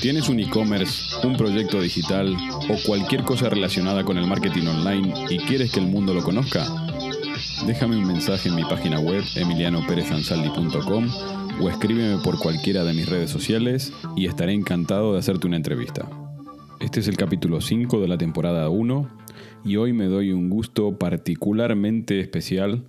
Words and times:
¿Tienes 0.00 0.30
un 0.30 0.40
e-commerce, 0.40 1.14
un 1.26 1.36
proyecto 1.36 1.78
digital 1.78 2.34
o 2.70 2.76
cualquier 2.86 3.22
cosa 3.22 3.50
relacionada 3.50 4.02
con 4.02 4.16
el 4.16 4.26
marketing 4.26 4.66
online 4.66 5.12
y 5.28 5.36
quieres 5.40 5.72
que 5.72 5.80
el 5.80 5.88
mundo 5.88 6.14
lo 6.14 6.22
conozca? 6.22 6.66
Déjame 7.66 7.96
un 7.96 8.06
mensaje 8.06 8.48
en 8.48 8.54
mi 8.54 8.64
página 8.64 8.98
web 8.98 9.22
emilianoperezansaldi.com 9.36 11.06
o 11.60 11.68
escríbeme 11.68 12.22
por 12.24 12.38
cualquiera 12.38 12.82
de 12.84 12.94
mis 12.94 13.10
redes 13.10 13.30
sociales 13.30 13.92
y 14.16 14.24
estaré 14.24 14.54
encantado 14.54 15.12
de 15.12 15.18
hacerte 15.18 15.46
una 15.46 15.56
entrevista. 15.56 16.08
Este 16.80 17.00
es 17.00 17.08
el 17.08 17.18
capítulo 17.18 17.60
5 17.60 18.00
de 18.00 18.08
la 18.08 18.16
temporada 18.16 18.70
1 18.70 19.10
y 19.66 19.76
hoy 19.76 19.92
me 19.92 20.06
doy 20.06 20.32
un 20.32 20.48
gusto 20.48 20.96
particularmente 20.96 22.20
especial. 22.20 22.84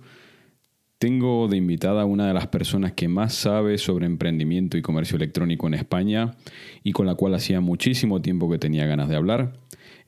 Tengo 1.02 1.48
de 1.48 1.56
invitada 1.56 2.02
a 2.02 2.04
una 2.04 2.28
de 2.28 2.32
las 2.32 2.46
personas 2.46 2.92
que 2.92 3.08
más 3.08 3.34
sabe 3.34 3.76
sobre 3.78 4.06
emprendimiento 4.06 4.78
y 4.78 4.82
comercio 4.82 5.16
electrónico 5.16 5.66
en 5.66 5.74
España 5.74 6.36
y 6.84 6.92
con 6.92 7.06
la 7.06 7.16
cual 7.16 7.34
hacía 7.34 7.60
muchísimo 7.60 8.22
tiempo 8.22 8.48
que 8.48 8.60
tenía 8.60 8.86
ganas 8.86 9.08
de 9.08 9.16
hablar. 9.16 9.54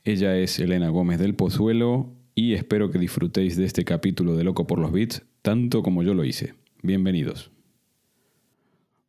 Ella 0.04 0.38
es 0.38 0.56
Elena 0.60 0.90
Gómez 0.90 1.18
del 1.18 1.34
Pozuelo 1.34 2.12
y 2.36 2.52
espero 2.52 2.92
que 2.92 3.00
disfrutéis 3.00 3.56
de 3.56 3.64
este 3.64 3.84
capítulo 3.84 4.36
de 4.36 4.44
Loco 4.44 4.68
por 4.68 4.78
los 4.78 4.92
Bits 4.92 5.24
tanto 5.42 5.82
como 5.82 6.04
yo 6.04 6.14
lo 6.14 6.24
hice. 6.24 6.54
Bienvenidos. 6.80 7.50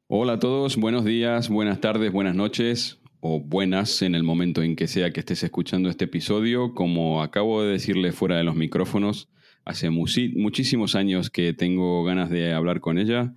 Hola 0.08 0.34
a 0.34 0.40
todos, 0.40 0.78
buenos 0.78 1.06
días, 1.06 1.50
buenas 1.50 1.82
tardes, 1.82 2.12
buenas 2.12 2.36
noches 2.36 2.98
o 3.20 3.40
buenas 3.40 4.02
en 4.02 4.16
el 4.16 4.24
momento 4.24 4.64
en 4.64 4.76
que 4.76 4.88
sea 4.88 5.12
que 5.12 5.20
estés 5.20 5.44
escuchando 5.44 5.90
este 5.90 6.06
episodio. 6.06 6.74
Como 6.74 7.22
acabo 7.22 7.62
de 7.62 7.74
decirle 7.74 8.12
fuera 8.12 8.38
de 8.38 8.44
los 8.44 8.56
micrófonos, 8.56 9.30
hace 9.66 9.90
muchísimos 9.90 10.96
años 10.96 11.30
que 11.30 11.54
tengo 11.54 12.04
ganas 12.04 12.30
de 12.30 12.54
hablar 12.54 12.80
con 12.80 13.00
ella. 13.00 13.34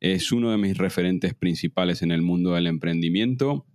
Es 0.00 0.30
uno 0.30 0.52
de 0.52 0.56
mis 0.56 0.78
referentes 0.78 1.34
principales 1.34 2.02
en 2.02 2.12
el 2.12 2.22
mundo 2.22 2.54
del 2.54 2.68
emprendimiento. 2.68 3.66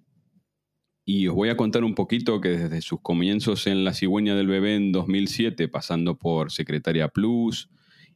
Y 1.05 1.27
os 1.27 1.35
voy 1.35 1.49
a 1.49 1.57
contar 1.57 1.83
un 1.83 1.95
poquito 1.95 2.39
que 2.39 2.49
desde 2.49 2.81
sus 2.81 3.01
comienzos 3.01 3.67
en 3.67 3.83
La 3.83 3.93
Cigüeña 3.93 4.35
del 4.35 4.47
Bebé 4.47 4.75
en 4.75 4.93
2007, 4.93 5.67
pasando 5.67 6.17
por 6.17 6.51
Secretaria 6.51 7.09
Plus, 7.09 7.69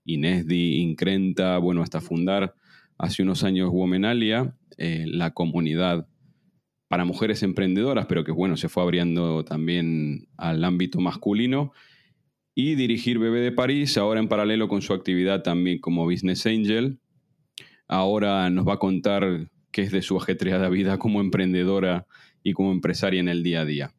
Inesdi, 0.05 0.77
Increnta, 0.77 1.57
bueno, 1.57 1.81
hasta 1.81 1.99
fundar 1.99 2.55
hace 2.97 3.23
unos 3.23 3.43
años 3.43 3.69
Womenalia, 3.73 4.55
eh, 4.77 5.03
la 5.07 5.31
comunidad 5.31 6.07
para 6.87 7.03
mujeres 7.03 7.43
emprendedoras, 7.43 8.05
pero 8.05 8.23
que 8.23 8.31
bueno, 8.31 8.55
se 8.55 8.69
fue 8.69 8.83
abriendo 8.83 9.43
también 9.43 10.29
al 10.37 10.63
ámbito 10.63 11.01
masculino. 11.01 11.73
Y 12.59 12.73
dirigir 12.73 13.19
Bebé 13.19 13.41
de 13.41 13.51
París, 13.51 13.99
ahora 13.99 14.19
en 14.19 14.27
paralelo 14.27 14.67
con 14.67 14.81
su 14.81 14.91
actividad 14.91 15.43
también 15.43 15.77
como 15.77 16.05
Business 16.05 16.47
Angel. 16.47 16.97
Ahora 17.87 18.49
nos 18.49 18.67
va 18.67 18.73
a 18.73 18.79
contar 18.79 19.51
qué 19.69 19.83
es 19.83 19.91
de 19.91 20.01
su 20.01 20.17
ajetreada 20.17 20.67
vida 20.67 20.97
como 20.97 21.21
emprendedora 21.21 22.07
y 22.41 22.53
como 22.53 22.71
empresaria 22.71 23.19
en 23.19 23.29
el 23.29 23.43
día 23.43 23.61
a 23.61 23.65
día. 23.65 23.93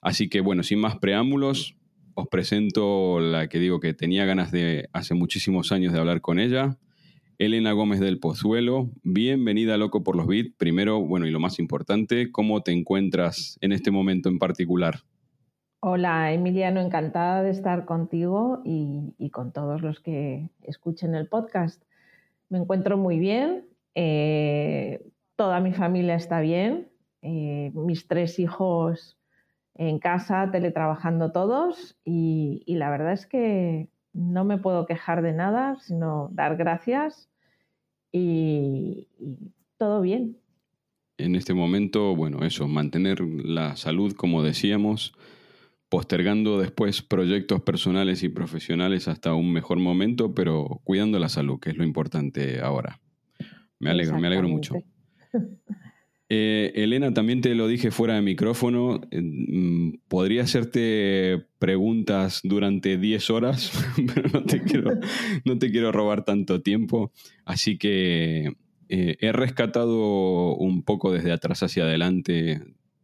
Así 0.00 0.30
que 0.30 0.40
bueno, 0.40 0.62
sin 0.62 0.78
más 0.78 0.96
preámbulos, 0.96 1.76
os 2.14 2.26
presento 2.28 3.20
la 3.20 3.50
que 3.50 3.58
digo 3.58 3.80
que 3.80 3.92
tenía 3.92 4.24
ganas 4.24 4.50
de 4.50 4.88
hace 4.94 5.12
muchísimos 5.12 5.70
años 5.70 5.92
de 5.92 5.98
hablar 5.98 6.22
con 6.22 6.38
ella. 6.38 6.78
Elena 7.36 7.72
Gómez 7.72 8.00
del 8.00 8.18
Pozuelo, 8.18 8.90
bienvenida 9.02 9.76
Loco 9.76 10.02
por 10.02 10.16
los 10.16 10.26
Bits. 10.26 10.54
Primero, 10.56 11.02
bueno, 11.02 11.26
y 11.26 11.30
lo 11.30 11.38
más 11.38 11.58
importante, 11.58 12.32
¿cómo 12.32 12.62
te 12.62 12.72
encuentras 12.72 13.58
en 13.60 13.72
este 13.72 13.90
momento 13.90 14.30
en 14.30 14.38
particular? 14.38 15.02
Hola, 15.82 16.34
Emiliano, 16.34 16.78
encantada 16.78 17.42
de 17.42 17.48
estar 17.48 17.86
contigo 17.86 18.60
y, 18.66 19.30
con 19.30 19.50
todos 19.50 19.80
los 19.80 19.98
que 20.00 20.50
escuchen 20.62 21.14
el 21.14 21.26
podcast. 21.26 21.82
Me 22.50 22.58
encuentro 22.58 22.98
muy 22.98 23.18
bien, 23.18 23.64
eh, 23.94 25.02
toda 25.36 25.58
mi 25.60 25.72
familia 25.72 26.16
está 26.16 26.40
bien, 26.40 26.90
eh, 27.22 27.72
mis 27.74 28.06
tres 28.08 28.38
hijos 28.38 29.16
en 29.74 29.98
casa, 30.00 30.50
teletrabajando 30.52 31.32
todos 31.32 31.96
y, 32.04 32.62
y 32.66 32.74
la 32.74 32.90
verdad 32.90 33.14
es 33.14 33.24
que 33.26 33.88
no 34.12 34.44
me 34.44 34.58
puedo 34.58 34.84
quejar 34.84 35.22
de 35.22 35.32
nada, 35.32 35.78
sino 35.80 36.28
dar 36.32 36.56
gracias 36.56 37.30
y, 38.12 39.08
y, 39.18 39.54
todo 39.78 40.02
bien. 40.02 40.36
En 41.16 41.36
este 41.36 41.54
momento, 41.54 42.14
bueno, 42.14 42.44
eso, 42.44 42.68
mantener 42.68 43.22
la 43.22 43.76
salud, 43.76 44.12
como 44.12 44.42
decíamos, 44.42 45.14
postergando 45.90 46.58
después 46.58 47.02
proyectos 47.02 47.60
personales 47.62 48.22
y 48.22 48.30
profesionales 48.30 49.08
hasta 49.08 49.34
un 49.34 49.52
mejor 49.52 49.78
momento, 49.78 50.34
pero 50.34 50.80
cuidando 50.84 51.18
la 51.18 51.28
salud, 51.28 51.58
que 51.60 51.70
es 51.70 51.76
lo 51.76 51.84
importante 51.84 52.60
ahora. 52.60 53.00
Me 53.80 53.90
alegro, 53.90 54.18
me 54.18 54.28
alegro 54.28 54.48
mucho. 54.48 54.76
Eh, 56.32 56.70
Elena, 56.76 57.12
también 57.12 57.40
te 57.40 57.56
lo 57.56 57.66
dije 57.66 57.90
fuera 57.90 58.14
de 58.14 58.22
micrófono, 58.22 59.00
eh, 59.10 59.98
podría 60.06 60.44
hacerte 60.44 61.44
preguntas 61.58 62.40
durante 62.44 62.98
10 62.98 63.30
horas, 63.30 63.72
pero 64.14 64.28
no 64.28 64.44
te 64.44 64.62
quiero, 64.62 64.92
no 65.44 65.58
te 65.58 65.72
quiero 65.72 65.90
robar 65.90 66.24
tanto 66.24 66.62
tiempo. 66.62 67.10
Así 67.44 67.78
que 67.78 68.52
eh, 68.88 69.16
he 69.18 69.32
rescatado 69.32 70.54
un 70.54 70.84
poco 70.84 71.12
desde 71.12 71.32
atrás 71.32 71.64
hacia 71.64 71.82
adelante, 71.82 72.62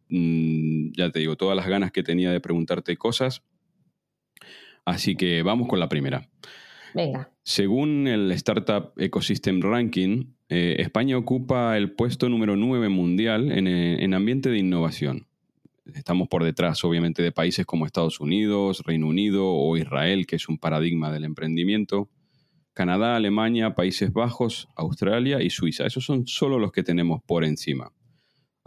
mm, 0.09 0.93
ya 0.97 1.11
te 1.11 1.19
digo, 1.21 1.37
todas 1.37 1.57
las 1.57 1.67
ganas 1.67 1.93
que 1.93 2.03
tenía 2.03 2.31
de 2.31 2.41
preguntarte 2.41 2.97
cosas. 2.97 3.43
Así 4.85 5.17
que 5.17 5.43
vamos 5.43 5.69
con 5.69 5.81
la 5.81 5.89
primera. 5.89 6.29
Venga. 6.95 7.31
Según 7.43 8.07
el 8.07 8.31
Startup 8.33 8.93
Ecosystem 8.97 9.61
Ranking, 9.61 10.33
eh, 10.49 10.77
España 10.79 11.19
ocupa 11.19 11.77
el 11.77 11.93
puesto 11.93 12.29
número 12.29 12.57
9 12.57 12.89
mundial 12.89 13.51
en, 13.51 13.67
en, 13.67 14.15
ambiente 14.15 14.49
de 14.49 14.59
innovación. 14.59 15.27
Estamos 15.95 16.29
por 16.29 16.45
detrás, 16.45 16.85
obviamente, 16.85 17.23
de 17.23 17.33
países 17.33 17.67
como 17.67 17.85
Estados 17.85 18.21
Unidos, 18.21 18.83
Reino 18.85 19.09
Unido 19.09 19.47
o 19.47 19.77
Israel, 19.77 20.27
que 20.27 20.37
es 20.37 20.49
un 20.49 20.59
paradigma 20.59 21.13
del 21.13 21.25
emprendimiento. 21.25 22.09
Canadá, 22.73 23.17
Alemania, 23.17 23.75
Países 23.75 24.13
Bajos, 24.13 24.69
Australia 24.77 25.43
y 25.43 25.51
Suiza. 25.51 25.87
Esos 25.87 26.05
son 26.05 26.27
solo 26.27 26.59
los 26.59 26.73
que 26.73 26.83
tenemos 26.83 27.23
por 27.23 27.45
encima. 27.45 27.93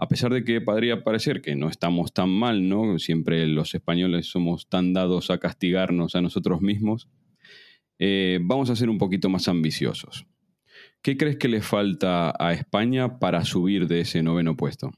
A 0.02 0.08
pesar 0.08 0.32
de 0.32 0.46
que 0.46 0.62
podría 0.62 1.04
parecer 1.04 1.42
que 1.42 1.56
no 1.56 1.68
estamos 1.68 2.14
tan 2.14 2.30
mal, 2.30 2.70
¿no? 2.70 2.98
Siempre 3.00 3.46
los 3.48 3.76
españoles 3.76 4.28
somos 4.28 4.70
tan 4.70 4.94
dados 4.94 5.30
a 5.30 5.40
castigarnos 5.40 6.16
a 6.16 6.22
nosotros 6.22 6.62
mismos. 6.62 7.10
Eh, 8.00 8.40
vamos 8.42 8.70
a 8.70 8.78
ser 8.78 8.90
un 8.90 8.98
poquito 8.98 9.28
más 9.28 9.50
ambiciosos. 9.50 10.26
¿Qué 11.02 11.18
crees 11.18 11.36
que 11.36 11.50
le 11.50 11.60
falta 11.60 12.34
a 12.40 12.54
España 12.54 13.20
para 13.20 13.44
subir 13.44 13.90
de 13.90 14.00
ese 14.00 14.24
noveno 14.24 14.56
puesto? 14.56 14.92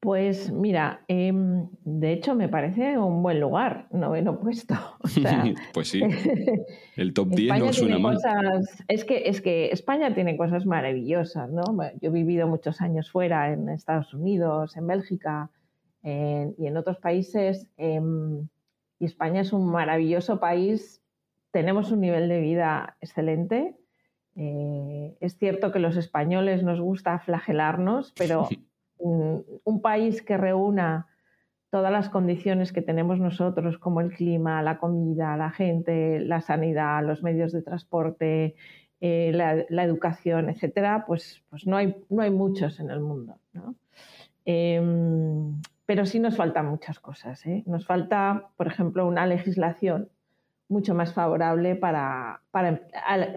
Pues 0.00 0.52
mira, 0.52 1.04
eh, 1.08 1.32
de 1.34 2.12
hecho 2.12 2.36
me 2.36 2.48
parece 2.48 2.96
un 2.98 3.20
buen 3.22 3.40
lugar, 3.40 3.88
noveno 3.90 4.38
puesto. 4.38 4.74
O 5.00 5.08
sea, 5.08 5.44
pues 5.74 5.88
sí, 5.88 6.02
el 6.96 7.12
top 7.12 7.28
10 7.30 7.58
no 7.58 7.72
suena 7.72 7.98
mal. 7.98 8.14
Cosas, 8.14 8.84
es, 8.86 9.04
que, 9.04 9.28
es 9.28 9.40
que 9.40 9.70
España 9.70 10.14
tiene 10.14 10.36
cosas 10.36 10.66
maravillosas, 10.66 11.50
¿no? 11.50 11.62
Yo 12.00 12.10
he 12.10 12.12
vivido 12.12 12.46
muchos 12.46 12.80
años 12.80 13.10
fuera, 13.10 13.52
en 13.52 13.68
Estados 13.68 14.14
Unidos, 14.14 14.76
en 14.76 14.86
Bélgica 14.86 15.50
y 16.02 16.66
en 16.66 16.76
otros 16.76 16.98
países, 16.98 17.68
eh, 17.76 18.00
y 18.98 19.04
España 19.04 19.40
es 19.40 19.52
un 19.52 19.70
maravilloso 19.70 20.40
país, 20.40 21.02
tenemos 21.50 21.90
un 21.90 22.00
nivel 22.00 22.28
de 22.28 22.40
vida 22.40 22.96
excelente. 23.00 23.76
Eh, 24.36 25.16
es 25.20 25.36
cierto 25.36 25.72
que 25.72 25.78
los 25.78 25.96
españoles 25.96 26.62
nos 26.62 26.80
gusta 26.80 27.18
flagelarnos, 27.18 28.12
pero 28.16 28.48
un 28.98 29.80
país 29.82 30.22
que 30.22 30.36
reúna 30.36 31.06
todas 31.70 31.92
las 31.92 32.08
condiciones 32.08 32.72
que 32.72 32.82
tenemos 32.82 33.18
nosotros, 33.18 33.78
como 33.78 34.00
el 34.00 34.12
clima, 34.12 34.62
la 34.62 34.78
comida, 34.78 35.36
la 35.36 35.50
gente, 35.50 36.20
la 36.20 36.40
sanidad, 36.40 37.04
los 37.04 37.22
medios 37.22 37.52
de 37.52 37.62
transporte, 37.62 38.54
eh, 39.00 39.32
la, 39.34 39.84
educación, 39.84 40.48
etcétera, 40.48 41.04
pues, 41.06 41.42
pues 41.50 41.66
no, 41.66 41.76
hay, 41.76 41.96
no 42.08 42.22
hay 42.22 42.30
muchos 42.30 42.80
en 42.80 42.90
el 42.90 43.00
mundo. 43.00 43.36
¿no? 43.52 43.74
Eh, 44.46 44.80
pero 45.84 46.06
sí 46.06 46.18
nos 46.20 46.36
faltan 46.36 46.66
muchas 46.66 46.98
cosas. 47.00 47.44
¿eh? 47.46 47.62
Nos 47.66 47.86
falta, 47.86 48.48
por 48.56 48.66
ejemplo, 48.66 49.06
una 49.06 49.26
legislación 49.26 50.08
mucho 50.68 50.94
más 50.94 51.14
favorable 51.14 51.76
para, 51.76 52.42
para, 52.50 52.80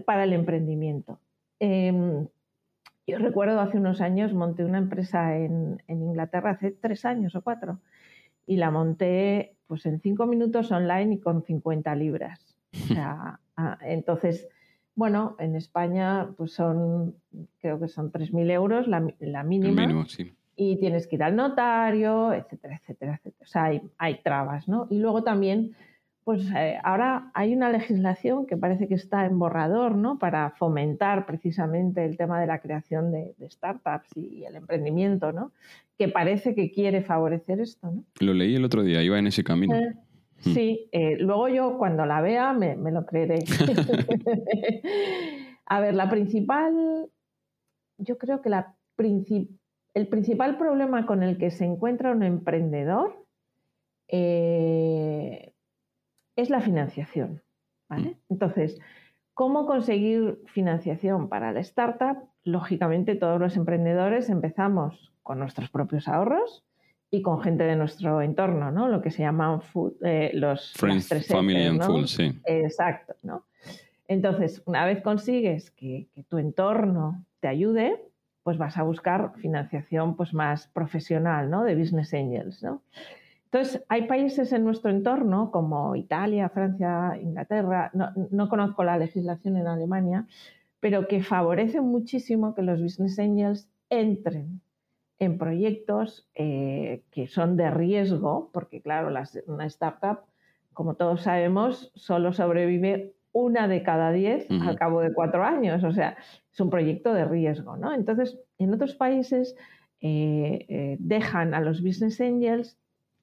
para 0.05 0.23
el 0.23 0.33
emprendimiento. 0.33 1.19
Yo 3.07 3.17
recuerdo 3.17 3.59
hace 3.59 3.77
unos 3.77 4.01
años 4.01 4.33
monté 4.33 4.63
una 4.63 4.77
empresa 4.77 5.35
en, 5.35 5.81
Inglaterra, 5.87 6.51
hace 6.51 6.71
tres 6.71 7.05
años 7.05 7.35
o 7.35 7.41
cuatro, 7.41 7.79
y 8.45 8.57
la 8.57 8.71
monté 8.71 9.55
pues 9.67 9.85
en 9.85 9.99
cinco 10.01 10.27
minutos 10.27 10.71
online 10.71 11.15
y 11.15 11.19
con 11.19 11.43
50 11.43 11.95
libras. 11.95 12.55
O 12.73 12.93
sea, 12.93 13.39
ah, 13.57 13.77
entonces, 13.81 14.47
bueno, 14.95 15.35
en 15.39 15.55
España 15.55 16.29
pues 16.37 16.53
son, 16.53 17.15
creo 17.59 17.79
que 17.79 17.87
son 17.87 18.11
3.000 18.11 18.51
euros 18.51 18.87
la, 18.87 19.07
la 19.19 19.43
mínima. 19.43 19.81
Mínimo, 19.81 20.05
sí. 20.05 20.31
Y 20.55 20.77
tienes 20.77 21.07
que 21.07 21.15
ir 21.15 21.23
al 21.23 21.35
notario, 21.35 22.33
etcétera, 22.33 22.75
etcétera, 22.75 23.15
etcétera. 23.15 23.43
O 23.43 23.47
sea, 23.47 23.63
hay, 23.65 23.81
hay 23.97 24.21
trabas, 24.21 24.67
¿no? 24.67 24.87
Y 24.89 24.99
luego 24.99 25.23
también 25.23 25.75
pues 26.23 26.47
eh, 26.55 26.77
ahora 26.83 27.31
hay 27.33 27.53
una 27.53 27.69
legislación 27.69 28.45
que 28.45 28.55
parece 28.55 28.87
que 28.87 28.93
está 28.93 29.25
en 29.25 29.39
borrador, 29.39 29.95
¿no? 29.95 30.19
Para 30.19 30.51
fomentar 30.51 31.25
precisamente 31.25 32.05
el 32.05 32.15
tema 32.17 32.39
de 32.39 32.47
la 32.47 32.59
creación 32.59 33.11
de, 33.11 33.33
startups 33.49 34.15
y 34.15 34.43
el 34.45 34.55
emprendimiento, 34.55 35.31
¿no? 35.31 35.51
Que 35.97 36.07
parece 36.07 36.53
que 36.53 36.71
quiere 36.71 37.01
favorecer 37.01 37.59
esto, 37.59 37.89
¿no? 37.91 38.03
Lo 38.19 38.33
leí 38.33 38.55
el 38.55 38.65
otro 38.65 38.83
día, 38.83 39.01
iba 39.01 39.17
en 39.17 39.27
ese 39.27 39.43
camino. 39.43 39.75
Eh, 39.75 39.95
hmm. 40.45 40.53
Sí, 40.53 40.89
eh, 40.91 41.17
luego 41.17 41.49
yo 41.49 41.77
cuando 41.79 42.05
la 42.05 42.21
vea 42.21 42.53
me, 42.53 42.75
lo 42.75 43.05
creeré. 43.05 43.39
A 45.65 45.79
ver, 45.79 45.95
la 45.95 46.09
principal, 46.09 47.09
yo 47.97 48.17
creo 48.17 48.41
que 48.41 48.49
la 48.49 48.75
el 49.93 50.07
principal 50.07 50.59
problema 50.59 51.07
con 51.07 51.23
el 51.23 51.39
que 51.39 51.49
se 51.49 51.65
encuentra 51.65 52.11
un 52.11 52.21
emprendedor 52.21 53.25
es 56.35 56.49
la 56.49 56.61
financiación. 56.61 57.41
¿vale? 57.89 58.09
Mm. 58.09 58.33
Entonces, 58.33 58.79
¿cómo 59.33 59.65
conseguir 59.65 60.39
financiación 60.47 61.29
para 61.29 61.51
la 61.51 61.59
startup? 61.59 62.17
Lógicamente, 62.43 63.15
todos 63.15 63.39
los 63.39 63.55
emprendedores 63.57 64.29
empezamos 64.29 65.11
con 65.23 65.39
nuestros 65.39 65.69
propios 65.69 66.07
ahorros 66.07 66.65
y 67.11 67.21
con 67.21 67.41
gente 67.41 67.65
de 67.65 67.75
nuestro 67.75 68.21
entorno, 68.21 68.71
¿no? 68.71 68.87
Lo 68.87 69.01
que 69.01 69.11
se 69.11 69.21
llaman 69.21 69.61
eh, 70.03 70.31
los 70.33 70.73
Friends, 70.73 71.27
Family 71.27 71.65
and 71.65 71.83
Full, 71.83 72.05
sí. 72.05 72.31
Exacto, 72.45 73.15
¿no? 73.21 73.45
Entonces, 74.07 74.63
una 74.65 74.85
vez 74.85 75.01
consigues 75.01 75.71
que, 75.71 76.07
que, 76.13 76.23
tu 76.23 76.37
entorno 76.37 77.25
te 77.39 77.47
ayude, 77.47 78.01
pues 78.43 78.57
vas 78.57 78.77
a 78.77 78.83
buscar 78.83 79.33
financiación 79.37 80.15
pues, 80.15 80.33
más 80.33 80.67
profesional, 80.67 81.49
¿no? 81.49 81.63
De 81.63 81.75
business 81.75 82.13
angels, 82.13 82.63
¿no? 82.63 82.81
Entonces, 83.51 83.83
hay 83.89 84.03
países 84.07 84.53
en 84.53 84.63
nuestro 84.63 84.91
entorno 84.91 85.51
como 85.51 85.97
Italia, 85.97 86.47
Francia, 86.47 87.19
Inglaterra, 87.21 87.91
no, 87.93 88.47
conozco 88.47 88.85
la 88.85 88.97
legislación 88.97 89.57
en 89.57 89.67
Alemania, 89.67 90.25
pero 90.79 91.05
que 91.09 91.21
favorecen 91.21 91.83
muchísimo 91.83 92.55
que 92.55 92.61
los 92.61 92.81
business 92.81 93.19
angels 93.19 93.69
entren 93.89 94.61
en 95.19 95.37
proyectos 95.37 96.29
eh, 96.33 97.03
que 97.11 97.27
son 97.27 97.57
de 97.57 97.69
riesgo, 97.69 98.49
porque 98.53 98.81
claro, 98.81 99.13
una 99.47 99.65
startup, 99.65 100.21
como 100.71 100.95
todos 100.95 101.23
sabemos, 101.23 101.91
solo 101.93 102.31
sobrevive 102.31 103.15
una 103.33 103.67
de 103.67 103.83
cada 103.83 104.13
diez 104.13 104.49
al 104.49 104.77
cabo 104.77 105.01
de 105.01 105.13
cuatro 105.13 105.43
años, 105.43 105.83
o 105.83 105.91
sea, 105.91 106.15
es 106.51 106.59
un 106.61 106.69
proyecto 106.69 107.13
de 107.13 107.25
riesgo, 107.25 107.75
¿no? 107.75 107.93
Entonces, 107.93 108.39
en 108.57 108.73
otros 108.73 108.95
países 108.95 109.55
eh, 109.99 110.65
eh, 110.69 110.97
dejan 110.99 111.53
a 111.53 111.59
los 111.59 111.81
business 111.81 112.21
angels 112.21 112.77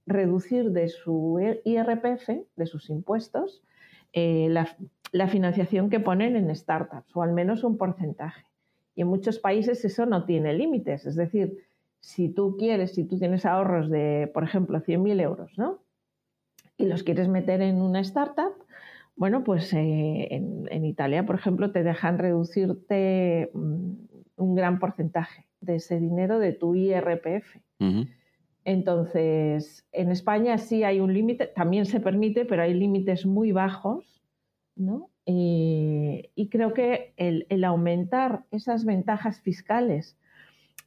reducir 0.08 0.70
de 0.70 0.88
su 0.88 1.38
IRPF, 1.64 2.28
de 2.56 2.66
sus 2.66 2.90
impuestos, 2.90 3.62
eh, 4.12 4.48
la, 4.48 5.28
financiación 5.28 5.90
que 5.90 6.00
ponen 6.00 6.36
en 6.36 6.54
startups, 6.54 7.14
o 7.14 7.22
al 7.22 7.32
menos 7.32 7.64
un 7.64 7.76
porcentaje. 7.76 8.44
Y 8.94 9.02
en 9.02 9.08
muchos 9.08 9.38
países 9.38 9.84
eso 9.84 10.06
no 10.06 10.24
tiene 10.24 10.54
límites. 10.54 11.06
Es 11.06 11.14
decir, 11.14 11.58
si 12.00 12.28
tú 12.28 12.56
quieres, 12.58 12.94
si 12.94 13.04
tú 13.04 13.18
tienes 13.18 13.44
ahorros 13.44 13.90
de, 13.90 14.30
por 14.32 14.44
ejemplo, 14.44 14.80
100.000 14.80 15.20
euros, 15.20 15.58
¿no? 15.58 15.82
Y 16.76 16.86
los 16.86 17.02
quieres 17.02 17.28
meter 17.28 17.60
en 17.60 17.80
una 17.82 18.00
startup, 18.00 18.54
bueno, 19.16 19.42
pues 19.42 19.72
eh, 19.74 20.28
en, 20.30 20.84
Italia, 20.84 21.26
por 21.26 21.34
ejemplo, 21.34 21.72
te 21.72 21.82
dejan 21.82 22.18
reducirte 22.18 23.50
mm, 23.52 23.92
un 24.36 24.54
gran 24.54 24.78
porcentaje 24.78 25.46
de 25.60 25.76
ese 25.76 25.98
dinero 25.98 26.38
de 26.38 26.52
tu 26.52 26.74
IRPF. 26.74 27.56
Entonces, 28.64 29.86
en 29.92 30.10
España 30.10 30.58
sí 30.58 30.84
hay 30.84 31.00
un 31.00 31.14
límite, 31.14 31.46
también 31.46 31.86
se 31.86 32.00
permite, 32.00 32.44
pero 32.44 32.62
hay 32.62 32.74
límites 32.74 33.24
muy 33.24 33.52
bajos, 33.52 34.22
¿no? 34.76 35.10
Eh, 35.26 36.30
y 36.34 36.48
creo 36.48 36.72
que 36.72 37.12
el, 37.16 37.64
aumentar 37.64 38.44
esas 38.50 38.84
ventajas 38.84 39.40
fiscales 39.40 40.16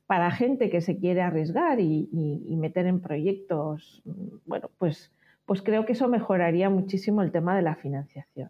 para 0.07 0.31
gente 0.31 0.69
que 0.69 0.81
se 0.81 0.97
quiere 0.97 1.21
arriesgar 1.21 1.79
y, 1.79 2.09
meter 2.57 2.85
en 2.85 3.01
proyectos, 3.01 4.01
bueno, 4.45 4.69
pues, 4.77 5.11
pues 5.45 5.61
creo 5.61 5.85
que 5.85 5.93
eso 5.93 6.07
mejoraría 6.07 6.69
muchísimo 6.69 7.21
el 7.21 7.31
tema 7.31 7.55
de 7.55 7.61
la 7.61 7.75
financiación. 7.75 8.49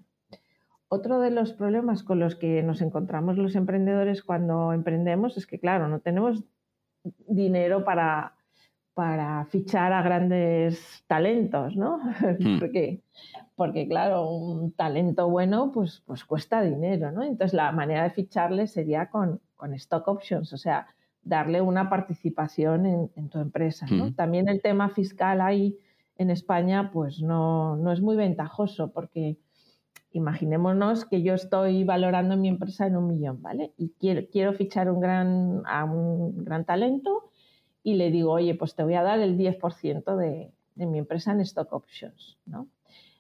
Otro 0.88 1.20
de 1.20 1.32
los 1.32 1.54
problemas 1.54 2.04
con 2.04 2.20
los 2.20 2.36
que 2.36 2.64
nos 2.64 2.82
encontramos 2.82 3.38
los 3.38 3.56
emprendedores 3.56 4.24
cuando 4.24 4.74
emprendemos 4.74 5.38
es 5.38 5.46
que, 5.48 5.60
claro, 5.60 5.88
no 5.88 6.00
tenemos 6.00 6.44
dinero 7.28 7.86
para, 7.86 8.36
para 8.94 9.46
fichar 9.46 9.94
a 9.94 10.02
grandes 10.02 11.04
talentos, 11.08 11.76
¿no? 11.76 12.00
Hmm. 12.40 12.60
porque, 12.60 13.02
porque, 13.56 13.88
claro, 13.88 14.30
un 14.30 14.72
talento 14.72 15.30
bueno 15.30 15.72
pues, 15.72 16.02
pues 16.06 16.24
cuesta 16.26 16.62
dinero, 16.62 17.12
¿no? 17.12 17.24
Entonces 17.24 17.54
la 17.54 17.72
manera 17.72 18.04
de 18.04 18.12
ficharle 18.12 18.68
sería 18.68 19.10
con, 19.10 19.42
con 19.56 19.74
stock 19.74 20.08
options, 20.08 20.54
o 20.54 20.58
sea, 20.58 20.88
darle 21.24 21.62
una 21.62 21.90
participación 21.90 22.86
en, 22.86 23.30
tu 23.30 23.40
empresa, 23.40 23.86
¿no? 23.90 24.08
Hmm. 24.08 24.14
También 24.14 24.50
el 24.50 24.62
tema 24.62 24.90
fiscal 24.90 25.42
ahí 25.42 25.78
en 26.18 26.30
España 26.30 26.92
pues 26.92 27.22
no, 27.22 27.76
no 27.78 27.92
es 27.92 28.02
muy 28.02 28.16
ventajoso 28.16 28.92
porque 28.92 29.38
imaginémonos 30.12 31.06
que 31.06 31.22
yo 31.22 31.34
estoy 31.34 31.84
valorando 31.84 32.38
mi 32.38 32.50
empresa 32.50 32.86
en 32.88 32.98
un 32.98 33.08
millón, 33.08 33.42
¿vale? 33.42 33.74
Y 33.78 33.94
quiero, 34.00 34.28
quiero 34.32 34.54
fichar 34.54 34.90
un 34.92 35.00
gran, 35.00 35.62
a 35.66 35.86
un 35.86 36.44
gran 36.44 36.66
talento 36.66 37.31
y 37.83 37.95
le 37.95 38.12
digo, 38.12 38.31
oye, 38.31 38.56
pues 38.56 38.75
te 38.75 38.83
voy 38.83 38.94
a 38.95 39.04
dar 39.04 39.19
el 39.19 39.38
10% 39.38 40.16
de, 40.16 40.51
de 40.75 40.86
mi 40.86 41.00
empresa 41.00 41.31
en 41.31 41.42
stock 41.42 41.72
options, 41.74 42.38
¿no? 42.45 42.68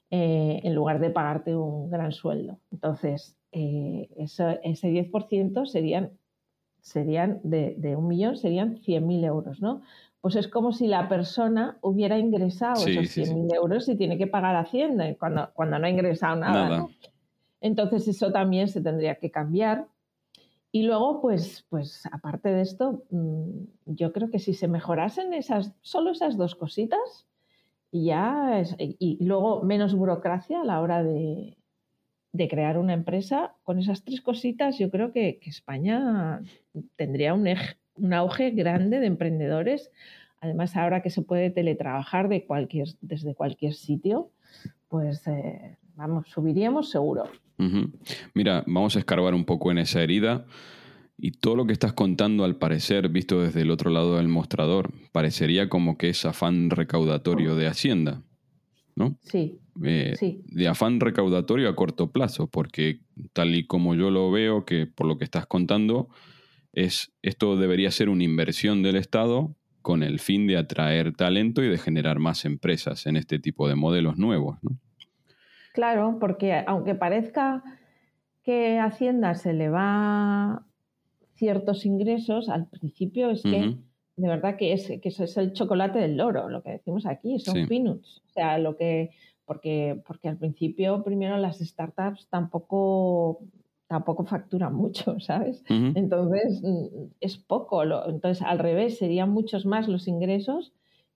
Eh, 0.09 0.59
en 0.63 0.75
lugar 0.75 0.99
de 0.99 1.09
pagarte 1.09 1.55
un 1.55 1.89
gran 1.89 2.11
sueldo. 2.11 2.59
Entonces, 2.71 3.37
eh, 3.53 4.09
ese 4.17 4.59
10% 4.63 5.65
serían, 5.65 6.11
serían 6.81 7.39
de, 7.43 7.75
de, 7.77 7.95
un 7.95 8.07
millón, 8.07 8.35
serían 8.35 8.77
100.000 8.77 9.23
euros, 9.23 9.61
¿no? 9.61 9.81
Pues 10.19 10.35
es 10.35 10.47
como 10.47 10.73
si 10.73 10.87
la 10.87 11.07
persona 11.07 11.77
hubiera 11.81 12.19
ingresado 12.19 12.85
esos 12.85 13.17
100.000 13.17 13.55
euros 13.55 13.87
y 13.87 13.95
tiene 13.95 14.17
que 14.17 14.27
pagar 14.27 14.55
Hacienda 14.55 15.15
cuando, 15.15 15.49
cuando 15.53 15.79
no 15.79 15.85
ha 15.85 15.89
ingresado 15.89 16.35
nada. 16.35 16.69
nada. 16.69 16.87
Entonces, 17.61 18.07
eso 18.07 18.31
también 18.31 18.67
se 18.67 18.81
tendría 18.81 19.15
que 19.15 19.31
cambiar 19.31 19.87
y 20.71 20.83
luego, 20.83 21.21
pues, 21.21 21.65
pues 21.69 22.03
aparte 22.11 22.49
de 22.49 22.61
esto, 22.61 23.03
mm, 23.09 23.63
yo 23.87 24.13
creo 24.13 24.29
que 24.29 24.39
si 24.39 24.53
se 24.53 24.67
mejorasen 24.67 25.33
esas, 25.33 25.73
solo 25.81 26.11
esas 26.11 26.37
dos 26.37 26.55
cositas, 26.55 27.27
ya 27.91 28.63
y, 28.77 29.17
luego 29.23 29.63
menos 29.63 29.93
burocracia 29.95 30.61
a 30.61 30.63
la 30.63 30.79
hora 30.79 31.03
de, 31.03 31.57
crear 32.49 32.77
una 32.77 32.93
empresa, 32.93 33.55
con 33.63 33.79
esas 33.79 34.03
tres 34.03 34.21
cositas 34.21 34.77
yo 34.79 34.89
creo 34.89 35.11
que, 35.11 35.39
España 35.45 36.41
tendría 36.95 37.33
un, 37.33 37.47
un 37.95 38.13
auge 38.13 38.51
grande 38.51 38.99
de 38.99 39.07
emprendedores. 39.07 39.91
Además, 40.39 40.75
ahora 40.77 41.01
que 41.01 41.09
se 41.09 41.21
puede 41.21 41.51
teletrabajar 41.51 42.29
de 42.29 42.45
cualquier, 42.45 42.87
desde 43.01 43.35
cualquier 43.35 43.73
sitio, 43.73 44.31
pues 44.87 45.27
eh, 45.27 45.77
vamos, 45.95 46.29
subiríamos 46.29 46.89
seguro. 46.89 47.25
Mira, 48.33 48.63
vamos 48.67 48.95
a 48.95 48.99
escarbar 48.99 49.33
un 49.33 49.45
poco 49.45 49.71
en 49.71 49.77
esa 49.77 50.01
herida. 50.01 50.45
Y 51.17 51.31
todo 51.33 51.55
lo 51.55 51.67
que 51.67 51.73
estás 51.73 51.93
contando, 51.93 52.43
al 52.43 52.55
parecer, 52.55 53.09
visto 53.09 53.41
desde 53.41 53.61
el 53.61 53.69
otro 53.69 53.91
lado 53.91 54.17
del 54.17 54.27
mostrador, 54.27 54.91
parecería 55.11 55.69
como 55.69 55.95
que 55.97 56.09
es 56.09 56.25
afán 56.25 56.71
recaudatorio 56.71 57.55
de 57.55 57.67
Hacienda, 57.67 58.23
¿no? 58.95 59.19
Sí. 59.21 59.59
Eh, 59.83 60.15
sí. 60.17 60.41
De 60.47 60.67
afán 60.67 60.99
recaudatorio 60.99 61.69
a 61.69 61.75
corto 61.75 62.11
plazo, 62.11 62.47
porque 62.47 63.01
tal 63.33 63.53
y 63.53 63.67
como 63.67 63.93
yo 63.93 64.09
lo 64.09 64.31
veo, 64.31 64.65
que 64.65 64.87
por 64.87 65.05
lo 65.05 65.19
que 65.19 65.23
estás 65.23 65.45
contando, 65.45 66.09
es 66.73 67.13
esto 67.21 67.55
debería 67.55 67.91
ser 67.91 68.09
una 68.09 68.23
inversión 68.23 68.81
del 68.81 68.95
Estado 68.95 69.55
con 69.83 70.01
el 70.01 70.19
fin 70.19 70.47
de 70.47 70.57
atraer 70.57 71.13
talento 71.13 71.63
y 71.63 71.69
de 71.69 71.77
generar 71.77 72.17
más 72.17 72.45
empresas 72.45 73.05
en 73.05 73.15
este 73.15 73.37
tipo 73.37 73.67
de 73.67 73.75
modelos 73.75 74.17
nuevos, 74.17 74.57
¿no? 74.63 74.79
Claro, 75.73 76.17
porque 76.19 76.63
aunque 76.67 76.95
parezca 76.95 77.63
que 78.43 78.79
Hacienda 78.79 79.35
se 79.35 79.53
le 79.53 79.69
va 79.69 80.65
ciertos 81.33 81.85
ingresos, 81.85 82.49
al 82.49 82.67
principio 82.67 83.29
es 83.29 83.43
que 83.43 83.77
de 84.21 84.27
verdad 84.27 84.57
que, 84.57 84.73
es, 84.73 84.87
que 84.87 85.09
eso 85.09 85.23
es 85.23 85.35
el 85.37 85.53
chocolate 85.53 85.99
del 85.99 86.17
loro, 86.17 86.49
lo 86.49 86.61
que 86.61 86.71
decimos 86.71 87.05
aquí, 87.05 87.39
son 87.39 87.67
peanuts. 87.67 88.21
O 88.27 88.29
sea, 88.29 88.57
lo 88.59 88.77
que, 88.77 89.11
porque, 89.45 90.01
porque 90.05 90.29
al 90.29 90.37
principio, 90.37 91.03
primero 91.03 91.37
las 91.37 91.59
startups 91.59 92.27
tampoco, 92.29 93.39
tampoco 93.87 94.25
factura 94.25 94.69
mucho, 94.69 95.19
¿sabes? 95.19 95.63
Entonces, 95.69 96.61
mm, 96.61 97.05
es 97.19 97.37
poco. 97.37 97.83
entonces, 98.07 98.43
al 98.45 98.59
revés, 98.59 98.97
serían 98.97 99.31
muchos 99.31 99.65
más 99.65 99.87
los 99.87 100.07
ingresos 100.07 100.73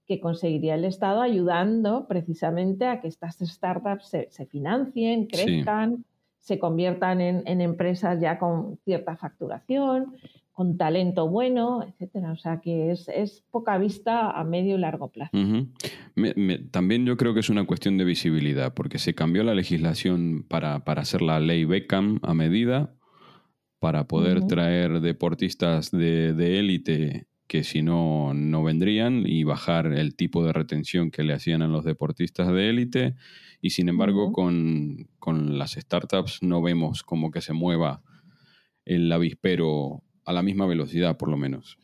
que 0.07 0.19
conseguiría 0.19 0.75
el 0.75 0.85
Estado 0.85 1.21
ayudando 1.21 2.07
precisamente 2.07 2.85
a 2.85 3.01
que 3.01 3.07
estas 3.07 3.38
startups 3.39 4.09
se, 4.29 4.45
financien, 4.45 5.27
crezcan, 5.27 6.05
se 6.39 6.59
conviertan 6.59 7.21
en, 7.21 7.62
empresas 7.62 8.21
ya 8.21 8.38
con 8.38 8.77
cierta 8.85 9.17
facturación, 9.17 10.15
con 10.51 10.77
talento 10.77 11.27
bueno, 11.27 11.83
etcétera. 11.83 12.31
O 12.31 12.38
sea 12.38 12.62
que 12.62 12.91
es, 12.91 13.43
poca 13.50 13.77
vista 13.79 14.29
a 14.29 14.43
medio 14.43 14.75
y 14.75 14.79
largo 14.79 15.09
plazo. 15.09 15.35
también 16.71 17.05
yo 17.05 17.17
creo 17.17 17.33
que 17.33 17.39
es 17.39 17.50
una 17.50 17.65
cuestión 17.65 17.97
de 17.97 18.03
visibilidad, 18.03 18.75
porque 18.75 19.00
se 19.00 19.15
cambió 19.15 19.43
la 19.43 19.55
legislación 19.55 20.45
para, 20.47 20.75
hacer 20.75 21.24
la 21.24 21.39
ley 21.39 21.65
Beckham 21.65 22.19
a 22.21 22.35
medida, 22.35 22.93
para 23.79 24.07
poder 24.07 24.45
traer 24.45 25.01
deportistas 25.01 25.89
de 25.89 26.59
élite 26.59 27.25
que 27.48 27.64
si 27.64 27.82
no, 27.82 28.34
no 28.34 28.64
vendrían 28.64 29.24
y 29.25 29.44
bajar 29.44 29.88
el 29.88 30.16
tipo 30.16 30.44
de 30.44 30.54
retención 30.54 31.12
que 31.12 31.24
le 31.24 31.34
hacían 31.34 31.62
a 31.62 31.68
los 31.68 31.84
deportistas 31.84 32.48
de 32.52 32.70
élite. 32.70 33.16
Y 33.62 33.72
sin 33.72 33.90
embargo, 33.90 34.32
con, 34.32 35.08
con, 35.20 35.58
las 35.58 35.74
startups 35.74 36.42
no 36.42 36.62
vemos 36.62 37.04
como 37.04 37.32
que 37.32 37.42
se 37.42 37.54
mueva 37.54 38.02
el 38.86 39.12
avispero 39.12 40.02
a 40.25 40.34
la 40.34 40.42
misma 40.42 40.66
velocidad, 40.66 41.18
por 41.18 41.30
lo 41.30 41.38
menos. 41.38 41.78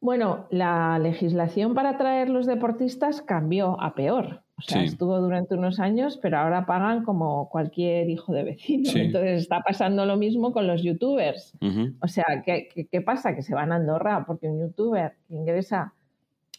Bueno, 0.00 0.46
la 0.50 0.98
legislación 0.98 1.74
para 1.74 1.90
atraer 1.90 2.30
los 2.30 2.46
deportistas 2.46 3.22
cambió 3.22 3.80
a 3.80 3.94
peor. 3.94 4.42
O 4.60 4.62
sea, 4.62 4.82
estuvo 4.82 5.18
durante 5.18 5.54
unos 5.54 5.80
años, 5.80 6.18
pero 6.20 6.36
ahora 6.36 6.66
pagan 6.66 7.02
como 7.02 7.48
cualquier 7.48 8.10
hijo 8.10 8.34
de 8.34 8.44
vecino. 8.44 8.90
Entonces 8.94 9.40
está 9.40 9.60
pasando 9.60 10.04
lo 10.04 10.18
mismo 10.18 10.52
con 10.52 10.66
los 10.66 10.82
youtubers. 10.82 11.54
O 12.02 12.08
sea, 12.08 12.42
¿qué, 12.44 12.68
¿qué, 12.90 13.00
pasa? 13.00 13.34
Que 13.34 13.42
se 13.42 13.54
van 13.54 13.72
a 13.72 13.76
Andorra 13.76 14.24
porque 14.26 14.48
un 14.48 14.60
youtuber 14.60 15.14
que 15.26 15.34
ingresa 15.34 15.94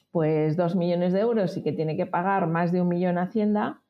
pues 0.09 0.57
dos 0.57 0.75
millones 0.75 1.13
de 1.13 1.19
euros 1.19 1.55
y 1.57 1.61
que 1.61 1.73
tiene 1.73 1.95
que 1.95 2.07
pagar 2.07 2.47
más 2.47 2.71
de 2.71 2.81
un 2.81 2.87
millón 2.87 3.19
a 3.19 3.23
Hacienda, 3.23 3.81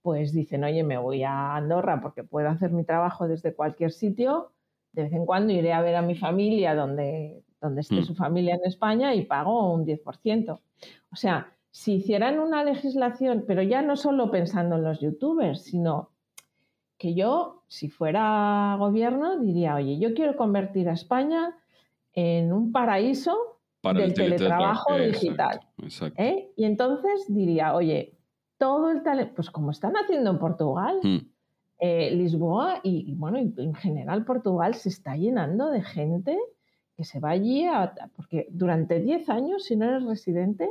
pues 0.00 0.32
dicen, 0.32 0.64
oye, 0.64 0.82
me 0.82 0.96
voy 0.96 1.22
a 1.22 1.54
Andorra 1.54 2.00
porque 2.00 2.24
puedo 2.24 2.48
hacer 2.48 2.70
mi 2.70 2.84
trabajo 2.84 3.28
desde 3.28 3.54
cualquier 3.54 3.92
sitio. 3.92 4.50
De 4.92 5.02
vez 5.02 5.12
en 5.12 5.26
cuando 5.26 5.52
iré 5.52 5.74
a 5.74 5.82
ver 5.82 5.94
a 5.94 6.02
mi 6.02 6.14
familia 6.14 6.74
donde, 6.74 7.44
donde 7.60 7.82
esté 7.82 7.96
mm. 7.96 8.04
su 8.04 8.14
familia 8.14 8.54
en 8.54 8.64
España 8.64 9.14
y 9.14 9.26
pago 9.26 9.74
un 9.74 9.84
10%. 9.84 10.58
O 11.12 11.16
sea, 11.16 11.52
si 11.70 11.94
hicieran 11.94 12.38
una 12.38 12.64
legislación, 12.64 13.44
pero 13.46 13.62
ya 13.62 13.82
no 13.82 13.96
solo 13.96 14.30
pensando 14.30 14.76
en 14.76 14.84
los 14.84 15.00
youtubers, 15.00 15.64
sino 15.64 16.10
que 16.96 17.14
yo, 17.14 17.62
si 17.68 17.88
fuera 17.88 18.76
gobierno, 18.78 19.38
diría, 19.38 19.76
oye, 19.76 19.98
yo 19.98 20.14
quiero 20.14 20.36
convertir 20.36 20.88
a 20.88 20.94
España 20.94 21.56
en 22.12 22.52
un 22.52 22.72
paraíso 22.72 23.60
del 23.82 24.12
teletrabajo, 24.12 24.98
digital. 24.98 25.60
¿eh? 26.16 26.52
Y 26.56 26.64
entonces 26.64 27.26
diría, 27.28 27.74
oye, 27.74 28.18
todo 28.58 28.90
el 28.90 29.02
talento, 29.02 29.34
pues 29.36 29.50
como 29.50 29.70
están 29.70 29.94
haciendo 29.94 30.30
en 30.30 30.38
Portugal, 30.38 30.98
hmm. 31.02 31.18
eh, 31.78 32.10
Lisboa 32.10 32.80
y, 32.82 33.14
bueno, 33.14 33.38
en 33.38 33.74
general 33.74 34.24
Portugal 34.24 34.74
se 34.74 34.88
está 34.88 35.16
llenando 35.16 35.70
de 35.70 35.82
gente 35.82 36.36
que 36.96 37.04
se 37.04 37.20
va 37.20 37.30
allí, 37.30 37.64
porque 38.16 38.48
durante 38.50 38.98
10 38.98 39.28
años, 39.28 39.64
si 39.64 39.76
no 39.76 39.84
eres 39.84 40.02
residente, 40.02 40.68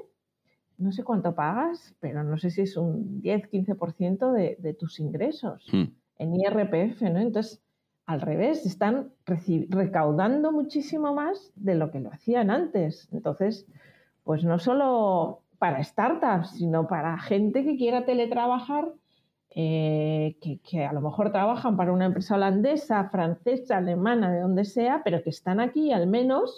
no 0.78 0.92
sé 0.92 1.04
cuánto 1.04 1.34
pagas, 1.36 1.96
pero 2.00 2.24
no 2.24 2.38
sé 2.38 2.52
si 2.52 2.62
es 2.62 2.78
un 2.78 3.22
10-15% 3.22 4.32
de, 4.32 4.58
de 4.60 4.74
tus 4.74 5.00
ingresos 5.00 5.66
hmm. 5.72 5.86
en 6.18 6.36
IRPF, 6.36 7.02
¿no? 7.04 7.20
Entonces, 7.20 7.62
al 8.06 8.22
revés, 8.22 8.66
están 8.66 9.12
recaudando 9.70 10.54
muchísimo 10.54 11.14
más 11.14 11.52
de 11.56 11.76
lo 11.76 11.92
que 11.92 12.00
lo 12.00 12.10
hacían 12.10 12.50
antes. 12.50 13.10
Entonces, 13.12 13.68
pues 14.24 14.46
no 14.46 14.60
solo 14.60 15.42
para 15.60 15.84
startups, 15.84 16.52
sino 16.52 16.88
para 16.88 17.20
gente 17.20 17.66
que 17.66 17.76
quiera 17.76 18.06
teletrabajar, 18.06 18.94
eh, 19.50 20.38
que, 20.42 20.86
a 20.86 20.94
lo 20.94 21.02
mejor 21.02 21.32
trabajan 21.32 21.76
para 21.76 21.92
una 21.92 22.06
empresa 22.06 22.36
holandesa, 22.36 23.10
francesa, 23.10 23.78
alemana, 23.78 24.32
de 24.32 24.42
donde 24.42 24.64
sea, 24.64 25.02
pero 25.04 25.22
que 25.22 25.32
están 25.32 25.60
aquí 25.60 25.92
al 25.92 26.08
menos 26.08 26.58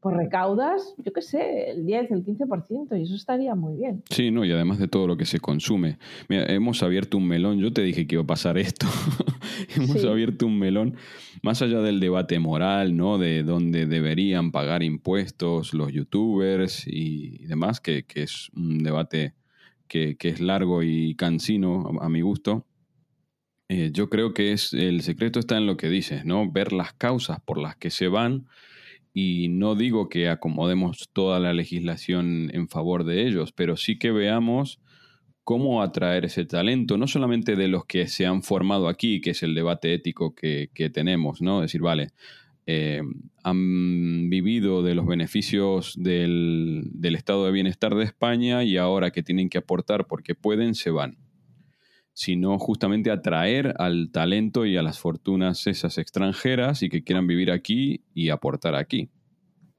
pues 0.00 0.16
recaudas, 0.16 0.94
yo 1.04 1.12
qué 1.12 1.20
sé, 1.20 1.70
el 1.72 1.84
10, 1.84 2.10
el 2.10 2.24
15%, 2.24 2.98
y 2.98 3.02
eso 3.02 3.14
estaría 3.14 3.54
muy 3.54 3.76
bien. 3.76 4.02
Sí, 4.08 4.30
no, 4.30 4.46
y 4.46 4.52
además 4.52 4.78
de 4.78 4.88
todo 4.88 5.06
lo 5.06 5.18
que 5.18 5.26
se 5.26 5.40
consume. 5.40 5.98
Mira, 6.28 6.46
hemos 6.46 6.82
abierto 6.82 7.18
un 7.18 7.28
melón, 7.28 7.58
yo 7.58 7.70
te 7.70 7.82
dije 7.82 8.06
que 8.06 8.14
iba 8.14 8.22
a 8.22 8.26
pasar 8.26 8.56
esto. 8.56 8.86
hemos 9.76 10.02
abierto 10.06 10.46
un 10.46 10.58
melón, 10.58 10.96
más 11.42 11.60
allá 11.60 11.80
del 11.82 12.00
debate 12.00 12.38
moral, 12.38 12.96
¿no? 12.96 13.18
De 13.18 13.42
dónde 13.42 13.84
deberían 13.84 14.52
pagar 14.52 14.82
impuestos 14.82 15.74
los 15.74 15.92
youtubers 15.92 16.86
y 16.86 17.44
demás, 17.44 17.80
que, 17.80 18.06
es 18.14 18.50
un 18.56 18.78
debate 18.78 19.34
que, 19.86 20.16
es 20.18 20.40
largo 20.40 20.82
y 20.82 21.14
cansino 21.14 21.98
a, 22.00 22.08
mi 22.08 22.22
gusto. 22.22 22.66
Eh, 23.68 23.90
yo 23.92 24.08
creo 24.08 24.32
que 24.32 24.52
es 24.52 24.72
el 24.72 25.02
secreto 25.02 25.38
está 25.38 25.58
en 25.58 25.66
lo 25.66 25.76
que 25.76 25.90
dices, 25.90 26.24
¿no? 26.24 26.50
Ver 26.50 26.72
las 26.72 26.94
causas 26.94 27.38
por 27.40 27.58
las 27.58 27.76
que 27.76 27.90
se 27.90 28.08
van 28.08 28.46
y 29.12 29.48
no 29.48 29.74
digo 29.74 30.08
que 30.08 30.28
acomodemos 30.28 31.10
toda 31.12 31.40
la 31.40 31.52
legislación 31.52 32.50
en 32.54 32.68
favor 32.68 33.04
de 33.04 33.26
ellos, 33.26 33.52
pero 33.52 33.76
sí 33.76 33.98
que 33.98 34.12
veamos 34.12 34.80
cómo 35.42 35.82
atraer 35.82 36.26
ese 36.26 36.44
talento, 36.44 36.96
no 36.96 37.08
solamente 37.08 37.56
de 37.56 37.68
los 37.68 37.84
que 37.84 38.06
se 38.06 38.26
han 38.26 38.42
formado 38.42 38.88
aquí, 38.88 39.20
que 39.20 39.30
es 39.30 39.42
el 39.42 39.54
debate 39.54 39.94
ético 39.94 40.34
que, 40.34 40.68
tenemos, 40.92 41.42
¿no? 41.42 41.60
Decir, 41.60 41.80
vale, 41.80 42.10
eh, 42.66 43.02
han 43.42 44.30
vivido 44.30 44.82
de 44.82 44.94
los 44.94 45.06
beneficios 45.06 45.94
del, 45.96 46.82
del, 46.92 47.16
estado 47.16 47.46
de 47.46 47.52
bienestar 47.52 47.96
de 47.96 48.04
España 48.04 48.62
y 48.62 48.76
ahora 48.76 49.10
que 49.10 49.24
tienen 49.24 49.48
que 49.48 49.58
aportar 49.58 50.06
porque 50.06 50.36
pueden, 50.36 50.74
se 50.74 50.90
van 50.90 51.16
sino 52.20 52.58
justamente 52.58 53.10
atraer 53.10 53.72
al 53.78 54.10
talento 54.12 54.66
y 54.66 54.76
a 54.76 54.82
las 54.82 54.98
fortunas 54.98 55.66
esas 55.66 55.96
extranjeras 55.96 56.82
y 56.82 56.90
que 56.90 57.02
quieran 57.02 57.26
vivir 57.26 57.50
aquí 57.50 58.04
y 58.12 58.28
aportar 58.28 58.74
aquí. 58.74 59.08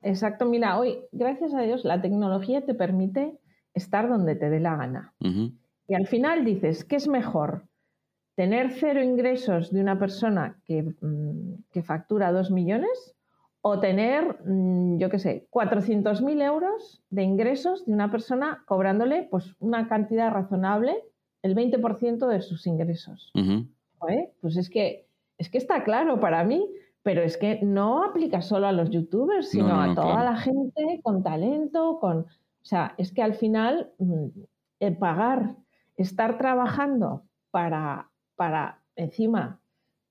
Exacto, 0.01 0.47
mira, 0.47 0.79
hoy, 0.79 0.97
gracias 1.11 1.53
a 1.53 1.61
Dios, 1.61 1.85
la 1.85 2.01
tecnología 2.01 2.65
te 2.65 2.73
permite 2.73 3.37
estar 3.75 4.09
donde 4.09 4.33
te 4.33 4.49
dé 4.49 4.59
la 4.59 4.75
gana. 4.75 5.13
Y 5.19 5.93
al 5.93 6.07
final 6.07 6.43
dices, 6.43 6.83
¿qué 6.83 6.95
es 6.95 7.07
mejor? 7.07 7.67
¿Tener 8.35 8.71
cero 8.71 9.03
ingresos 9.03 9.71
de 9.71 9.79
una 9.79 9.99
persona 9.99 10.59
que, 10.65 10.81
mm, 10.81 11.65
que 11.71 11.83
factura 11.83 12.31
dos 12.31 12.49
millones? 12.49 13.13
¿O 13.61 13.79
tener, 13.79 14.39
mm, 14.47 14.97
yo 14.97 15.11
qué 15.11 15.19
sé, 15.19 15.45
400.000 15.51 16.41
euros 16.41 17.03
de 17.11 17.21
ingresos 17.21 17.85
de 17.85 17.93
una 17.93 18.09
persona 18.09 18.63
cobrándole 18.65 19.27
pues, 19.29 19.55
una 19.59 19.87
cantidad 19.87 20.31
razonable 20.31 20.95
el 21.43 21.55
20% 21.55 22.27
de 22.27 22.41
sus 22.41 22.67
ingresos. 22.67 23.31
Pues 24.41 24.57
es 24.57 24.69
que, 24.69 25.07
es 25.37 25.49
que 25.49 25.57
está 25.57 25.83
claro 25.83 26.19
para 26.19 26.43
mí, 26.43 26.67
pero 27.03 27.21
es 27.21 27.37
que 27.37 27.59
no 27.61 28.03
aplica 28.03 28.41
solo 28.41 28.67
a 28.67 28.71
los 28.71 28.89
youtubers, 28.89 29.49
sino 29.49 29.81
a 29.81 29.93
toda 29.95 30.23
la 30.23 30.37
gente 30.37 30.99
con 31.03 31.23
talento, 31.23 31.99
con... 31.99 32.19
O 32.19 32.65
sea, 32.65 32.93
es 32.97 33.11
que 33.11 33.23
al 33.23 33.33
final 33.33 33.91
mm, 33.97 34.27
el 34.79 34.97
pagar, 34.97 35.55
estar 35.97 36.37
trabajando 36.37 37.23
para, 37.49 38.11
para 38.35 38.81
encima 38.95 39.59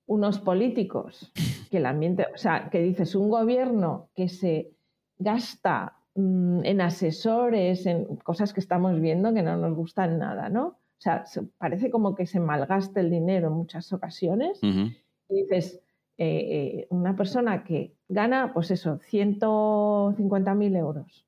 unos 0.06 0.40
políticos, 0.40 1.32
que 1.70 1.76
el 1.76 1.86
ambiente, 1.86 2.26
o 2.34 2.36
sea, 2.38 2.68
que 2.70 2.80
dices 2.80 3.14
un 3.14 3.30
gobierno 3.30 4.08
que 4.16 4.28
se 4.28 4.72
gasta 5.18 5.96
mm, 6.16 6.64
en 6.64 6.80
asesores, 6.80 7.86
en 7.86 8.16
cosas 8.16 8.52
que 8.52 8.58
estamos 8.58 9.00
viendo 9.00 9.32
que 9.32 9.42
no 9.42 9.56
nos 9.56 9.76
gustan 9.76 10.18
nada, 10.18 10.48
¿no? 10.48 10.79
O 11.00 11.02
sea, 11.02 11.24
parece 11.56 11.90
como 11.90 12.14
que 12.14 12.26
se 12.26 12.40
malgaste 12.40 13.00
el 13.00 13.10
dinero 13.10 13.48
en 13.48 13.54
muchas 13.54 13.90
ocasiones. 13.94 14.60
Y 14.62 15.42
dices, 15.42 15.80
eh, 16.18 16.26
eh, 16.28 16.86
una 16.90 17.16
persona 17.16 17.64
que 17.64 17.96
gana, 18.06 18.52
pues 18.52 18.70
eso, 18.70 18.98
150.000 19.10 20.76
euros, 20.76 21.26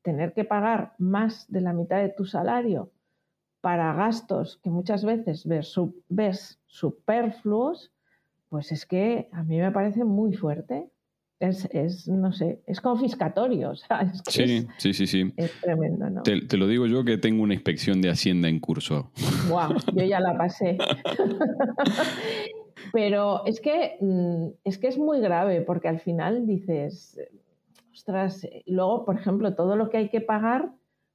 tener 0.00 0.32
que 0.32 0.44
pagar 0.44 0.94
más 0.96 1.52
de 1.52 1.60
la 1.60 1.74
mitad 1.74 1.98
de 1.98 2.08
tu 2.08 2.24
salario 2.24 2.92
para 3.60 3.92
gastos 3.92 4.56
que 4.62 4.70
muchas 4.70 5.04
veces 5.04 5.46
ves, 5.46 5.74
ves 6.08 6.58
superfluos, 6.64 7.92
pues 8.48 8.72
es 8.72 8.86
que 8.86 9.28
a 9.32 9.42
mí 9.42 9.58
me 9.58 9.70
parece 9.70 10.02
muy 10.04 10.32
fuerte 10.32 10.90
es, 11.40 12.06
no 12.06 12.32
sé, 12.32 12.60
es 12.66 12.80
confiscatorio. 12.80 13.72
sí, 14.28 14.66
sí, 14.76 14.94
sí, 14.94 15.06
sí. 15.06 15.32
Es 15.36 15.52
tremendo, 15.60 16.10
¿no? 16.10 16.22
Te, 16.22 16.56
lo 16.56 16.66
digo 16.66 16.86
yo 16.86 17.04
que 17.04 17.18
tengo 17.18 17.42
una 17.42 17.54
inspección 17.54 18.00
de 18.00 18.10
Hacienda 18.10 18.48
en 18.48 18.60
curso. 18.60 19.10
Wow, 19.48 19.74
yo 19.94 20.04
ya 20.04 20.20
la 20.20 20.36
pasé. 20.36 20.78
Pero 22.92 23.44
es 23.46 23.60
que, 23.60 23.96
mm, 24.00 24.46
es 24.64 24.78
que 24.78 24.88
es 24.88 24.98
muy 24.98 25.20
grave 25.20 25.62
porque 25.62 25.88
al 25.88 26.00
final 26.00 26.46
dices, 26.46 27.18
ostras, 27.92 28.46
luego, 28.66 29.04
por 29.04 29.16
ejemplo, 29.16 29.54
todo 29.54 29.76
lo 29.76 29.90
que 29.90 29.98
hay 29.98 30.08
que 30.08 30.20
pagar 30.20 30.72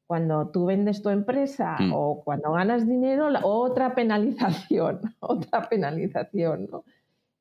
cuando 0.08 0.50
tú 0.50 0.66
vendes 0.66 1.02
tu 1.02 1.10
empresa 1.10 1.78
mm. 1.80 1.92
o 1.94 2.24
cuando 2.24 2.52
ganas 2.52 2.88
dinero, 2.88 3.28
otra 3.44 3.96
penalización, 3.96 5.02
otra 5.20 5.68
penalización, 5.70 6.68
¿no? 6.72 6.84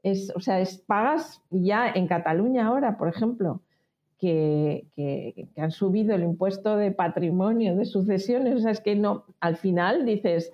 Es, 0.04 0.30
o 0.37 0.40
sea, 0.40 0.61
es, 0.61 0.78
pagas 0.78 1.42
ya 1.50 1.90
en 1.92 2.06
Cataluña 2.06 2.66
ahora, 2.66 2.99
por 2.99 3.08
ejemplo, 3.08 3.62
que, 4.18 4.87
que, 4.94 5.49
han 5.56 5.70
subido 5.70 6.14
el 6.14 6.23
impuesto 6.23 6.76
de 6.76 6.92
patrimonio, 6.92 7.75
de 7.75 7.87
sucesiones, 7.87 8.54
o 8.54 8.58
sea, 8.61 8.70
es 8.70 8.80
que 8.80 8.94
no, 8.94 9.25
al 9.40 9.56
final 9.56 10.04
dices, 10.04 10.52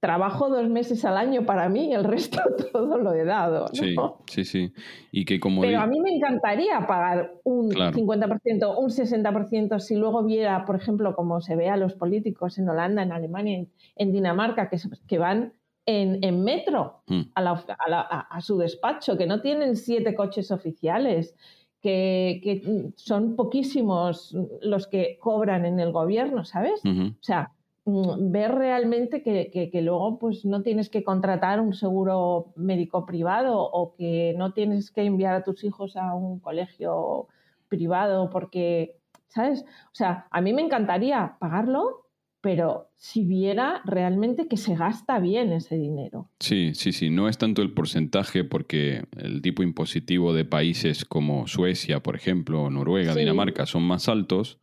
trabajo 0.00 0.48
dos 0.48 0.70
meses 0.70 1.04
al 1.04 1.18
año 1.18 1.44
para 1.44 1.68
mí 1.68 1.90
y 1.90 1.92
el 1.92 2.04
resto 2.04 2.40
todo 2.72 2.96
lo 2.96 3.12
he 3.12 3.24
dado. 3.24 3.68
Sí, 3.74 3.94
sí, 4.26 4.44
sí. 4.44 4.72
Y 5.12 5.26
que 5.26 5.38
como 5.38 5.60
Pero 5.60 5.80
a 5.80 5.86
mí 5.86 6.00
me 6.00 6.16
encantaría 6.16 6.86
pagar 6.86 7.34
un 7.44 7.70
50%, 7.70 8.74
un 8.78 8.88
60% 8.88 9.80
si 9.80 9.96
luego 9.96 10.24
viera, 10.24 10.64
por 10.64 10.76
ejemplo, 10.76 11.14
como 11.14 11.42
se 11.42 11.56
ve 11.56 11.68
a 11.68 11.76
los 11.76 11.94
políticos 11.94 12.58
en 12.58 12.70
Holanda, 12.70 13.02
en 13.02 13.12
Alemania, 13.12 13.66
en, 13.96 14.12
Dinamarca, 14.12 14.70
que, 14.70 14.78
que 15.06 15.18
van 15.18 15.52
en, 15.90 16.44
metro 16.44 17.02
hmm. 17.06 17.22
a, 17.34 18.40
su 18.42 18.58
despacho, 18.58 19.16
que 19.16 19.26
no 19.26 19.40
tienen 19.40 19.74
siete 19.74 20.14
coches 20.14 20.50
oficiales, 20.50 21.34
que, 21.80 22.92
son 22.96 23.36
poquísimos 23.36 24.36
los 24.60 24.86
que 24.86 25.18
cobran 25.18 25.64
en 25.64 25.80
el 25.80 25.90
gobierno, 25.92 26.44
¿sabes? 26.44 26.82
O 26.84 27.22
sea, 27.22 27.52
mm, 27.86 28.30
ver 28.30 28.54
realmente 28.54 29.22
que, 29.22 29.70
luego 29.80 30.18
pues 30.18 30.44
no 30.44 30.62
tienes 30.62 30.90
que 30.90 31.02
contratar 31.02 31.58
un 31.60 31.72
seguro 31.72 32.52
médico 32.56 33.06
privado 33.06 33.58
o 33.58 33.94
que 33.94 34.34
no 34.36 34.52
tienes 34.52 34.90
que 34.90 35.04
enviar 35.04 35.36
a 35.36 35.42
tus 35.42 35.64
hijos 35.64 35.96
a 35.96 36.14
un 36.14 36.38
colegio 36.40 37.28
privado 37.68 38.28
porque, 38.28 38.96
¿sabes? 39.28 39.64
O 39.86 39.94
sea, 39.94 40.26
a 40.30 40.42
mí 40.42 40.52
me 40.52 40.60
encantaría 40.62 41.36
pagarlo, 41.38 42.07
pero 42.48 42.90
si 42.96 43.26
viera 43.26 43.82
realmente 43.84 44.48
que 44.48 44.56
se 44.56 44.74
gasta 44.74 45.18
bien 45.18 45.52
ese 45.52 45.76
dinero. 45.76 46.30
Sí, 46.40 46.70
sí, 46.72 46.92
sí, 46.92 47.10
no 47.10 47.28
es 47.28 47.36
tanto 47.36 47.60
el 47.60 47.74
porcentaje 47.74 48.42
porque 48.42 49.02
el 49.18 49.42
tipo 49.42 49.62
impositivo 49.62 50.32
de 50.32 50.46
países 50.46 51.04
como 51.04 51.46
Suecia, 51.46 52.02
por 52.02 52.16
ejemplo, 52.16 52.70
Noruega, 52.70 53.14
Dinamarca 53.14 53.66
son 53.66 53.82
más 53.82 54.08
altos, 54.08 54.60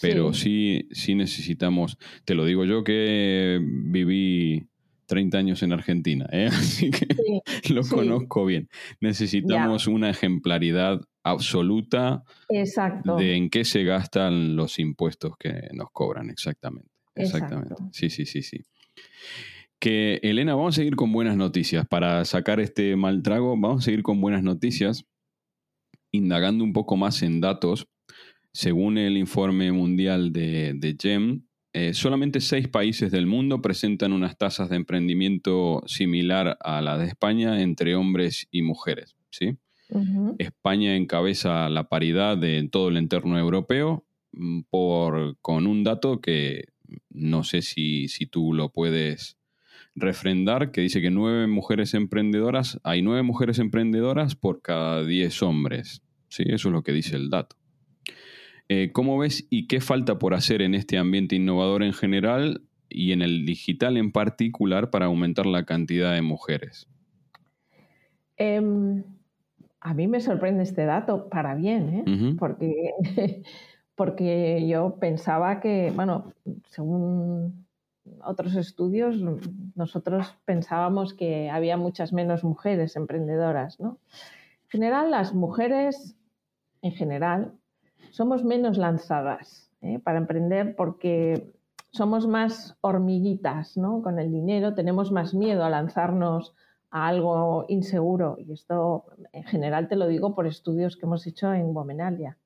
pero 0.00 0.32
sí. 0.32 0.88
sí, 0.90 1.14
necesitamos, 1.14 1.98
te 2.24 2.34
lo 2.34 2.44
digo 2.44 2.64
yo 2.64 2.82
que 2.82 3.60
viví 3.62 4.66
30 5.06 5.38
años 5.38 5.62
en 5.62 5.72
Argentina, 5.72 6.26
¿eh? 6.32 6.46
así 6.50 6.90
que 6.90 7.06
lo 7.72 7.82
conozco 7.82 8.44
bien. 8.44 8.68
Necesitamos 9.00 9.86
una 9.86 10.10
ejemplaridad 10.10 11.00
absoluta 11.22 12.24
de 12.48 13.36
en 13.36 13.50
qué 13.50 13.64
se 13.64 13.84
gastan 13.84 14.56
los 14.56 14.80
impuestos 14.80 15.36
que 15.38 15.68
nos 15.74 15.92
cobran 15.92 16.28
exactamente. 16.28 16.93
Exactamente. 17.14 17.74
Sí, 17.92 18.10
sí, 18.10 18.26
sí, 18.26 18.42
sí. 18.42 18.64
Que 19.78 20.20
Elena, 20.22 20.54
vamos 20.54 20.74
a 20.74 20.76
seguir 20.76 20.96
con 20.96 21.12
buenas 21.12 21.36
noticias. 21.36 21.86
Para 21.86 22.24
sacar 22.24 22.60
este 22.60 22.96
mal 22.96 23.22
trago, 23.22 23.50
vamos 23.50 23.82
a 23.82 23.84
seguir 23.84 24.02
con 24.02 24.20
buenas 24.20 24.42
noticias, 24.42 25.04
indagando 26.10 26.64
un 26.64 26.72
poco 26.72 26.96
más 26.96 27.22
en 27.22 27.40
datos. 27.40 27.88
Según 28.52 28.98
el 28.98 29.16
informe 29.16 29.72
mundial 29.72 30.32
de, 30.32 30.74
de 30.74 30.96
GEM, 31.00 31.42
eh, 31.76 31.92
solamente 31.92 32.40
seis 32.40 32.68
países 32.68 33.10
del 33.10 33.26
mundo 33.26 33.60
presentan 33.60 34.12
unas 34.12 34.38
tasas 34.38 34.70
de 34.70 34.76
emprendimiento 34.76 35.82
similar 35.86 36.56
a 36.60 36.80
la 36.80 36.96
de 36.96 37.06
España 37.06 37.60
entre 37.60 37.96
hombres 37.96 38.46
y 38.52 38.62
mujeres. 38.62 39.16
¿sí? 39.30 39.58
España 40.38 40.94
encabeza 40.94 41.68
la 41.68 41.88
paridad 41.88 42.38
de 42.38 42.68
todo 42.70 42.90
el 42.90 42.96
entorno 42.96 43.38
europeo 43.40 44.06
mm, 44.32 44.60
por, 44.70 45.36
con 45.40 45.66
un 45.66 45.82
dato 45.82 46.20
que 46.20 46.66
no 47.14 47.44
sé 47.44 47.62
si, 47.62 48.08
tú 48.30 48.52
lo 48.52 48.70
puedes 48.70 49.38
refrendar, 49.94 50.72
que 50.72 50.80
dice 50.80 51.00
que 51.00 51.10
nueve 51.10 51.46
mujeres 51.46 51.94
emprendedoras, 51.94 52.80
hay 52.82 53.00
nueve 53.00 53.22
mujeres 53.22 53.58
emprendedoras 53.60 54.34
por 54.34 54.60
cada 54.60 55.04
diez 55.04 55.42
hombres. 55.42 56.02
Sí, 56.28 56.42
eso 56.48 56.68
es 56.68 56.72
lo 56.72 56.82
que 56.82 56.92
dice 56.92 57.16
el 57.16 57.30
dato. 57.30 57.56
Eh, 58.68 58.90
¿Cómo 58.92 59.16
ves 59.18 59.46
y 59.50 59.68
qué 59.68 59.80
falta 59.80 60.18
por 60.18 60.34
hacer 60.34 60.62
en 60.62 60.74
este 60.74 60.98
ambiente 60.98 61.36
innovador 61.36 61.82
en 61.82 61.92
general 61.92 62.62
y 62.88 63.12
en 63.12 63.22
el 63.22 63.46
digital 63.46 63.96
en 63.96 64.10
particular 64.10 64.90
para 64.90 65.06
aumentar 65.06 65.46
la 65.46 65.64
cantidad 65.64 66.12
de 66.12 66.22
mujeres? 66.22 66.88
Em, 68.36 69.04
a 69.80 69.94
mí 69.94 70.08
me 70.08 70.20
sorprende 70.20 70.64
este 70.64 70.86
dato 70.86 71.28
para 71.28 71.54
bien, 71.54 72.04
¿eh? 72.06 72.34
porque 72.38 72.74
porque 73.96 74.66
yo 74.66 74.96
pensaba 74.96 75.60
que, 75.60 75.92
bueno, 75.94 76.32
según 76.70 77.66
otros 78.22 78.54
estudios, 78.54 79.16
nosotros 79.74 80.36
pensábamos 80.44 81.14
que 81.14 81.50
había 81.50 81.76
muchas 81.76 82.12
menos 82.12 82.44
mujeres 82.44 82.96
emprendedoras, 82.96 83.80
¿no? 83.80 83.98
En 84.64 84.70
general, 84.70 85.10
las 85.10 85.34
mujeres, 85.34 86.16
en 86.82 86.92
general, 86.92 87.52
somos 88.10 88.44
menos 88.44 88.76
lanzadas 88.76 89.70
¿eh? 89.80 89.98
para 89.98 90.18
emprender 90.18 90.74
porque 90.76 91.52
somos 91.90 92.26
más 92.26 92.76
hormiguitas, 92.80 93.76
¿no? 93.76 94.02
Con 94.02 94.18
el 94.18 94.32
dinero 94.32 94.74
tenemos 94.74 95.12
más 95.12 95.32
miedo 95.32 95.64
a 95.64 95.70
lanzarnos 95.70 96.54
a 96.90 97.06
algo 97.06 97.66
inseguro 97.68 98.36
y 98.38 98.52
esto 98.52 99.04
en 99.32 99.44
general 99.44 99.88
te 99.88 99.96
lo 99.96 100.06
digo 100.06 100.34
por 100.34 100.46
estudios 100.46 100.96
que 100.96 101.06
hemos 101.06 101.26
hecho 101.26 101.52
en 101.52 101.74
Womenalia. 101.74 102.36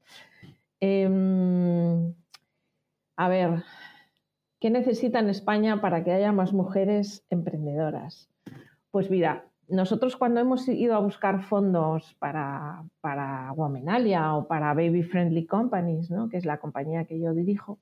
Em, 0.81 2.15
a 3.17 3.29
ver, 3.29 3.65
¿qué 4.61 4.71
necesita 4.71 5.19
en 5.19 5.29
España 5.29 5.81
para 5.81 6.05
que 6.05 6.13
haya 6.13 6.33
más 6.33 6.53
mujeres 6.53 7.25
emprendedoras? 7.31 8.31
Pues 8.91 9.11
mira, 9.11 9.45
nosotros 9.69 10.17
cuando 10.17 10.41
hemos 10.41 10.67
ido 10.69 10.95
a 10.95 11.01
buscar 11.01 11.43
fondos 11.43 12.15
para, 12.19 12.85
para 13.01 13.53
Womenalia 13.53 14.35
o 14.35 14.47
para 14.47 14.73
Baby 14.75 15.03
Friendly 15.03 15.47
Companies, 15.47 16.11
¿no? 16.11 16.29
que 16.29 16.39
es 16.39 16.47
la 16.47 16.59
compañía 16.59 17.05
que 17.05 17.21
yo 17.21 17.35
dirijo, 17.35 17.79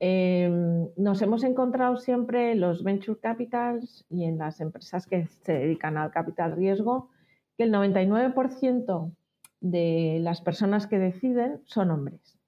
em, 0.00 0.88
nos 0.96 1.22
hemos 1.22 1.44
encontrado 1.44 1.96
siempre 1.96 2.54
los 2.56 2.82
venture 2.82 3.18
capitals 3.20 4.04
y 4.10 4.24
en 4.24 4.38
las 4.38 4.60
empresas 4.60 5.06
que 5.06 5.26
se 5.26 5.52
dedican 5.52 5.96
al 5.96 6.10
capital 6.10 6.56
riesgo 6.56 7.10
que 7.56 7.64
el 7.64 7.72
99% 7.72 9.12
de 9.64 10.18
las 10.20 10.42
personas 10.42 10.86
que 10.86 10.98
deciden 10.98 11.62
son 11.64 11.90
hombres. 11.90 12.38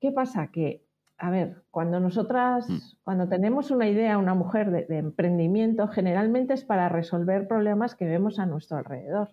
¿Qué 0.00 0.12
pasa? 0.12 0.48
Que, 0.48 0.84
a 1.16 1.30
ver, 1.30 1.62
cuando 1.70 1.98
nosotras, 1.98 2.68
mm. 2.68 2.78
cuando 3.02 3.26
tenemos 3.26 3.70
una 3.70 3.88
idea, 3.88 4.18
una 4.18 4.34
mujer 4.34 4.70
de, 4.70 4.98
emprendimiento, 4.98 5.88
generalmente 5.88 6.52
es 6.52 6.64
para 6.64 6.90
resolver 6.90 7.48
problemas 7.48 7.94
que 7.94 8.04
vemos 8.04 8.38
a 8.38 8.44
nuestro 8.44 8.76
alrededor. 8.76 9.30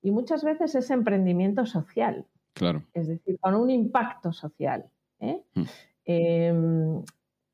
Y 0.00 0.10
muchas 0.10 0.42
veces 0.42 0.74
es 0.74 0.90
emprendimiento 0.90 1.66
social. 1.66 2.24
Claro. 2.54 2.82
Es 2.94 3.08
decir, 3.08 3.38
con 3.40 3.54
un 3.56 3.68
impacto 3.68 4.32
social. 4.32 4.86
¿eh? 5.20 5.42
Mm. 5.54 5.62
Em, 6.06 7.02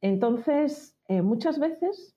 entonces, 0.03 0.97
eh, 1.09 1.21
muchas 1.23 1.59
veces 1.59 2.15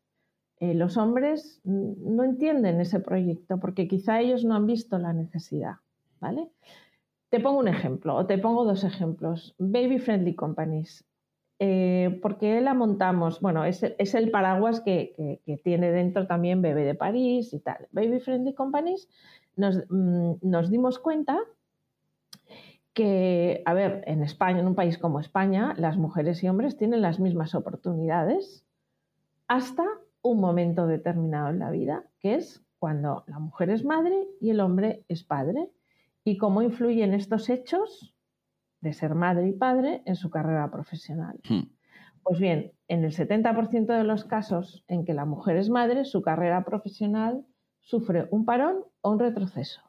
eh, 0.60 0.76
los 0.76 0.98
hombres 0.98 1.60
no 1.64 2.24
entienden 2.24 2.80
ese 2.82 3.00
proyecto 3.00 3.60
porque 3.60 3.88
quizá 3.88 4.22
ellos 4.22 4.46
no 4.46 4.56
han 4.56 4.68
visto 4.68 5.00
la 5.00 5.12
necesidad. 5.12 5.78
¿Vale? 6.24 6.50
Te 7.28 7.42
pongo 7.42 7.60
un 7.60 7.68
ejemplo, 7.68 8.16
o 8.16 8.26
te 8.26 8.38
pongo 8.38 8.64
dos 8.64 8.86
ejemplos. 8.86 9.56
Baby 9.58 10.00
Friendly 10.00 10.36
Companies. 10.36 11.04
Eh, 11.60 12.18
¿Por 12.22 12.38
qué 12.38 12.62
la 12.62 12.74
montamos? 12.74 13.42
Bueno, 13.42 13.66
es, 13.66 13.84
el 13.84 14.32
paraguas 14.32 14.80
que, 14.80 15.42
tiene 15.66 15.92
dentro 15.92 16.26
también 16.26 16.62
Bebé 16.62 16.86
de 16.86 16.96
París 16.96 17.54
y 17.54 17.60
tal. 17.60 17.90
Baby 17.92 18.22
Friendly 18.22 18.54
Companies 18.54 19.10
mm, 19.58 20.36
nos, 20.44 20.70
dimos 20.70 20.98
cuenta 20.98 21.38
que, 22.94 23.62
a 23.66 23.74
ver, 23.74 24.06
en 24.08 24.24
España, 24.24 24.62
en 24.62 24.68
un 24.68 24.76
país 24.76 24.98
como 24.98 25.20
España, 25.20 25.74
las 25.78 25.98
mujeres 25.98 26.42
y 26.42 26.48
hombres 26.48 26.78
tienen 26.78 27.02
las 27.02 27.20
mismas 27.20 27.54
oportunidades 27.54 28.64
hasta 29.50 29.84
un 30.22 30.40
momento 30.40 30.88
determinado 30.88 31.50
en 31.50 31.60
la 31.60 31.70
vida, 31.70 32.06
que 32.20 32.36
es 32.36 32.64
cuando 32.80 33.26
la 33.28 33.40
mujer 33.40 33.72
es 33.72 33.84
madre 33.84 34.26
y 34.40 34.52
el 34.52 34.62
hombre 34.62 35.04
es 35.10 35.26
padre 35.26 35.70
y 36.24 36.38
cómo 36.38 36.62
influyen 36.62 37.14
estos 37.14 37.50
hechos 37.50 38.16
de 38.82 38.94
ser 38.94 39.16
madre 39.16 39.48
y 39.48 39.54
padre 39.54 40.02
en 40.06 40.16
su 40.16 40.30
carrera 40.30 40.70
profesional. 40.72 41.40
Hmm. 41.48 41.64
Pues 42.24 42.40
bien, 42.40 42.72
en 42.88 43.04
el 43.04 43.12
70% 43.12 43.86
de 43.98 44.04
los 44.04 44.26
casos 44.26 44.84
en 44.88 45.06
que 45.06 45.14
la 45.14 45.26
mujer 45.26 45.58
es 45.58 45.70
madre, 45.70 46.06
su 46.06 46.22
carrera 46.22 46.64
profesional 46.64 47.46
sufre 47.80 48.28
un 48.32 48.46
parón 48.46 48.78
o 49.02 49.12
un 49.12 49.20
retroceso. 49.20 49.82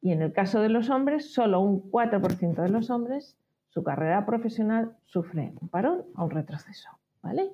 Y 0.00 0.12
en 0.12 0.22
el 0.22 0.32
caso 0.32 0.60
de 0.60 0.68
los 0.68 0.90
hombres, 0.90 1.32
solo 1.32 1.60
un 1.60 1.90
4% 1.90 2.62
de 2.62 2.68
los 2.68 2.90
hombres, 2.90 3.36
su 3.68 3.82
carrera 3.82 4.24
profesional 4.24 4.96
sufre 5.04 5.52
un 5.60 5.68
parón 5.68 6.04
o 6.16 6.24
un 6.24 6.30
retroceso. 6.30 6.88
¿vale? 7.22 7.50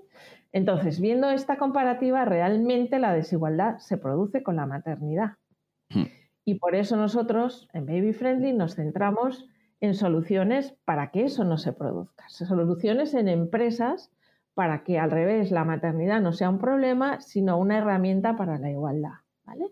Entonces, 0.52 1.00
viendo 1.00 1.30
esta 1.30 1.56
comparativa, 1.56 2.24
realmente 2.26 2.98
la 2.98 3.14
desigualdad 3.14 3.78
se 3.78 3.96
produce 3.96 4.42
con 4.42 4.56
la 4.56 4.66
maternidad. 4.66 5.36
Hmm. 5.88 6.04
Y 6.44 6.56
por 6.56 6.74
eso 6.74 6.96
nosotros 6.96 7.68
en 7.72 7.86
Baby 7.86 8.12
Friendly 8.12 8.52
nos 8.52 8.74
centramos 8.74 9.48
en 9.80 9.94
soluciones 9.94 10.74
para 10.84 11.10
que 11.10 11.24
eso 11.24 11.44
no 11.44 11.58
se 11.58 11.72
produzca. 11.72 12.28
Soluciones 12.28 13.14
en 13.14 13.28
empresas 13.28 14.10
para 14.54 14.84
que 14.84 14.98
al 14.98 15.10
revés 15.10 15.50
la 15.50 15.64
maternidad 15.64 16.20
no 16.20 16.32
sea 16.32 16.50
un 16.50 16.58
problema, 16.58 17.20
sino 17.20 17.58
una 17.58 17.78
herramienta 17.78 18.36
para 18.36 18.58
la 18.58 18.70
igualdad. 18.70 19.12
¿vale? 19.44 19.66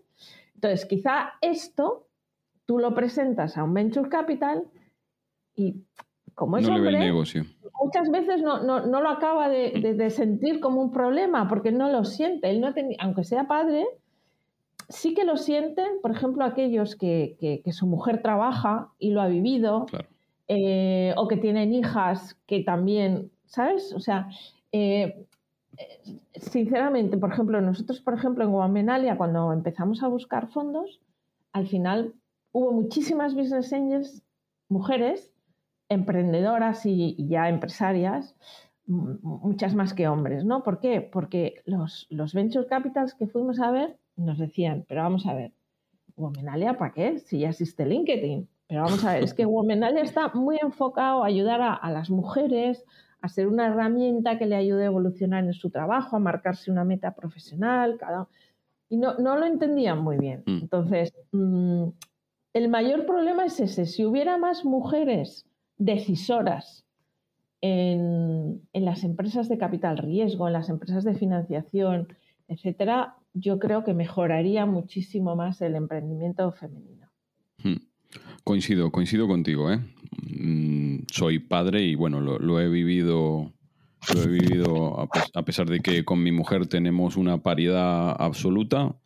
Entonces, 0.55 0.85
quizá 0.85 1.33
esto 1.41 2.07
tú 2.65 2.79
lo 2.79 2.93
presentas 2.95 3.57
a 3.57 3.63
un 3.63 3.73
venture 3.73 4.09
capital 4.09 4.63
y 5.55 5.83
como 6.35 6.57
es 6.57 6.67
no 6.67 6.75
hombre, 6.75 6.97
negocio. 6.97 7.45
muchas 7.83 8.09
veces 8.09 8.41
no, 8.41 8.63
no, 8.63 8.85
no 8.85 9.01
lo 9.01 9.09
acaba 9.09 9.49
de, 9.49 9.71
de- 9.81 9.93
de 9.93 10.09
sentir 10.09 10.59
como 10.61 10.81
un 10.81 10.91
problema 10.91 11.47
porque 11.47 11.71
no 11.71 11.89
lo 11.89 12.05
siente. 12.05 12.49
Él 12.49 12.61
no 12.61 12.73
ten- 12.73 12.95
aunque 12.99 13.23
sea 13.23 13.47
padre, 13.47 13.85
sí 14.91 15.13
que 15.15 15.23
lo 15.25 15.37
sienten, 15.37 15.99
por 16.01 16.11
ejemplo, 16.11 16.43
aquellos 16.45 16.95
que, 16.95 17.35
que- 17.39 17.61
que 17.63 17.71
su 17.71 17.87
mujer 17.87 18.21
trabaja 18.21 18.89
y 18.99 19.09
lo 19.11 19.21
ha 19.21 19.27
vivido, 19.27 19.85
Claro. 19.87 20.07
eh, 20.47 21.13
o 21.17 21.27
que 21.27 21.37
tienen 21.37 21.73
hijas 21.73 22.37
que 22.45 22.61
también, 22.63 23.31
¿sabes? 23.45 23.93
O 23.93 23.99
sea, 23.99 24.29
eh, 24.71 25.25
sinceramente, 26.35 27.17
por 27.17 27.31
ejemplo, 27.31 27.61
nosotros, 27.61 28.01
por 28.01 28.13
ejemplo, 28.13 28.43
en 28.43 28.51
Guamenalia, 28.51 29.17
cuando 29.17 29.51
empezamos 29.53 30.03
a 30.03 30.07
buscar 30.07 30.47
fondos, 30.49 30.99
al 31.53 31.67
final 31.67 32.13
hubo 32.51 32.71
muchísimas 32.71 33.33
business 33.35 33.71
angels, 33.73 34.23
mujeres, 34.69 35.31
emprendedoras 35.89 36.85
y, 36.85 37.15
y 37.17 37.27
ya 37.27 37.49
empresarias, 37.49 38.35
muchas 38.87 39.73
más 39.75 39.93
que 39.93 40.07
hombres, 40.07 40.43
¿no? 40.43 40.63
¿Por 40.63 40.79
qué? 40.79 41.01
Porque 41.01 41.61
los, 41.65 42.07
los 42.09 42.33
venture 42.33 42.67
capitals 42.67 43.13
que 43.13 43.27
fuimos 43.27 43.59
a 43.59 43.71
ver 43.71 43.97
nos 44.15 44.37
decían, 44.37 44.85
pero 44.87 45.01
vamos 45.01 45.25
a 45.25 45.33
ver, 45.33 45.51
Womenalia, 46.15 46.77
¿para 46.77 46.93
qué? 46.93 47.19
Si 47.19 47.39
ya 47.39 47.49
existe 47.49 47.85
LinkedIn. 47.85 48.47
Pero 48.67 48.83
vamos 48.83 49.03
a 49.03 49.13
ver, 49.13 49.23
es 49.23 49.33
que 49.33 49.45
Womenalia 49.45 50.01
está 50.01 50.29
muy 50.29 50.57
enfocado 50.61 51.23
a 51.23 51.27
ayudar 51.27 51.61
a, 51.61 51.73
a 51.73 51.91
las 51.91 52.09
mujeres, 52.09 52.85
a 53.21 53.27
ser 53.27 53.47
una 53.47 53.67
herramienta 53.67 54.37
que 54.37 54.45
le 54.45 54.55
ayude 54.55 54.83
a 54.83 54.87
evolucionar 54.87 55.43
en 55.43 55.53
su 55.53 55.69
trabajo, 55.69 56.15
a 56.15 56.19
marcarse 56.19 56.71
una 56.71 56.83
meta 56.83 57.13
profesional, 57.13 57.97
cada... 57.97 58.27
Y 58.89 58.97
no, 58.97 59.17
no 59.19 59.37
lo 59.37 59.45
entendían 59.45 60.01
muy 60.01 60.17
bien. 60.17 60.43
Mm. 60.45 60.59
Entonces, 60.61 61.13
mm, 61.31 61.89
el 62.53 62.69
mayor 62.69 63.05
problema 63.05 63.45
es 63.45 63.59
ese. 63.59 63.85
Si 63.85 64.05
hubiera 64.05 64.37
más 64.37 64.65
mujeres 64.65 65.45
decisoras 65.77 66.85
en, 67.61 68.61
en 68.73 68.85
las 68.85 69.03
empresas 69.03 69.47
de 69.49 69.57
capital 69.57 69.97
riesgo, 69.97 70.47
en 70.47 70.53
las 70.53 70.69
empresas 70.69 71.03
de 71.03 71.13
financiación, 71.13 72.07
etcétera, 72.47 73.15
yo 73.33 73.59
creo 73.59 73.83
que 73.83 73.93
mejoraría 73.93 74.65
muchísimo 74.65 75.35
más 75.35 75.61
el 75.61 75.75
emprendimiento 75.75 76.51
femenino. 76.51 77.11
Hmm. 77.63 77.75
Coincido, 78.43 78.91
coincido 78.91 79.27
contigo, 79.27 79.71
¿eh? 79.71 79.79
Mm, 80.23 81.03
Soy 81.11 81.39
padre 81.39 81.83
y 81.83 81.95
bueno, 81.95 82.19
lo, 82.21 82.39
lo 82.39 82.59
he 82.59 82.69
vivido, 82.69 83.53
lo 84.13 84.23
he 84.23 84.27
vivido 84.27 84.99
a, 84.99 85.09
a 85.35 85.45
pesar 85.45 85.69
de 85.69 85.81
que 85.81 86.03
con 86.05 86.23
mi 86.23 86.31
mujer 86.31 86.67
tenemos 86.67 87.17
una 87.17 87.41
paridad 87.43 88.15
absoluta, 88.19 88.97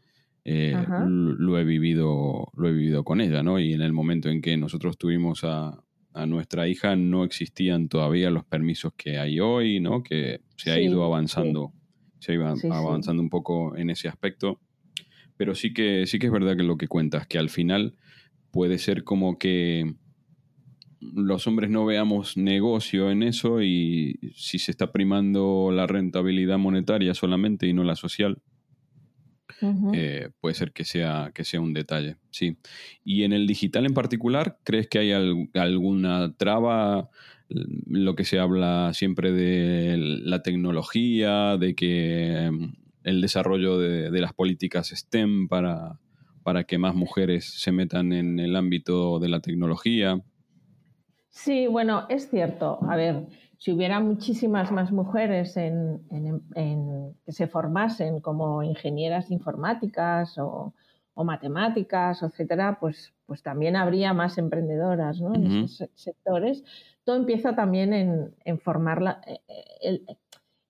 eh, 0.45 0.87
lo 0.97 1.59
he 1.59 1.63
vivido, 1.65 2.47
lo 2.55 2.67
he 2.69 2.73
vivido 2.73 3.03
con 3.03 3.21
ella, 3.21 3.43
¿no? 3.43 3.59
Y 3.59 3.73
en 3.73 3.81
el 3.81 3.93
momento 3.93 4.29
en 4.29 4.41
que 4.41 4.57
nosotros 4.57 4.97
tuvimos 4.97 5.43
a, 5.43 5.83
a 6.13 6.25
nuestra 6.25 6.67
hija 6.67 6.95
no 6.95 7.23
existían 7.23 7.89
todavía 7.89 8.29
los 8.31 8.45
permisos 8.45 8.93
que 8.97 9.19
hay 9.19 9.39
hoy, 9.39 9.79
¿no? 9.79 10.03
Que 10.03 10.41
se 10.55 10.71
ha 10.71 10.75
Sí, 10.75 10.81
ido 10.81 11.03
avanzando, 11.03 11.73
se 12.25 12.57
sí. 12.61 12.67
avanzando 12.71 13.21
un 13.21 13.29
poco 13.29 13.75
en 13.75 13.89
ese 13.89 14.07
aspecto. 14.07 14.59
Pero 15.37 15.55
sí 15.55 15.73
que, 15.73 16.05
sí 16.07 16.19
que 16.19 16.27
es 16.27 16.31
verdad 16.31 16.55
que 16.55 16.63
lo 16.63 16.77
que 16.77 16.87
cuentas, 16.87 17.27
que 17.27 17.37
al 17.37 17.49
final 17.49 17.95
puede 18.51 18.77
ser 18.77 19.03
como 19.03 19.37
que 19.37 19.95
los 20.99 21.45
hombres 21.47 21.69
no 21.69 21.85
veamos 21.85 22.37
negocio 22.37 23.11
en 23.11 23.23
eso 23.23 23.61
y 23.61 24.17
si 24.35 24.59
se 24.59 24.71
está 24.71 24.91
primando 24.91 25.69
la 25.71 25.87
rentabilidad 25.87 26.57
monetaria 26.57 27.13
solamente 27.13 27.67
y 27.67 27.73
no 27.73 27.83
la 27.83 27.95
social, 27.95 28.41
eh, 29.93 30.29
puede 30.41 30.55
ser 30.55 30.71
que 30.71 30.83
sea, 30.83 31.31
que 31.33 31.43
sea 31.43 31.61
un 31.61 31.73
detalle, 31.73 32.17
sí. 32.31 32.57
Y 33.03 33.23
en 33.23 33.33
el 33.33 33.47
digital 33.47 33.85
en 33.85 33.93
particular, 33.93 34.57
¿crees 34.63 34.87
que 34.87 34.99
hay 34.99 35.11
al- 35.11 35.49
alguna 35.53 36.33
traba? 36.35 37.09
Lo 37.49 38.15
que 38.15 38.23
se 38.25 38.39
habla 38.39 38.91
siempre 38.93 39.31
de 39.31 39.97
la 39.97 40.41
tecnología, 40.41 41.57
de 41.57 41.75
que 41.75 42.45
em, 42.45 42.73
el 43.03 43.21
desarrollo 43.21 43.77
de, 43.77 44.09
de 44.09 44.21
las 44.21 44.33
políticas 44.33 44.89
STEM 44.89 45.47
para, 45.47 45.99
para 46.43 46.63
que 46.63 46.77
más 46.79 46.95
mujeres 46.95 47.45
se 47.45 47.71
metan 47.71 48.13
en 48.13 48.39
el 48.39 48.55
ámbito 48.55 49.19
de 49.19 49.29
la 49.29 49.41
tecnología. 49.41 50.19
Sí, 51.29 51.67
bueno, 51.67 52.05
es 52.09 52.29
cierto. 52.29 52.79
A 52.89 52.95
ver, 52.95 53.27
si 53.57 53.71
hubiera 53.71 53.99
muchísimas 53.99 54.71
más 54.71 54.91
mujeres 54.91 55.57
en, 55.57 56.01
en- 56.09 56.41
en- 56.55 57.15
que 57.25 57.31
se 57.31 57.47
formasen 57.47 58.21
como 58.21 58.63
ingenieras 58.63 59.31
informáticas 59.31 60.37
o, 60.37 60.73
o 61.13 61.23
matemáticas, 61.23 62.23
etcétera, 62.23 62.77
pues, 62.79 63.13
pues 63.25 63.41
también 63.43 63.75
habría 63.75 64.13
más 64.13 64.37
emprendedoras 64.37 65.19
¿no? 65.21 65.33
en 65.35 65.67
se- 65.67 65.89
sectores. 65.93 66.63
Todo 67.05 67.15
empieza 67.15 67.55
también 67.55 67.93
en, 67.93 68.35
en 68.43 68.59
formarla. 68.59 69.21
eh, 69.25 69.39
eh, 69.47 69.63
el- 69.81 70.05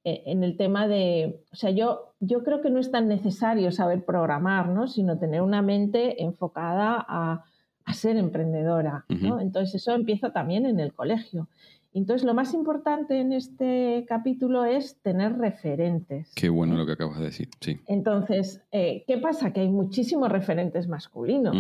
eh, 0.08 0.22
en 0.28 0.44
el 0.44 0.56
tema 0.56 0.88
de, 0.88 1.42
o 1.52 1.56
sea, 1.56 1.72
yo, 1.72 2.14
yo 2.20 2.44
creo 2.44 2.62
que 2.62 2.70
no 2.70 2.80
es 2.80 2.92
tan 2.92 3.08
necesario 3.08 3.72
saber 3.72 4.06
programar, 4.06 4.70
¿no? 4.70 4.88
sino 4.88 5.18
tener 5.18 5.42
una 5.42 5.64
mente 5.64 6.22
enfocada 6.22 7.04
a, 7.10 7.44
a 7.86 7.94
ser 7.96 8.16
emprendedora. 8.18 9.06
¿no? 9.10 9.40
Entonces 9.40 9.74
eso 9.82 9.94
empieza 9.96 10.32
también 10.32 10.68
en 10.68 10.80
el 10.80 10.94
colegio. 10.94 11.48
Entonces 11.92 12.24
lo 12.24 12.36
más 12.36 12.54
importante 12.54 13.20
en 13.20 13.34
este 13.34 14.06
capítulo 14.08 14.64
es 14.66 15.02
tener 15.02 15.40
referentes. 15.40 16.32
Qué 16.36 16.50
bueno 16.50 16.76
lo 16.76 16.86
que 16.86 16.92
acabas 16.92 17.18
de 17.18 17.26
decir, 17.26 17.50
sí. 17.62 17.80
Entonces, 17.88 18.62
eh, 18.72 19.06
¿qué 19.08 19.18
pasa? 19.18 19.54
Que 19.54 19.62
hay 19.62 19.70
muchísimos 19.70 20.32
referentes 20.32 20.88
masculinos. 20.88 21.56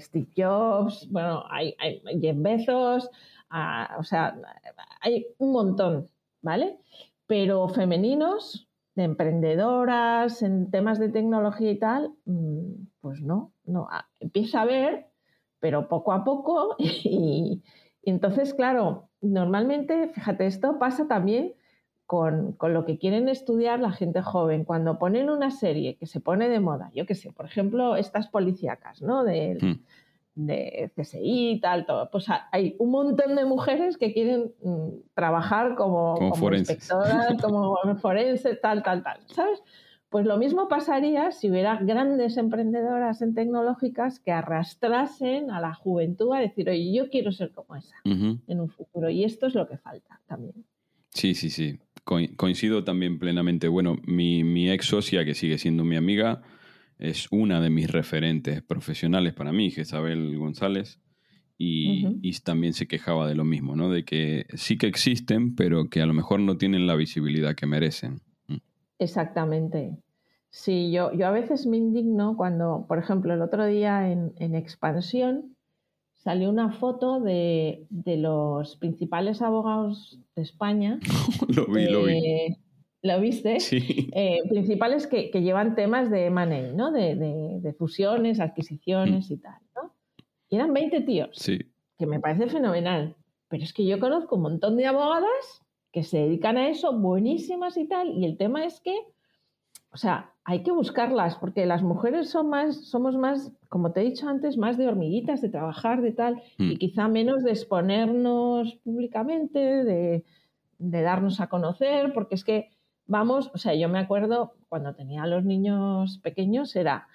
Steve 0.00 0.28
Jobs, 0.34 1.06
bueno, 1.10 1.44
hay, 1.50 1.74
hay 1.78 2.00
Jeff 2.18 2.36
Bezos, 2.38 3.10
o 3.98 4.04
sea, 4.04 4.36
hay 5.00 5.26
un 5.38 5.52
montón, 5.52 6.08
¿vale? 6.40 6.78
Pero 7.26 7.68
femeninos, 7.68 8.68
de 8.94 9.04
emprendedoras, 9.04 10.42
en 10.42 10.70
temas 10.70 10.98
de 10.98 11.08
tecnología 11.08 11.70
y 11.70 11.78
tal, 11.78 12.12
mm, 12.26 12.86
pues 13.00 13.22
no, 13.22 13.52
no. 13.64 13.88
Empieza 14.20 14.62
a 14.62 14.66
ver, 14.66 15.06
pero 15.60 15.88
poco 15.88 16.12
a 16.12 16.24
poco 16.24 16.76
y, 16.78 17.62
entonces, 18.02 18.54
claro, 18.54 19.08
normalmente, 19.20 20.08
fíjate, 20.08 20.46
esto 20.46 20.78
pasa 20.78 21.06
también 21.06 21.54
con, 22.04 22.52
con 22.52 22.74
lo 22.74 22.84
que 22.84 22.98
quieren 22.98 23.28
estudiar 23.28 23.80
la 23.80 23.92
gente 23.92 24.20
joven. 24.22 24.64
Cuando 24.64 24.98
ponen 24.98 25.30
una 25.30 25.50
serie 25.50 25.96
que 25.96 26.06
se 26.06 26.20
pone 26.20 26.48
de 26.48 26.60
moda, 26.60 26.90
yo 26.94 27.06
qué 27.06 27.14
sé, 27.14 27.32
por 27.32 27.46
ejemplo, 27.46 27.96
estas 27.96 28.28
policíacas, 28.28 29.00
¿no? 29.02 29.24
De 30.34 30.90
CSI 30.96 31.50
y 31.52 31.60
tal, 31.60 31.84
todo. 31.86 32.10
Pues 32.10 32.28
ha- 32.30 32.48
hay 32.52 32.74
un 32.78 32.90
montón 32.90 33.36
de 33.36 33.44
mujeres 33.44 33.96
que 33.98 34.12
quieren 34.12 34.52
mm, 34.62 34.88
trabajar 35.14 35.74
como, 35.74 36.14
Como 36.14 36.34
forenses. 36.34 36.76
inspectoras, 36.78 37.36
como 37.42 37.76
forense, 38.00 38.56
tal, 38.56 38.82
tal, 38.82 39.02
tal, 39.02 39.20
¿sabes? 39.26 39.62
Pues 40.08 40.26
lo 40.26 40.36
mismo 40.36 40.68
pasaría 40.68 41.32
si 41.32 41.50
hubiera 41.50 41.76
grandes 41.76 42.36
emprendedoras 42.36 43.22
en 43.22 43.34
tecnológicas 43.34 44.20
que 44.20 44.30
arrastrasen 44.30 45.50
a 45.50 45.60
la 45.60 45.72
juventud 45.74 46.34
a 46.34 46.38
decir, 46.40 46.68
oye, 46.68 46.92
yo 46.92 47.08
quiero 47.08 47.32
ser 47.32 47.50
como 47.52 47.76
esa 47.76 47.96
en 48.04 48.60
un 48.60 48.68
futuro. 48.68 49.08
Y 49.08 49.24
esto 49.24 49.46
es 49.46 49.54
lo 49.54 49.66
que 49.66 49.78
falta 49.78 50.20
también. 50.26 50.64
Sí, 51.10 51.34
sí, 51.34 51.48
sí. 51.50 51.78
Coi- 52.04 52.34
Coincido 52.36 52.84
también 52.84 53.18
plenamente. 53.18 53.68
Bueno, 53.68 53.96
mi, 54.06 54.44
mi 54.44 54.70
ex 54.70 54.86
socia, 54.86 55.24
que 55.24 55.34
sigue 55.34 55.56
siendo 55.56 55.82
mi 55.84 55.96
amiga, 55.96 56.42
es 57.02 57.26
una 57.32 57.60
de 57.60 57.68
mis 57.68 57.90
referentes 57.90 58.62
profesionales 58.62 59.34
para 59.34 59.52
mí, 59.52 59.72
Jezabel 59.72 60.38
González, 60.38 61.00
y, 61.58 62.06
y 62.22 62.32
también 62.40 62.74
se 62.74 62.86
quejaba 62.86 63.26
de 63.26 63.34
lo 63.34 63.44
mismo, 63.44 63.74
¿no? 63.74 63.90
De 63.90 64.04
que 64.04 64.46
sí 64.54 64.78
que 64.78 64.86
existen, 64.86 65.56
pero 65.56 65.90
que 65.90 66.00
a 66.00 66.06
lo 66.06 66.14
mejor 66.14 66.38
no 66.38 66.56
tienen 66.56 66.86
la 66.86 66.94
visibilidad 66.94 67.56
que 67.56 67.66
merecen. 67.66 68.20
Mm. 68.46 68.58
Exactamente. 69.00 69.96
Sí, 70.50 70.92
yo, 70.92 71.12
yo 71.12 71.26
a 71.26 71.32
veces 71.32 71.66
me 71.66 71.76
indigno 71.76 72.36
cuando, 72.36 72.84
por 72.86 72.98
ejemplo, 72.98 73.34
el 73.34 73.42
otro 73.42 73.66
día 73.66 74.10
en, 74.10 74.32
en 74.38 74.54
Expansión 74.54 75.56
salió 76.14 76.50
una 76.50 76.70
foto 76.70 77.18
de, 77.18 77.84
de 77.90 78.16
los 78.16 78.76
principales 78.76 79.42
abogados 79.42 80.20
de 80.36 80.42
España. 80.42 81.00
lo 81.48 81.66
vi, 81.66 81.88
lo 81.88 82.04
vi. 82.04 82.56
¿Lo 83.02 83.20
viste? 83.20 83.58
Sí. 83.60 84.08
Eh, 84.12 84.40
principales 84.48 85.06
que, 85.06 85.30
que 85.30 85.42
llevan 85.42 85.74
temas 85.74 86.10
de 86.10 86.26
M&A, 86.26 86.72
¿no? 86.72 86.90
De, 86.92 87.14
de- 87.16 87.60
de 87.60 87.72
fusiones, 87.74 88.40
adquisiciones 88.40 89.30
y 89.30 89.36
tal, 89.38 89.58
¿no? 89.74 89.92
Y 90.48 90.56
eran 90.56 90.72
20 90.72 91.00
tíos 91.02 91.30
Sí. 91.34 91.58
que 91.98 92.06
me 92.06 92.20
parece 92.20 92.46
fenomenal. 92.48 93.16
Pero 93.48 93.64
es 93.64 93.72
que 93.72 93.84
yo 93.84 93.98
conozco 94.00 94.36
un 94.36 94.42
montón 94.42 94.76
de 94.76 94.86
abogadas 94.86 95.62
que 95.92 96.02
se 96.04 96.18
dedican 96.18 96.56
a 96.56 96.68
eso, 96.70 96.98
buenísimas 96.98 97.76
y 97.76 97.86
tal, 97.86 98.12
y 98.16 98.24
el 98.24 98.38
tema 98.38 98.64
es 98.64 98.80
que, 98.80 98.96
o 99.92 99.96
sea, 99.98 100.30
hay 100.44 100.62
que 100.62 100.72
buscarlas, 100.72 101.36
porque 101.36 101.66
las 101.66 101.82
mujeres 101.82 102.30
son 102.30 102.48
más, 102.48 102.86
somos 102.88 103.14
más, 103.16 103.52
como 103.68 103.92
te 103.92 104.00
he 104.00 104.04
dicho 104.04 104.26
antes, 104.28 104.56
más 104.56 104.78
de 104.78 104.88
hormiguitas, 104.88 105.42
de 105.42 105.50
trabajar, 105.50 106.00
de 106.00 106.12
tal, 106.12 106.36
Mm. 106.58 106.70
y 106.72 106.76
quizá 106.78 107.08
menos 107.08 107.44
de 107.44 107.50
exponernos 107.50 108.74
públicamente, 108.84 109.58
de, 109.58 110.24
de 110.78 111.02
darnos 111.02 111.40
a 111.40 111.48
conocer, 111.48 112.12
porque 112.14 112.36
es 112.36 112.44
que 112.44 112.70
vamos, 113.06 113.50
o 113.54 113.58
sea, 113.58 113.74
yo 113.74 113.88
me 113.88 113.98
acuerdo 113.98 114.54
cuando 114.68 114.94
tenía 114.94 115.24
a 115.24 115.26
los 115.26 115.44
niños 115.44 116.18
pequeños, 116.18 116.74
era 116.76 117.08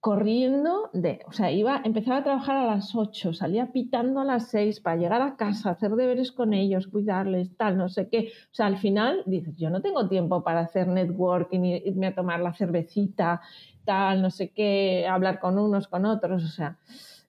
corriendo 0.00 0.88
de, 0.94 1.20
o 1.26 1.32
sea, 1.32 1.52
iba, 1.52 1.82
empezaba 1.84 2.18
a 2.18 2.24
trabajar 2.24 2.56
a 2.56 2.64
las 2.64 2.94
8, 2.94 3.34
salía 3.34 3.70
pitando 3.70 4.20
a 4.20 4.24
las 4.24 4.48
6 4.48 4.80
para 4.80 4.96
llegar 4.96 5.20
a 5.20 5.36
casa, 5.36 5.70
hacer 5.70 5.90
deberes 5.94 6.32
con 6.32 6.54
ellos, 6.54 6.88
cuidarles, 6.88 7.54
tal, 7.56 7.76
no 7.76 7.90
sé 7.90 8.08
qué. 8.08 8.32
O 8.46 8.54
sea, 8.54 8.66
al 8.66 8.78
final 8.78 9.22
dices, 9.26 9.56
yo 9.58 9.68
no 9.68 9.82
tengo 9.82 10.08
tiempo 10.08 10.42
para 10.42 10.60
hacer 10.60 10.88
networking, 10.88 11.60
irme 11.84 12.06
a 12.08 12.14
tomar 12.14 12.40
la 12.40 12.54
cervecita, 12.54 13.42
tal, 13.84 14.22
no 14.22 14.30
sé 14.30 14.52
qué, 14.52 15.06
hablar 15.06 15.38
con 15.38 15.58
unos, 15.58 15.86
con 15.86 16.06
otros. 16.06 16.44
O 16.44 16.48
sea, 16.48 16.78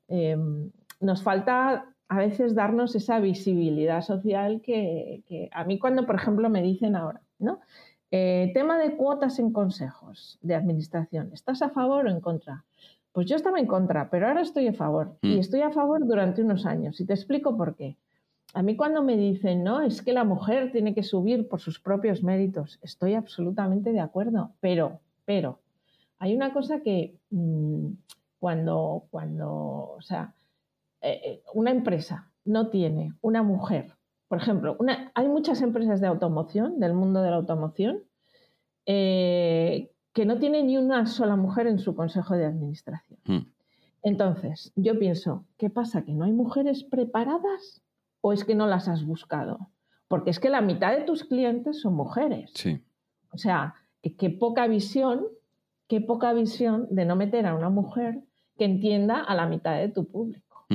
em, 0.08 0.72
nos 1.02 1.24
falta 1.24 1.94
a 2.08 2.18
veces 2.18 2.56
darnos 2.56 2.96
esa 2.96 3.20
visibilidad 3.20 4.02
social 4.02 4.62
que, 4.62 5.24
que 5.28 5.50
a 5.52 5.66
mí 5.66 5.78
cuando, 5.78 6.06
por 6.06 6.16
ejemplo, 6.16 6.50
me 6.50 6.62
dicen 6.62 6.96
ahora, 6.96 7.22
¿no? 7.42 7.60
Eh, 8.12 8.52
tema 8.54 8.78
de 8.78 8.96
cuotas 8.98 9.40
en 9.40 9.52
consejos 9.52 10.38
de 10.42 10.56
administración. 10.56 11.32
¿Estás 11.34 11.62
a 11.62 11.70
favor 11.70 12.06
o 12.06 12.10
en 12.10 12.20
contra? 12.20 12.66
Pues 13.14 13.28
yo 13.28 13.36
estaba 13.36 13.60
en 13.60 13.68
contra, 13.68 14.10
pero 14.10 14.28
ahora 14.28 14.42
estoy 14.42 14.68
a 14.68 14.74
favor. 14.74 15.18
Y 15.22 15.36
mm. 15.36 15.40
estoy 15.40 15.62
a 15.62 15.72
favor 15.72 16.06
durante 16.06 16.42
unos 16.42 16.66
años. 16.66 17.00
Y 17.00 17.06
te 17.06 17.14
explico 17.14 17.56
por 17.56 17.76
qué. 17.76 17.98
A 18.54 18.64
mí 18.64 18.76
cuando 18.76 19.02
me 19.02 19.16
dicen, 19.16 19.64
no, 19.64 19.82
es 19.82 20.02
que 20.02 20.12
la 20.12 20.26
mujer 20.26 20.72
tiene 20.74 20.94
que 20.94 21.04
subir 21.04 21.48
por 21.48 21.62
sus 21.62 21.80
propios 21.80 22.22
méritos, 22.22 22.80
estoy 22.82 23.14
absolutamente 23.14 23.94
de 23.94 24.02
acuerdo. 24.02 24.52
Pero, 24.60 25.00
pero, 25.24 25.60
hay 26.20 26.36
una 26.36 26.52
cosa 26.52 26.82
que 26.82 27.16
mm, 27.30 27.88
cuando, 28.40 29.06
cuando, 29.10 29.96
o 29.98 30.02
sea, 30.02 30.34
eh, 31.02 31.22
eh, 31.24 31.44
una 31.54 31.72
empresa 31.72 32.30
no 32.44 32.70
tiene 32.70 33.14
una 33.22 33.42
mujer 33.42 33.94
por 34.32 34.38
ejemplo, 34.38 34.78
hay 35.14 35.28
muchas 35.28 35.62
empresas 35.62 36.00
de 36.00 36.08
automoción, 36.08 36.80
del 36.80 36.94
mundo 36.94 37.22
de 37.22 37.32
la 37.32 37.36
automoción, 37.36 38.00
eh, 38.86 39.92
que 40.14 40.26
no 40.26 40.40
tienen 40.40 40.68
ni 40.68 40.78
una 40.78 41.06
sola 41.06 41.36
mujer 41.36 41.68
en 41.68 41.80
su 41.80 41.96
consejo 41.96 42.38
de 42.38 42.46
administración. 42.46 43.20
Hmm. 43.26 43.52
Entonces, 44.04 44.72
yo 44.78 44.98
pienso, 44.98 45.44
¿qué 45.58 45.70
pasa? 45.70 46.06
¿Que 46.06 46.14
no 46.14 46.24
hay 46.24 46.32
mujeres 46.32 46.86
preparadas 46.86 47.82
o 48.22 48.32
es 48.32 48.46
que 48.46 48.56
no 48.56 48.68
las 48.68 48.88
has 48.88 49.06
buscado? 49.06 49.68
Porque 50.08 50.30
es 50.30 50.40
que 50.40 50.50
la 50.50 50.62
mitad 50.62 50.96
de 50.98 51.04
tus 51.04 51.26
clientes 51.26 51.82
son 51.82 51.96
mujeres. 51.96 52.52
Sí. 52.54 52.82
O 53.34 53.38
sea, 53.38 53.76
qué 54.18 54.30
poca 54.30 54.66
visión, 54.68 55.26
qué 55.90 56.00
poca 56.00 56.32
visión 56.32 56.88
de 56.90 57.04
no 57.04 57.18
meter 57.18 57.48
a 57.48 57.54
una 57.54 57.70
mujer 57.70 58.22
que 58.58 58.64
entienda 58.64 59.20
a 59.20 59.36
la 59.36 59.46
mitad 59.46 59.76
de 59.76 59.90
tu 59.90 60.06
público. 60.06 60.68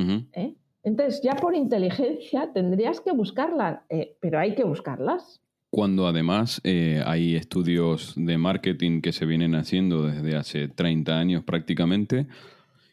Entonces, 0.86 1.20
ya 1.20 1.34
por 1.34 1.56
inteligencia 1.56 2.52
tendrías 2.54 3.00
que 3.00 3.10
buscarlas, 3.10 3.80
eh, 3.88 4.16
pero 4.20 4.38
hay 4.38 4.54
que 4.54 4.62
buscarlas. 4.62 5.42
Cuando 5.68 6.06
además 6.06 6.60
eh, 6.62 7.02
hay 7.04 7.34
estudios 7.34 8.14
de 8.16 8.38
marketing 8.38 9.00
que 9.00 9.12
se 9.12 9.26
vienen 9.26 9.56
haciendo 9.56 10.06
desde 10.06 10.36
hace 10.36 10.68
30 10.68 11.18
años 11.18 11.42
prácticamente, 11.42 12.28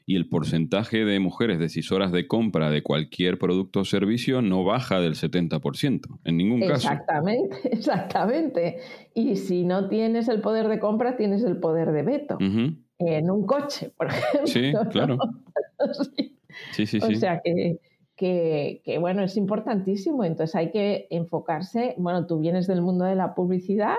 y 0.05 0.15
el 0.15 0.27
porcentaje 0.27 1.05
de 1.05 1.19
mujeres 1.19 1.59
decisoras 1.59 2.11
de 2.11 2.27
compra 2.27 2.71
de 2.71 2.81
cualquier 2.81 3.37
producto 3.37 3.81
o 3.81 3.85
servicio 3.85 4.41
no 4.41 4.63
baja 4.63 4.99
del 4.99 5.13
70%, 5.13 6.19
en 6.23 6.37
ningún 6.37 6.61
caso. 6.61 6.89
Exactamente, 6.89 7.57
exactamente. 7.71 8.77
Y 9.13 9.35
si 9.35 9.63
no 9.65 9.87
tienes 9.87 10.27
el 10.29 10.41
poder 10.41 10.67
de 10.67 10.79
compra, 10.79 11.15
tienes 11.15 11.43
el 11.43 11.57
poder 11.57 11.91
de 11.91 12.01
veto. 12.01 12.37
En 12.39 13.29
un 13.29 13.45
coche, 13.45 13.91
por 13.95 14.07
ejemplo. 14.09 14.47
Sí, 14.47 14.73
claro. 14.91 15.17
Sí, 16.15 16.32
sí, 16.71 16.85
sí. 16.85 16.99
O 17.03 17.15
sea 17.15 17.41
que, 17.43 17.79
que, 18.15 18.97
bueno, 18.99 19.23
es 19.23 19.37
importantísimo. 19.37 20.23
Entonces 20.23 20.55
hay 20.55 20.71
que 20.71 21.07
enfocarse, 21.09 21.95
bueno, 21.97 22.25
tú 22.27 22.39
vienes 22.39 22.67
del 22.67 22.81
mundo 22.81 23.05
de 23.05 23.15
la 23.15 23.35
publicidad 23.35 23.95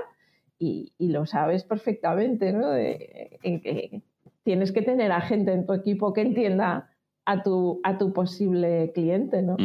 y, 0.58 0.92
lo 0.98 1.26
sabes 1.26 1.64
perfectamente, 1.64 2.52
¿no? 2.52 2.74
en 2.76 3.60
que 3.60 4.02
tienes 4.44 4.72
que 4.72 4.82
tener 4.82 5.12
a 5.12 5.20
gente 5.20 5.52
en 5.52 5.66
tu 5.66 5.72
equipo 5.72 6.12
que 6.12 6.20
entienda 6.20 6.90
a 7.24 7.42
tu, 7.42 7.80
a 7.82 7.98
tu 7.98 8.12
posible 8.12 8.92
cliente, 8.94 9.42
¿no? 9.42 9.56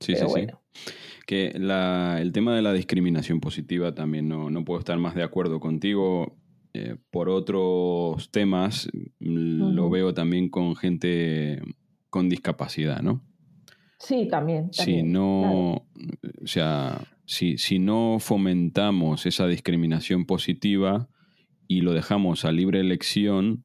Sí, 0.00 0.14
sí, 0.16 0.24
sí. 0.34 0.46
Que 1.26 1.48
el 1.48 2.32
tema 2.32 2.56
de 2.56 2.62
la 2.62 2.72
discriminación 2.72 3.40
positiva 3.40 3.94
también 3.94 4.28
no, 4.28 4.50
no 4.50 4.64
puedo 4.64 4.80
estar 4.80 4.98
más 4.98 5.14
de 5.14 5.22
acuerdo 5.22 5.60
contigo. 5.60 6.36
Eh, 6.72 6.96
por 7.10 7.28
otros 7.28 8.30
temas, 8.30 8.88
lo 9.18 9.90
veo 9.90 10.14
también 10.14 10.48
con 10.48 10.74
gente 10.76 11.60
con 12.10 12.28
discapacidad, 12.28 13.00
¿no? 13.02 13.22
Sí, 13.98 14.28
también. 14.28 14.72
si 14.72 15.02
no, 15.02 15.72
o 15.74 16.46
sea, 16.46 17.00
si, 17.24 17.58
si 17.58 17.78
no 17.78 18.18
fomentamos 18.20 19.26
esa 19.26 19.46
discriminación 19.46 20.24
positiva 20.24 21.08
y 21.66 21.80
lo 21.80 21.92
dejamos 21.92 22.44
a 22.44 22.52
libre 22.52 22.80
elección, 22.80 23.64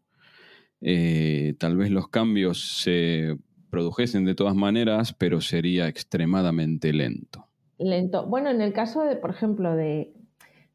eh, 0.81 1.55
tal 1.59 1.77
vez 1.77 1.91
los 1.91 2.09
cambios 2.09 2.81
se 2.81 3.37
produjesen 3.69 4.25
de 4.25 4.35
todas 4.35 4.55
maneras, 4.55 5.13
pero 5.13 5.39
sería 5.39 5.87
extremadamente 5.87 6.91
lento. 6.93 7.47
Lento. 7.77 8.25
Bueno, 8.25 8.49
en 8.49 8.61
el 8.61 8.73
caso 8.73 9.03
de, 9.03 9.15
por 9.15 9.29
ejemplo, 9.29 9.75
de, 9.75 10.13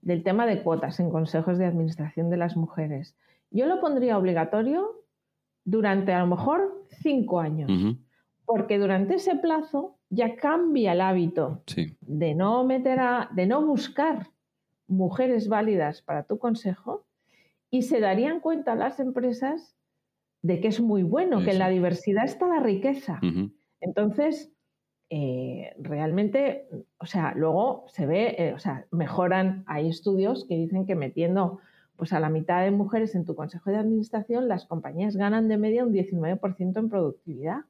del 0.01 0.23
tema 0.23 0.47
de 0.47 0.63
cuotas 0.63 0.99
en 0.99 1.11
consejos 1.11 1.59
de 1.59 1.67
administración 1.67 2.31
de 2.31 2.39
las 2.39 2.57
mujeres, 2.57 3.17
yo 3.51 3.67
lo 3.67 3.81
pondría 3.81 4.19
obligatorio 4.19 5.05
durante 5.69 6.13
a 6.13 6.21
lo 6.21 6.29
mejor 6.29 6.87
cinco 7.03 7.41
años. 7.41 7.71
Porque 8.47 8.79
durante 8.79 9.17
ese 9.17 9.37
plazo 9.37 9.99
ya 10.09 10.37
cambia 10.37 10.93
el 10.93 11.03
hábito 11.03 11.63
de 12.01 12.35
no 12.35 12.65
meter 12.65 12.99
a, 13.01 13.29
de 13.35 13.47
no 13.47 13.65
buscar 13.65 14.29
mujeres 14.87 15.49
válidas 15.49 16.01
para 16.01 16.23
tu 16.23 16.39
consejo 16.39 17.05
y 17.71 17.83
se 17.83 18.01
darían 18.01 18.41
cuenta 18.41 18.75
las 18.75 18.99
empresas 18.99 19.77
de 20.41 20.61
que 20.61 20.69
es 20.69 20.81
muy 20.81 21.03
bueno, 21.03 21.45
que 21.45 21.51
en 21.51 21.59
la 21.59 21.69
diversidad 21.69 22.25
está 22.25 22.47
la 22.47 22.61
riqueza. 22.61 23.21
Entonces, 23.81 24.51
eh, 25.11 25.75
realmente, 25.79 26.67
o 26.99 27.05
sea, 27.05 27.35
luego 27.37 27.85
se 27.89 28.07
ve, 28.07 28.37
eh, 28.39 28.53
o 28.55 28.59
sea, 28.59 28.87
mejoran, 28.91 29.65
hay 29.67 29.89
estudios 29.89 30.47
que 30.49 30.57
dicen 30.57 30.87
que 30.87 30.95
metiendo 30.95 31.61
pues 31.99 32.13
a 32.13 32.21
la 32.21 32.31
mitad 32.31 32.63
de 32.63 32.71
mujeres 32.71 33.17
en 33.17 33.27
tu 33.27 33.35
consejo 33.35 33.71
de 33.71 33.77
administración, 33.77 34.47
las 34.47 34.67
compañías 34.67 35.17
ganan 35.17 35.49
de 35.49 35.59
media 35.59 35.85
un 35.85 35.93
19% 35.93 36.79
en 36.79 36.89
productividad. 36.89 37.63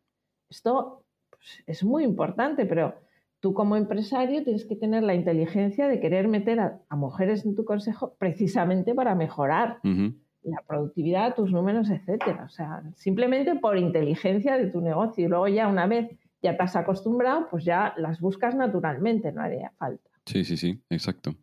Esto 0.50 1.02
pues, 1.30 1.64
es 1.66 1.82
muy 1.82 2.04
importante, 2.04 2.66
pero 2.66 2.94
tú 3.40 3.54
como 3.54 3.74
empresario 3.74 4.44
tienes 4.44 4.66
que 4.66 4.76
tener 4.76 5.02
la 5.02 5.14
inteligencia 5.14 5.88
de 5.88 5.98
querer 5.98 6.28
meter 6.28 6.60
a, 6.60 6.78
mujeres 6.94 7.46
en 7.46 7.56
tu 7.56 7.64
consejo 7.64 8.16
precisamente 8.18 8.94
para 8.94 9.14
mejorar 9.14 9.78
la 9.82 10.62
productividad, 10.66 11.34
tus 11.34 11.50
números, 11.50 11.88
etcétera. 11.88 12.44
O 12.44 12.50
sea, 12.50 12.82
simplemente 12.96 13.54
por 13.54 13.78
inteligencia 13.78 14.58
de 14.58 14.66
tu 14.66 14.82
negocio. 14.82 15.24
Y 15.24 15.28
luego 15.28 15.48
ya 15.48 15.68
una 15.68 15.86
vez 15.86 16.10
ya 16.42 16.56
te 16.56 16.62
has 16.62 16.76
acostumbrado, 16.76 17.48
pues 17.50 17.64
ya 17.64 17.94
las 17.96 18.20
buscas 18.20 18.54
naturalmente, 18.54 19.32
no 19.32 19.42
haría 19.42 19.72
falta. 19.78 20.08
Sí, 20.28 20.44
sí, 20.44 20.58
sí, 20.58 20.78
exacto. 20.90 21.34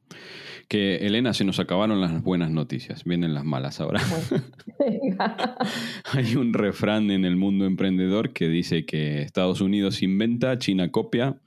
Que 0.67 0.97
Elena, 0.97 1.33
se 1.33 1.43
nos 1.43 1.59
acabaron 1.59 2.01
las 2.01 2.21
buenas 2.21 2.51
noticias, 2.51 3.03
vienen 3.03 3.33
las 3.33 3.43
malas 3.43 3.81
ahora. 3.81 3.99
Hay 6.13 6.35
un 6.35 6.53
refrán 6.53 7.09
en 7.09 7.25
el 7.25 7.35
mundo 7.35 7.65
emprendedor 7.65 8.31
que 8.31 8.47
dice 8.47 8.85
que 8.85 9.23
Estados 9.23 9.61
Unidos 9.61 10.03
inventa, 10.03 10.59
China 10.59 10.91
copia 10.91 11.41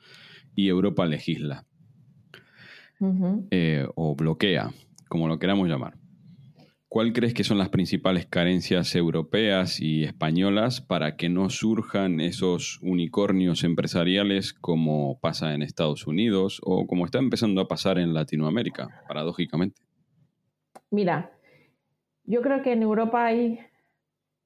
y 0.57 0.69
Europa 0.69 1.07
legisla. 1.07 1.65
Eh, 3.53 3.87
o 3.95 4.17
bloquea, 4.17 4.73
como 5.09 5.29
lo 5.29 5.39
queramos 5.39 5.69
llamar. 5.69 5.95
¿Cuál 6.91 7.13
crees 7.13 7.35
que 7.35 7.45
son 7.45 7.59
las 7.59 7.69
principales 7.69 8.25
carencias 8.25 8.95
europeas 8.95 9.79
y 9.79 10.05
españolas 10.05 10.81
para 10.81 11.17
que 11.17 11.29
no 11.29 11.51
surjan 11.51 12.19
esos 12.19 12.81
unicornios 12.81 13.63
empresariales 13.63 14.55
como 14.55 15.21
pasa 15.21 15.53
en 15.53 15.61
Estados 15.61 16.07
Unidos 16.07 16.63
o 16.65 16.87
como 16.87 17.05
está 17.05 17.19
empezando 17.19 17.61
a 17.61 17.69
pasar 17.69 17.99
en 17.99 18.15
Latinoamérica, 18.15 18.89
paradójicamente? 19.07 19.83
Mira, 20.91 21.31
yo 22.25 22.41
creo 22.41 22.63
que 22.63 22.73
en 22.73 22.83
Europa 22.83 23.27
hay 23.27 23.61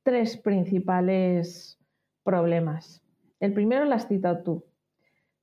tres 0.02 0.36
principales 0.36 1.78
problemas. 2.24 3.04
El 3.38 3.52
primero 3.52 3.84
lo 3.84 3.94
has 3.94 4.08
citado 4.08 4.42
tú, 4.42 4.64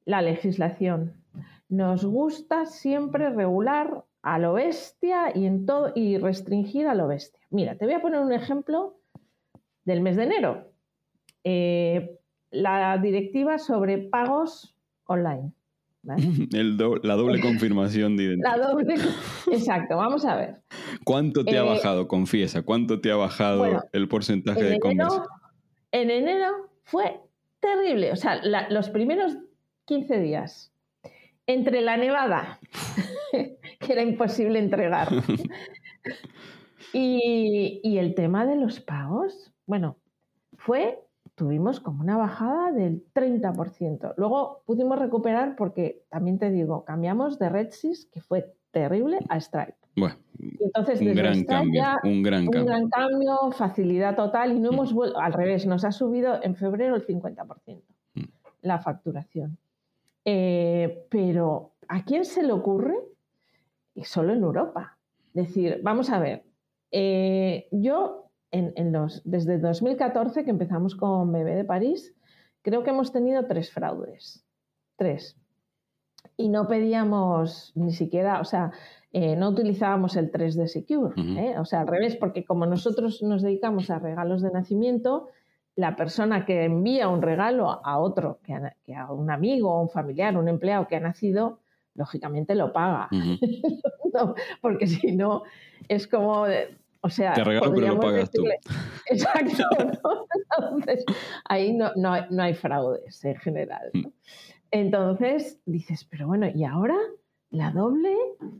la 0.03 0.21
legislación. 0.21 1.13
Nos 1.69 2.03
gusta 2.03 2.65
siempre 2.65 3.29
regular 3.29 4.03
a 4.21 4.39
lo 4.39 4.53
bestia 4.53 5.31
y, 5.33 5.45
en 5.45 5.65
todo, 5.65 5.91
y 5.95 6.17
restringir 6.17 6.87
a 6.87 6.95
lo 6.95 7.07
bestia. 7.07 7.41
Mira, 7.49 7.77
te 7.77 7.85
voy 7.85 7.93
a 7.93 8.01
poner 8.01 8.19
un 8.21 8.33
ejemplo 8.33 8.99
del 9.85 10.01
mes 10.01 10.15
de 10.15 10.23
enero. 10.23 10.71
Eh, 11.43 12.19
la 12.51 12.97
directiva 12.97 13.59
sobre 13.59 13.97
pagos 13.97 14.75
online. 15.05 15.51
la 16.03 17.15
doble 17.15 17.39
confirmación 17.41 18.17
de 18.17 18.23
identidad. 18.23 18.57
La 18.57 18.67
doble, 18.67 18.95
exacto, 19.51 19.97
vamos 19.97 20.25
a 20.25 20.35
ver. 20.35 20.61
¿Cuánto 21.03 21.43
te 21.43 21.57
ha 21.57 21.63
eh, 21.63 21.69
bajado? 21.69 22.07
Confiesa, 22.07 22.61
¿cuánto 22.61 23.01
te 23.01 23.11
ha 23.11 23.15
bajado 23.15 23.65
el 23.91 24.07
porcentaje 24.07 24.63
de 24.63 24.79
conversión? 24.79 25.23
En 25.91 26.11
enero 26.11 26.69
fue 26.83 27.19
terrible, 27.59 28.11
o 28.11 28.15
sea, 28.15 28.41
los 28.69 28.89
primeros 28.89 29.37
15 29.85 30.19
días, 30.19 30.71
entre 31.47 31.81
la 31.81 31.97
nevada 31.97 32.59
que 33.85 33.93
era 33.93 34.03
imposible 34.03 34.59
entregar. 34.59 35.09
Y, 36.93 37.81
y 37.83 37.97
el 37.99 38.15
tema 38.15 38.45
de 38.45 38.55
los 38.55 38.79
pagos, 38.79 39.51
bueno, 39.67 39.97
fue, 40.57 41.03
tuvimos 41.35 41.79
como 41.79 42.01
una 42.01 42.17
bajada 42.17 42.71
del 42.71 43.03
30%. 43.13 44.13
Luego 44.17 44.63
pudimos 44.65 44.97
recuperar 44.97 45.55
porque, 45.55 46.03
también 46.09 46.39
te 46.39 46.49
digo, 46.49 46.85
cambiamos 46.85 47.37
de 47.37 47.49
RedSys, 47.49 48.07
que 48.07 48.21
fue 48.21 48.55
terrible, 48.71 49.19
a 49.29 49.39
Stripe. 49.39 49.75
Bueno, 49.95 50.15
entonces, 50.59 51.01
un 51.01 51.13
gran 51.13 51.43
cambio, 51.43 51.81
ya 51.81 51.97
un 52.03 52.23
gran 52.23 52.43
un 52.47 52.51
cambio. 52.51 52.65
gran 52.73 52.89
cambio, 52.89 53.51
facilidad 53.51 54.15
total 54.15 54.53
y 54.53 54.59
no 54.59 54.71
Mm. 54.71 54.73
hemos 54.73 54.93
vuelto, 54.93 55.19
al 55.19 55.33
revés, 55.33 55.67
nos 55.67 55.83
ha 55.83 55.91
subido 55.91 56.41
en 56.41 56.55
febrero 56.55 56.95
el 56.95 57.05
50% 57.05 57.83
Mm. 58.15 58.23
la 58.61 58.79
facturación. 58.79 59.57
Eh, 60.25 61.05
pero 61.09 61.73
¿a 61.87 62.03
quién 62.03 62.25
se 62.25 62.41
le 62.41 62.53
ocurre? 62.53 62.95
Y 63.93 64.03
solo 64.03 64.33
en 64.33 64.43
Europa. 64.43 64.97
Decir, 65.33 65.79
vamos 65.83 66.09
a 66.09 66.19
ver, 66.19 66.43
eh, 66.91 67.67
yo 67.71 68.31
en, 68.51 68.73
en 68.75 68.91
los, 68.91 69.21
desde 69.25 69.59
2014 69.59 70.43
que 70.43 70.49
empezamos 70.49 70.95
con 70.95 71.31
Bebé 71.31 71.55
de 71.55 71.65
París, 71.65 72.15
creo 72.61 72.83
que 72.83 72.89
hemos 72.89 73.11
tenido 73.11 73.45
tres 73.45 73.71
fraudes. 73.71 74.45
Tres. 74.95 75.37
Y 76.35 76.49
no 76.49 76.67
pedíamos 76.67 77.71
ni 77.75 77.91
siquiera, 77.91 78.41
o 78.41 78.45
sea, 78.45 78.71
eh, 79.11 79.35
no 79.35 79.49
utilizábamos 79.49 80.15
el 80.15 80.31
3D 80.31 80.67
Secure, 80.67 81.19
Ujú. 81.19 81.39
¿eh? 81.39 81.57
o 81.57 81.65
sea, 81.65 81.81
al 81.81 81.87
revés, 81.87 82.15
porque 82.15 82.45
como 82.45 82.65
nosotros 82.65 83.21
nos 83.23 83.41
dedicamos 83.41 83.89
a 83.89 83.99
regalos 83.99 84.41
de 84.41 84.51
nacimiento, 84.51 85.29
la 85.75 85.95
persona 85.95 86.45
que 86.45 86.65
envía 86.65 87.07
un 87.07 87.21
regalo 87.21 87.81
a 87.85 87.99
otro, 87.99 88.39
que 88.43 88.53
a, 88.53 88.75
que 88.83 88.95
a 88.95 89.11
un 89.11 89.31
amigo, 89.31 89.81
un 89.81 89.89
familiar, 89.89 90.37
un 90.37 90.49
empleado 90.49 90.87
que 90.87 90.97
ha 90.97 90.99
nacido, 90.99 91.59
lógicamente 91.95 92.55
lo 92.55 92.71
paga. 92.73 93.09
No, 94.13 94.33
porque 94.61 94.87
si 94.87 95.11
no 95.15 95.43
es 95.87 96.07
como, 96.07 96.45
de- 96.47 96.75
o 97.01 97.09
sea, 97.09 97.33
Te 97.33 97.43
regalo, 97.43 97.71
pero 97.73 97.87
lo 97.93 97.99
pagas 97.99 98.31
tú. 98.31 98.43
Exacto, 99.09 99.63
¿no? 99.77 100.25
Entonces, 100.57 101.05
ahí 101.45 101.73
no, 101.73 101.91
no, 101.95 102.13
hay- 102.13 102.25
no 102.31 102.41
hay 102.43 102.55
fraudes 102.55 103.23
en 103.23 103.35
general. 103.37 103.91
¿no? 103.93 104.11
Entonces 104.71 105.61
dices, 105.65 106.05
pero 106.09 106.25
bueno, 106.27 106.47
¿y 106.53 106.63
ahora? 106.63 106.97
La 107.51 107.71
doble 107.71 108.15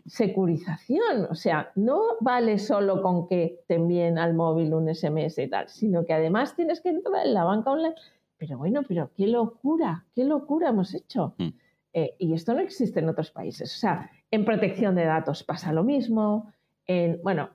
securización. 0.05 1.27
O 1.29 1.35
sea, 1.35 1.71
no 1.75 2.01
vale 2.21 2.57
solo 2.59 3.01
con 3.01 3.27
que 3.27 3.61
te 3.67 3.75
envíen 3.75 4.17
al 4.17 4.33
móvil 4.33 4.73
un 4.73 4.87
SMS 4.93 5.37
y 5.43 5.47
tal, 5.49 5.69
sino 5.69 6.05
que 6.05 6.13
además 6.13 6.55
tienes 6.55 6.81
que 6.81 6.89
entrar 6.89 7.25
en 7.25 7.33
la 7.33 7.43
banca 7.43 7.71
online. 7.71 7.95
Pero 8.37 8.57
bueno, 8.57 8.81
pero 8.87 9.11
qué 9.15 9.27
locura, 9.27 10.05
qué 10.15 10.23
locura 10.23 10.69
hemos 10.69 10.93
hecho. 10.93 11.33
Mm. 11.37 11.49
Eh, 11.93 12.15
y 12.19 12.33
esto 12.33 12.53
no 12.53 12.59
existe 12.59 12.99
en 12.99 13.09
otros 13.09 13.31
países. 13.31 13.75
O 13.75 13.79
sea, 13.79 14.09
en 14.31 14.45
protección 14.45 14.95
de 14.95 15.05
datos 15.05 15.43
pasa 15.43 15.73
lo 15.73 15.83
mismo. 15.83 16.51
En, 16.85 17.19
bueno, 17.23 17.49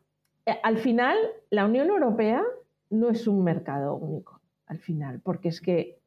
eh, 0.46 0.58
al 0.62 0.78
final, 0.78 1.16
la 1.50 1.64
Unión 1.64 1.88
Europea 1.88 2.42
no 2.90 3.10
es 3.10 3.26
un 3.26 3.42
mercado 3.44 3.94
único, 3.96 4.40
al 4.66 4.78
final, 4.78 5.20
porque 5.20 5.48
es 5.48 5.60
que 5.60 5.98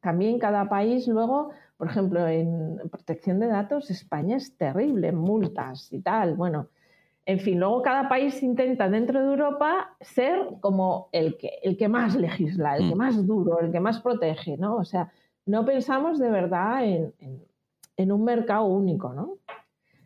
también 0.00 0.38
cada 0.38 0.68
país 0.68 1.08
luego, 1.08 1.50
por 1.76 1.88
ejemplo, 1.88 2.26
en 2.28 2.80
protección 2.90 3.40
de 3.40 3.46
datos, 3.48 3.90
España 3.90 4.36
es 4.36 4.56
terrible, 4.56 5.08
en 5.08 5.16
multas 5.16 5.92
y 5.92 6.00
tal. 6.00 6.34
Bueno, 6.34 6.68
en 7.24 7.40
fin, 7.40 7.58
luego 7.58 7.82
cada 7.82 8.08
país 8.08 8.40
intenta 8.42 8.88
dentro 8.88 9.20
de 9.20 9.26
Europa 9.26 9.96
ser 10.00 10.38
como 10.60 11.08
el 11.12 11.36
que, 11.36 11.58
el 11.62 11.76
que 11.76 11.88
más 11.88 12.14
legisla, 12.16 12.76
el 12.76 12.88
que 12.88 12.94
Mm. 12.94 12.98
más 12.98 13.26
duro, 13.26 13.60
el 13.60 13.72
que 13.72 13.80
más 13.80 14.00
protege, 14.00 14.56
¿no? 14.56 14.76
O 14.76 14.84
sea, 14.84 15.10
no 15.44 15.64
pensamos 15.64 16.18
de 16.20 16.30
verdad 16.30 16.84
en, 16.84 17.14
en- 17.18 17.42
en 17.96 18.12
un 18.12 18.24
mercado 18.24 18.64
único, 18.66 19.12
¿no? 19.12 19.38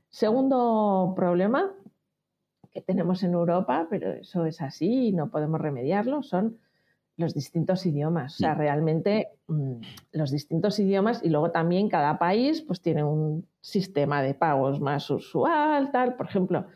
Segundo 0.08 1.12
problema 1.16 1.72
que 2.72 2.80
tenemos 2.80 3.22
en 3.22 3.32
Europa, 3.32 3.86
pero 3.90 4.12
eso 4.12 4.46
es 4.46 4.60
así 4.60 5.08
y 5.08 5.12
no 5.12 5.30
podemos 5.30 5.60
remediarlo, 5.60 6.22
son 6.22 6.58
los 7.16 7.34
distintos 7.34 7.84
idiomas. 7.86 8.34
O 8.34 8.38
sea, 8.38 8.54
realmente 8.54 9.28
mm, 9.48 9.74
los 10.12 10.30
distintos 10.30 10.78
idiomas 10.78 11.22
y 11.22 11.28
luego 11.28 11.50
también 11.50 11.88
cada 11.88 12.18
país 12.18 12.62
pues 12.62 12.80
tiene 12.80 13.04
un 13.04 13.46
sistema 13.60 14.22
de 14.22 14.34
pagos 14.34 14.80
más 14.80 15.10
usual, 15.10 15.90
tal. 15.92 16.16
Por 16.16 16.26
ejemplo, 16.26 16.66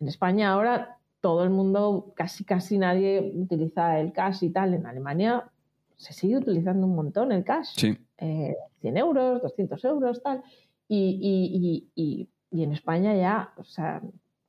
en 0.00 0.08
España 0.08 0.52
ahora 0.52 0.98
todo 1.20 1.42
el 1.42 1.50
mundo, 1.50 2.12
casi 2.14 2.44
casi 2.44 2.78
nadie 2.78 3.32
utiliza 3.34 3.98
el 3.98 4.12
cash 4.12 4.44
y 4.44 4.50
tal. 4.50 4.74
En 4.74 4.86
Alemania 4.86 5.50
se 5.98 6.12
sigue 6.14 6.38
utilizando 6.38 6.86
un 6.86 6.94
montón 6.94 7.32
el 7.32 7.44
cash 7.44 7.74
Sí. 7.76 7.98
eh, 8.18 8.56
100 8.80 8.96
euros, 8.96 9.42
200 9.42 9.84
euros, 9.84 10.22
tal. 10.22 10.42
Y, 10.88 11.18
y- 11.20 11.86
y- 11.94 12.28
y- 12.52 12.62
en 12.62 12.72
España 12.72 13.14
ya, 13.14 13.52
o 13.58 13.64
sea, 13.64 14.00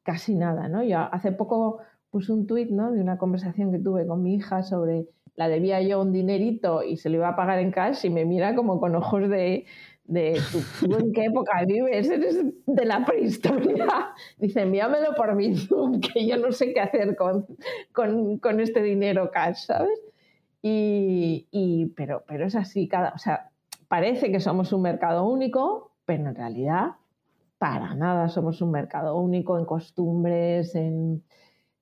casi 0.04 0.36
nada, 0.36 0.70
¿no? 0.70 0.82
Yo 0.84 1.00
hace 1.00 1.34
poco 1.34 1.80
puse 2.12 2.32
un 2.32 2.48
tuit, 2.48 2.70
¿no? 2.70 2.92
De 2.92 3.02
una 3.02 3.18
conversación 3.18 3.72
que 3.74 3.80
tuve 3.80 4.08
con 4.08 4.24
mi 4.24 4.36
hija 4.36 4.64
sobre 4.64 5.06
la 5.36 5.48
debía 5.50 5.82
yo 5.82 6.02
un 6.02 6.12
dinerito 6.14 6.82
y 6.84 6.96
se 6.98 7.10
lo 7.10 7.16
iba 7.18 7.30
a 7.30 7.36
pagar 7.36 7.60
en 7.60 7.72
cash 7.72 8.06
y 8.06 8.10
me 8.10 8.26
mira 8.26 8.56
como 8.56 8.80
con 8.80 8.96
ojos 8.96 9.28
de, 9.30 9.66
de 10.06 10.40
¿tú, 10.52 10.88
tú 10.88 10.98
en 10.98 11.12
qué 11.14 11.26
época 11.26 11.64
vives? 11.68 12.10
Eres 12.10 12.38
de 12.66 12.86
la 12.86 13.06
prehistoria. 13.06 13.86
Dice, 14.38 14.62
envíamelo 14.62 15.14
por 15.16 15.36
mi 15.36 15.56
Zoom, 15.56 16.00
que 16.00 16.26
yo 16.28 16.38
no 16.38 16.52
sé 16.52 16.74
qué 16.74 16.80
hacer 16.82 17.16
con, 17.16 17.46
con, 17.94 18.38
con 18.40 18.60
este 18.60 18.82
dinero 18.82 19.30
cash, 19.32 19.66
¿sabes? 19.66 20.00
Y, 20.62 21.94
pero, 21.96 22.24
pero 22.28 22.46
es 22.46 22.56
así, 22.56 22.88
cada, 22.88 23.14
o 23.14 23.18
sea, 23.18 23.50
parece 23.88 24.32
que 24.32 24.40
somos 24.40 24.74
un 24.74 24.82
mercado 24.82 25.26
único, 25.26 25.94
pero 26.06 26.28
en 26.28 26.36
realidad 26.36 26.96
para 27.58 27.94
nada 27.96 28.30
somos 28.30 28.62
un 28.62 28.72
mercado 28.72 29.18
único 29.18 29.58
en 29.58 29.66
costumbres, 29.66 30.76
en, 30.76 31.24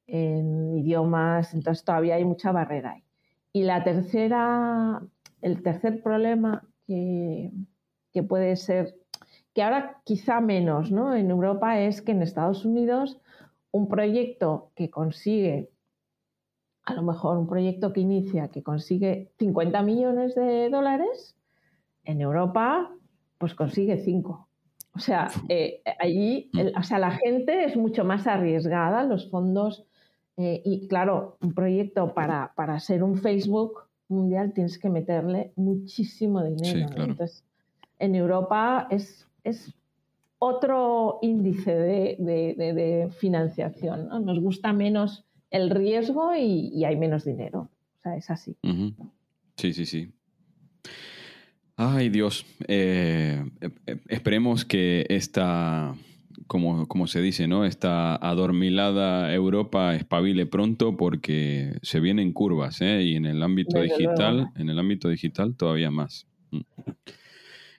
en 0.07 0.77
idiomas, 0.77 1.53
entonces 1.53 1.83
todavía 1.83 2.15
hay 2.15 2.25
mucha 2.25 2.51
barrera 2.51 2.91
ahí. 2.93 3.03
Y 3.53 3.63
la 3.63 3.83
tercera, 3.83 5.01
el 5.41 5.63
tercer 5.63 6.01
problema 6.03 6.63
que, 6.85 7.51
que 8.11 8.23
puede 8.23 8.55
ser, 8.55 8.95
que 9.53 9.63
ahora 9.63 10.01
quizá 10.03 10.39
menos 10.41 10.91
¿no? 10.91 11.15
en 11.15 11.31
Europa, 11.31 11.79
es 11.79 12.01
que 12.01 12.11
en 12.11 12.21
Estados 12.21 12.65
Unidos 12.65 13.19
un 13.71 13.87
proyecto 13.87 14.71
que 14.75 14.89
consigue 14.89 15.69
a 16.87 16.93
lo 16.93 17.01
mejor 17.03 17.37
un 17.37 17.47
proyecto 17.47 17.91
que 17.91 17.99
inicia 17.99 18.47
que 18.47 18.63
consigue 18.63 19.29
50 19.39 19.81
millones 19.83 20.35
de 20.35 20.69
dólares, 20.69 21.35
en 22.05 22.21
Europa 22.21 22.89
pues 23.37 23.53
consigue 23.53 23.97
5. 23.97 24.47
O 24.95 24.99
sea, 24.99 25.27
eh, 25.49 25.81
allí 25.99 26.49
el- 26.57 26.73
o 26.75 26.81
sea, 26.83 26.97
la 26.97 27.11
gente 27.11 27.65
es 27.65 27.75
mucho 27.77 28.03
más 28.05 28.25
arriesgada, 28.25 29.03
los 29.03 29.29
fondos, 29.29 29.85
eh, 30.37 30.61
y 30.65 30.87
claro, 30.87 31.37
un 31.41 31.53
proyecto 31.53 32.13
para, 32.13 32.53
para 32.55 32.79
ser 32.79 33.03
un 33.03 33.17
Facebook 33.17 33.81
mundial 34.07 34.53
tienes 34.53 34.79
que 34.79 34.89
meterle 34.89 35.51
muchísimo 35.55 36.41
dinero. 36.43 36.77
Sí, 36.79 36.81
¿no? 36.83 36.87
claro. 36.89 37.11
Entonces, 37.11 37.43
en 37.99 38.15
Europa 38.15 38.87
es, 38.89 39.27
es 39.43 39.73
otro 40.39 41.19
índice 41.21 41.75
de, 41.75 42.15
de- 42.19 42.55
de- 42.57 42.73
de 42.73 43.09
financiación. 43.11 44.07
¿no? 44.07 44.19
Nos 44.19 44.39
gusta 44.39 44.71
menos 44.73 45.25
el 45.49 45.69
riesgo 45.69 46.35
y, 46.35 46.69
y 46.73 46.85
hay 46.85 46.95
menos 46.97 47.25
dinero. 47.25 47.69
O 47.99 48.01
sea, 48.03 48.15
es 48.17 48.29
así. 48.29 48.55
Sí, 49.57 49.73
sí, 49.73 49.85
sí. 49.85 50.11
Ay, 51.75 52.09
Dios. 52.09 52.45
Eh, 52.67 53.43
eh, 53.61 53.69
eh, 53.85 53.97
esperemos 54.07 54.65
que 54.65 55.05
esta, 55.09 55.95
como, 56.47 56.87
como 56.87 57.05
se 57.07 57.21
dice, 57.21 57.47
¿no? 57.47 57.65
Esta 57.65 58.15
adormilada 58.15 59.31
Europa 59.33 59.95
espabile 59.95 60.47
pronto 60.47 60.97
porque 60.97 61.77
se 61.83 61.99
vienen 61.99 62.33
curvas, 62.33 62.81
¿eh? 62.81 63.03
Y 63.03 63.15
en 63.15 63.25
el 63.27 63.43
ámbito 63.43 63.79
Desde 63.79 63.95
digital, 63.95 64.35
luego. 64.37 64.51
en 64.55 64.69
el 64.69 64.79
ámbito 64.79 65.09
digital 65.09 65.55
todavía 65.55 65.91
más. 65.91 66.27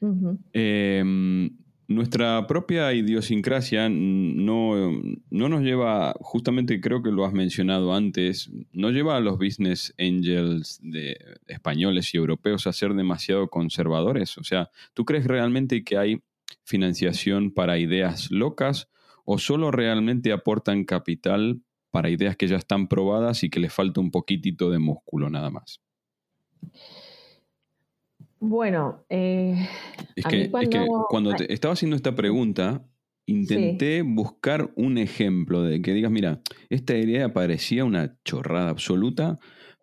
Mm. 0.00 0.30
Eh, 0.52 1.50
nuestra 1.88 2.46
propia 2.46 2.92
idiosincrasia 2.92 3.88
no, 3.88 4.92
no 5.30 5.48
nos 5.48 5.62
lleva, 5.62 6.14
justamente 6.20 6.82
creo 6.82 7.02
que 7.02 7.10
lo 7.10 7.24
has 7.24 7.32
mencionado 7.32 7.94
antes, 7.94 8.50
no 8.72 8.90
lleva 8.90 9.16
a 9.16 9.20
los 9.20 9.38
business 9.38 9.94
angels 9.98 10.78
de 10.82 11.16
españoles 11.46 12.12
y 12.12 12.18
europeos 12.18 12.66
a 12.66 12.74
ser 12.74 12.92
demasiado 12.92 13.48
conservadores. 13.48 14.36
O 14.36 14.44
sea, 14.44 14.70
¿tú 14.92 15.06
crees 15.06 15.26
realmente 15.26 15.82
que 15.82 15.96
hay 15.96 16.22
financiación 16.62 17.52
para 17.52 17.78
ideas 17.78 18.30
locas 18.30 18.90
o 19.24 19.38
solo 19.38 19.70
realmente 19.70 20.30
aportan 20.30 20.84
capital 20.84 21.62
para 21.90 22.10
ideas 22.10 22.36
que 22.36 22.48
ya 22.48 22.56
están 22.56 22.88
probadas 22.88 23.42
y 23.44 23.48
que 23.48 23.60
les 23.60 23.72
falta 23.72 24.00
un 24.00 24.10
poquitito 24.10 24.70
de 24.70 24.78
músculo 24.78 25.30
nada 25.30 25.48
más? 25.48 25.80
Bueno, 28.40 29.04
eh, 29.08 29.68
Es 30.16 30.26
A 30.26 30.28
que, 30.30 30.36
mí 30.36 30.44
es 30.62 30.68
que 30.68 30.86
cuando- 31.08 31.34
te 31.34 31.52
estaba 31.52 31.74
haciendo 31.74 31.96
esta 31.96 32.14
pregunta, 32.14 32.84
intenté 33.26 34.02
buscar 34.02 34.72
un 34.76 34.98
ejemplo 34.98 35.62
de 35.62 35.82
que 35.82 35.92
digas, 35.92 36.10
mira, 36.10 36.40
esta 36.70 36.96
idea 36.96 37.32
parecía 37.32 37.84
una 37.84 38.16
chorrada 38.24 38.70
absoluta, 38.70 39.38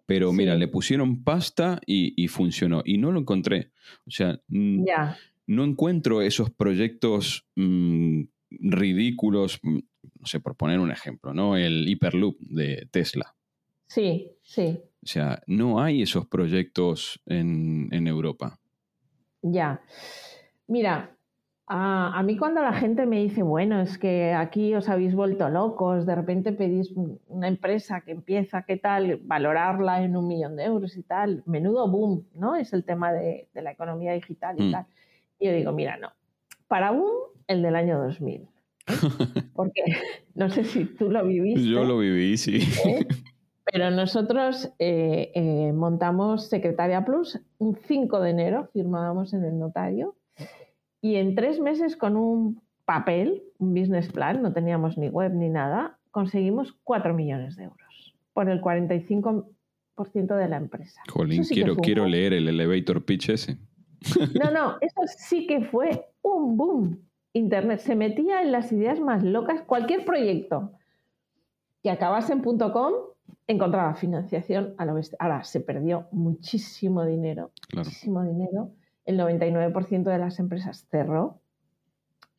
pero 0.05 0.31
mira, 0.33 0.55
le 0.55 0.67
pusieron 0.67 1.23
pasta 1.23 1.79
y, 1.85 2.13
y 2.21 2.27
funcionó. 2.27 2.81
Y 2.85 2.97
no 2.97 3.11
lo 3.11 3.19
encontré. 3.19 3.71
O 4.05 4.11
sea, 4.11 4.39
no 4.47 5.63
encuentro 5.63 6.21
esos 6.21 6.49
proyectos 6.51 7.47
mm, 7.55 8.23
ridículos. 8.51 9.59
mm, 9.63 9.79
no 10.19 10.25
sé, 10.27 10.39
por 10.39 10.55
poner 10.55 10.79
un 10.79 10.91
ejemplo, 10.91 11.33
¿no? 11.33 11.55
El 11.57 11.87
Hyperloop 11.87 12.37
de 12.39 12.87
Tesla. 12.91 13.35
Sí, 13.87 14.31
sí. 14.41 14.79
O 15.05 15.07
sea, 15.07 15.41
no 15.45 15.79
hay 15.79 16.01
esos 16.01 16.25
proyectos 16.25 17.21
en, 17.27 17.89
en 17.91 18.07
Europa. 18.07 18.57
Ya. 19.43 19.81
Mira, 20.67 21.15
a, 21.67 22.17
a, 22.17 22.23
mí 22.23 22.37
cuando 22.37 22.61
la 22.63 22.73
gente 22.73 23.05
me 23.05 23.21
dice, 23.21 23.43
bueno, 23.43 23.79
es 23.81 23.99
que 23.99 24.33
aquí 24.33 24.73
os 24.73 24.89
habéis 24.89 25.13
vuelto 25.13 25.47
locos, 25.49 26.07
de 26.07 26.15
repente 26.15 26.53
pedís 26.53 26.91
una 27.27 27.47
empresa 27.47 28.01
que 28.01 28.11
empieza, 28.13 28.63
¿qué 28.63 28.77
tal? 28.77 29.19
Valorarla 29.23 30.01
en 30.03 30.17
un 30.17 30.27
millón 30.27 30.55
de 30.55 30.63
euros 30.65 30.97
y 30.97 31.03
tal, 31.03 31.43
menudo 31.45 31.87
boom, 31.87 32.25
¿no? 32.33 32.55
Es 32.55 32.73
el 32.73 32.83
tema 32.83 33.13
de, 33.13 33.47
de 33.53 33.61
la 33.61 33.71
economía 33.73 34.13
digital 34.13 34.55
y 34.59 34.63
Mm. 34.63 34.71
tal. 34.71 34.85
Y 35.39 35.45
yo 35.45 35.53
digo, 35.53 35.71
mira, 35.71 35.97
no, 35.97 36.11
para 36.67 36.89
boom, 36.89 37.11
el 37.47 37.61
del 37.61 37.75
año 37.75 37.99
2000. 37.99 38.47
Porque 39.53 39.83
no 40.33 40.49
sé 40.49 40.63
si 40.63 40.85
tú 40.85 41.11
lo 41.11 41.23
viviste. 41.25 41.63
Yo 41.69 41.83
lo 41.83 41.99
viví, 41.99 42.37
sí. 42.37 42.57
¿eh? 42.85 43.05
Pero 43.71 43.89
nosotros 43.89 44.71
eh, 44.77 45.31
eh, 45.33 45.73
montamos 45.73 46.47
Secretaria 46.49 47.03
Plus 47.03 47.39
un 47.57 47.75
5 47.75 48.19
de 48.21 48.29
enero, 48.29 48.69
firmábamos 48.73 49.33
en 49.33 49.43
el 49.43 49.57
notario, 49.57 50.15
y 51.01 51.15
en 51.15 51.35
tres 51.35 51.59
meses 51.59 51.97
con 51.97 52.15
un 52.15 52.61
papel, 52.85 53.43
un 53.57 53.73
business 53.73 54.11
plan, 54.11 54.43
no 54.43 54.53
teníamos 54.53 54.97
ni 54.97 55.09
web 55.09 55.33
ni 55.33 55.49
nada, 55.49 55.97
conseguimos 56.11 56.75
4 56.83 57.13
millones 57.13 57.55
de 57.55 57.63
euros 57.63 58.15
por 58.33 58.49
el 58.49 58.61
45% 58.61 59.45
de 60.35 60.47
la 60.47 60.57
empresa. 60.57 61.01
Jolín, 61.11 61.43
sí 61.43 61.55
quiero, 61.55 61.75
quiero 61.77 62.05
leer 62.05 62.33
el 62.33 62.47
elevator 62.47 63.03
pitch 63.03 63.29
ese. 63.29 63.57
No, 64.39 64.51
no, 64.51 64.77
eso 64.81 65.01
sí 65.17 65.47
que 65.47 65.61
fue 65.61 66.05
un 66.21 66.55
boom. 66.55 66.99
Internet 67.33 67.79
se 67.79 67.95
metía 67.95 68.41
en 68.41 68.51
las 68.51 68.71
ideas 68.71 68.99
más 68.99 69.23
locas. 69.23 69.61
Cualquier 69.63 70.05
proyecto 70.05 70.71
que 71.81 71.89
acabase 71.89 72.33
en 72.33 72.41
.com 72.41 72.93
encontraba 73.47 73.93
financiación 73.95 74.73
a 74.77 74.85
lo 74.85 74.93
bestia. 74.95 75.17
Ahora 75.19 75.43
se 75.43 75.59
perdió 75.61 76.07
muchísimo 76.11 77.05
dinero, 77.05 77.51
Claro. 77.69 77.85
muchísimo 77.85 78.23
dinero. 78.23 78.71
El 79.05 79.17
99% 79.19 80.03
de 80.09 80.17
las 80.17 80.39
empresas 80.39 80.87
cerró. 80.89 81.39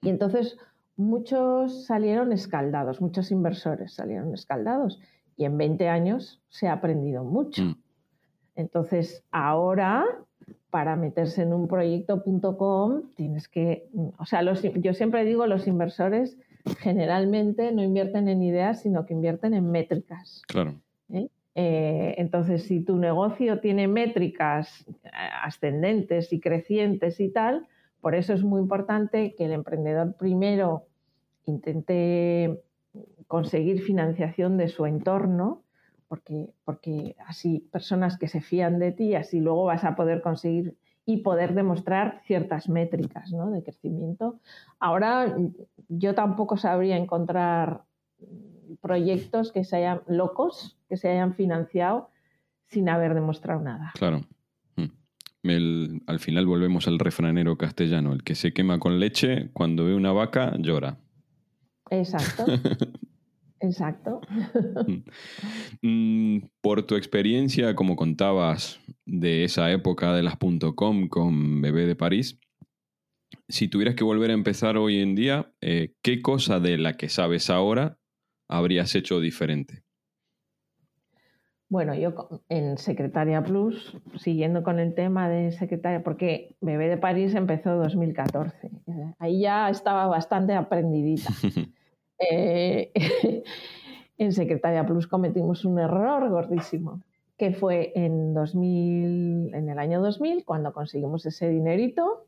Y 0.02 0.08
entonces 0.08 0.58
muchos 0.96 1.84
salieron 1.86 2.32
escaldados, 2.32 3.00
muchos 3.00 3.30
inversores 3.30 3.94
salieron 3.94 4.34
escaldados. 4.34 5.00
Y 5.36 5.44
en 5.44 5.58
20 5.58 5.88
años 5.88 6.42
se 6.48 6.66
ha 6.68 6.72
aprendido 6.72 7.22
mucho. 7.24 7.62
Mm. 7.62 7.76
Entonces, 8.56 9.22
ahora, 9.30 10.04
para 10.70 10.96
meterse 10.96 11.42
en 11.42 11.52
un 11.52 11.68
proyecto.com, 11.68 13.02
tienes 13.14 13.48
que, 13.48 13.88
o 14.18 14.24
sea, 14.24 14.42
los- 14.42 14.62
yo 14.62 14.94
siempre 14.94 15.24
digo, 15.24 15.46
los 15.46 15.66
inversores 15.66 16.38
generalmente 16.80 17.72
no 17.72 17.82
invierten 17.82 18.28
en 18.28 18.42
ideas, 18.42 18.82
sino 18.82 19.06
que 19.06 19.14
invierten 19.14 19.54
en 19.54 19.70
métricas. 19.70 20.42
Claro. 20.48 20.74
¿eh? 21.10 21.28
Eh, 21.54 22.14
entonces, 22.18 22.64
si 22.64 22.80
tu 22.80 22.96
negocio 22.96 23.60
tiene 23.60 23.88
métricas 23.88 24.86
eh, 25.04 25.10
ascendentes 25.42 26.32
y 26.32 26.40
crecientes 26.40 27.20
y 27.20 27.30
tal, 27.30 27.66
por 28.00 28.14
eso 28.14 28.34
es 28.34 28.42
muy 28.42 28.60
importante 28.60 29.34
que 29.34 29.46
el 29.46 29.52
emprendedor 29.52 30.14
primero 30.16 30.86
intente 31.46 32.60
conseguir 33.26 33.82
financiación 33.82 34.56
de 34.56 34.68
su 34.68 34.86
entorno, 34.86 35.62
porque, 36.08 36.50
porque 36.64 37.16
así 37.26 37.66
personas 37.72 38.18
que 38.18 38.28
se 38.28 38.40
fían 38.40 38.78
de 38.78 38.92
ti, 38.92 39.14
así 39.14 39.40
luego 39.40 39.64
vas 39.64 39.84
a 39.84 39.96
poder 39.96 40.22
conseguir 40.22 40.76
y 41.06 41.18
poder 41.18 41.54
demostrar 41.54 42.20
ciertas 42.26 42.68
métricas 42.68 43.32
¿no? 43.32 43.50
de 43.50 43.62
crecimiento. 43.62 44.40
Ahora 44.80 45.36
yo 45.88 46.14
tampoco 46.16 46.56
sabría 46.56 46.96
encontrar 46.96 47.84
proyectos 48.80 49.52
que 49.52 49.64
se 49.64 49.76
hayan 49.76 50.02
locos, 50.08 50.76
que 50.88 50.96
se 50.96 51.08
hayan 51.08 51.34
financiado 51.34 52.10
sin 52.66 52.88
haber 52.88 53.14
demostrado 53.14 53.60
nada. 53.60 53.92
Claro. 53.94 54.22
Mm. 54.74 55.48
El- 55.48 56.02
al 56.08 56.18
final 56.18 56.44
volvemos 56.46 56.88
al 56.88 56.98
refranero 56.98 57.56
castellano. 57.56 58.12
El 58.12 58.24
que 58.24 58.34
se 58.34 58.52
quema 58.52 58.80
con 58.80 58.98
leche, 58.98 59.50
cuando 59.52 59.84
ve 59.84 59.94
una 59.94 60.10
vaca, 60.12 60.54
llora. 60.58 60.98
Exacto, 61.90 62.44
exacto. 63.60 64.20
Mm, 65.82 66.38
Por 66.60 66.82
tu 66.82 66.96
experiencia, 66.96 67.74
como 67.74 67.96
contabas, 67.96 68.80
de 69.04 69.44
esa 69.44 69.70
época 69.70 70.14
de 70.14 70.22
las 70.22 70.36
.com 70.74 71.08
con 71.08 71.60
Bebé 71.60 71.86
de 71.86 71.96
París, 71.96 72.38
si 73.48 73.68
tuvieras 73.68 73.94
que 73.94 74.04
volver 74.04 74.30
a 74.30 74.34
empezar 74.34 74.76
hoy 74.76 74.98
en 74.98 75.14
día, 75.14 75.52
eh, 75.60 75.94
¿qué 76.02 76.20
cosa 76.22 76.60
de 76.60 76.78
la 76.78 76.94
que 76.94 77.08
sabes 77.08 77.50
ahora 77.50 77.98
habrías 78.48 78.94
hecho 78.94 79.20
diferente? 79.20 79.82
Bueno, 81.68 81.94
yo 81.96 82.42
en 82.48 82.78
Secretaria 82.78 83.42
Plus, 83.42 83.96
siguiendo 84.18 84.62
con 84.62 84.78
el 84.78 84.94
tema 84.94 85.28
de 85.28 85.50
Secretaria, 85.50 86.04
porque 86.04 86.54
Bebé 86.60 86.88
de 86.88 86.96
París 86.96 87.34
empezó 87.34 87.74
2014. 87.76 88.70
eh, 88.86 89.14
Ahí 89.18 89.40
ya 89.40 89.68
estaba 89.68 90.06
bastante 90.06 90.54
aprendidita. 90.54 91.32
Eh, 92.18 92.92
en 94.18 94.32
Secretaria 94.32 94.86
Plus 94.86 95.06
cometimos 95.06 95.64
un 95.64 95.78
error 95.78 96.28
gordísimo, 96.30 97.02
que 97.36 97.52
fue 97.52 97.92
en 97.94 98.34
2000, 98.34 99.54
en 99.54 99.68
el 99.68 99.78
año 99.78 100.00
2000, 100.00 100.44
cuando 100.44 100.72
conseguimos 100.72 101.26
ese 101.26 101.48
dinerito, 101.48 102.26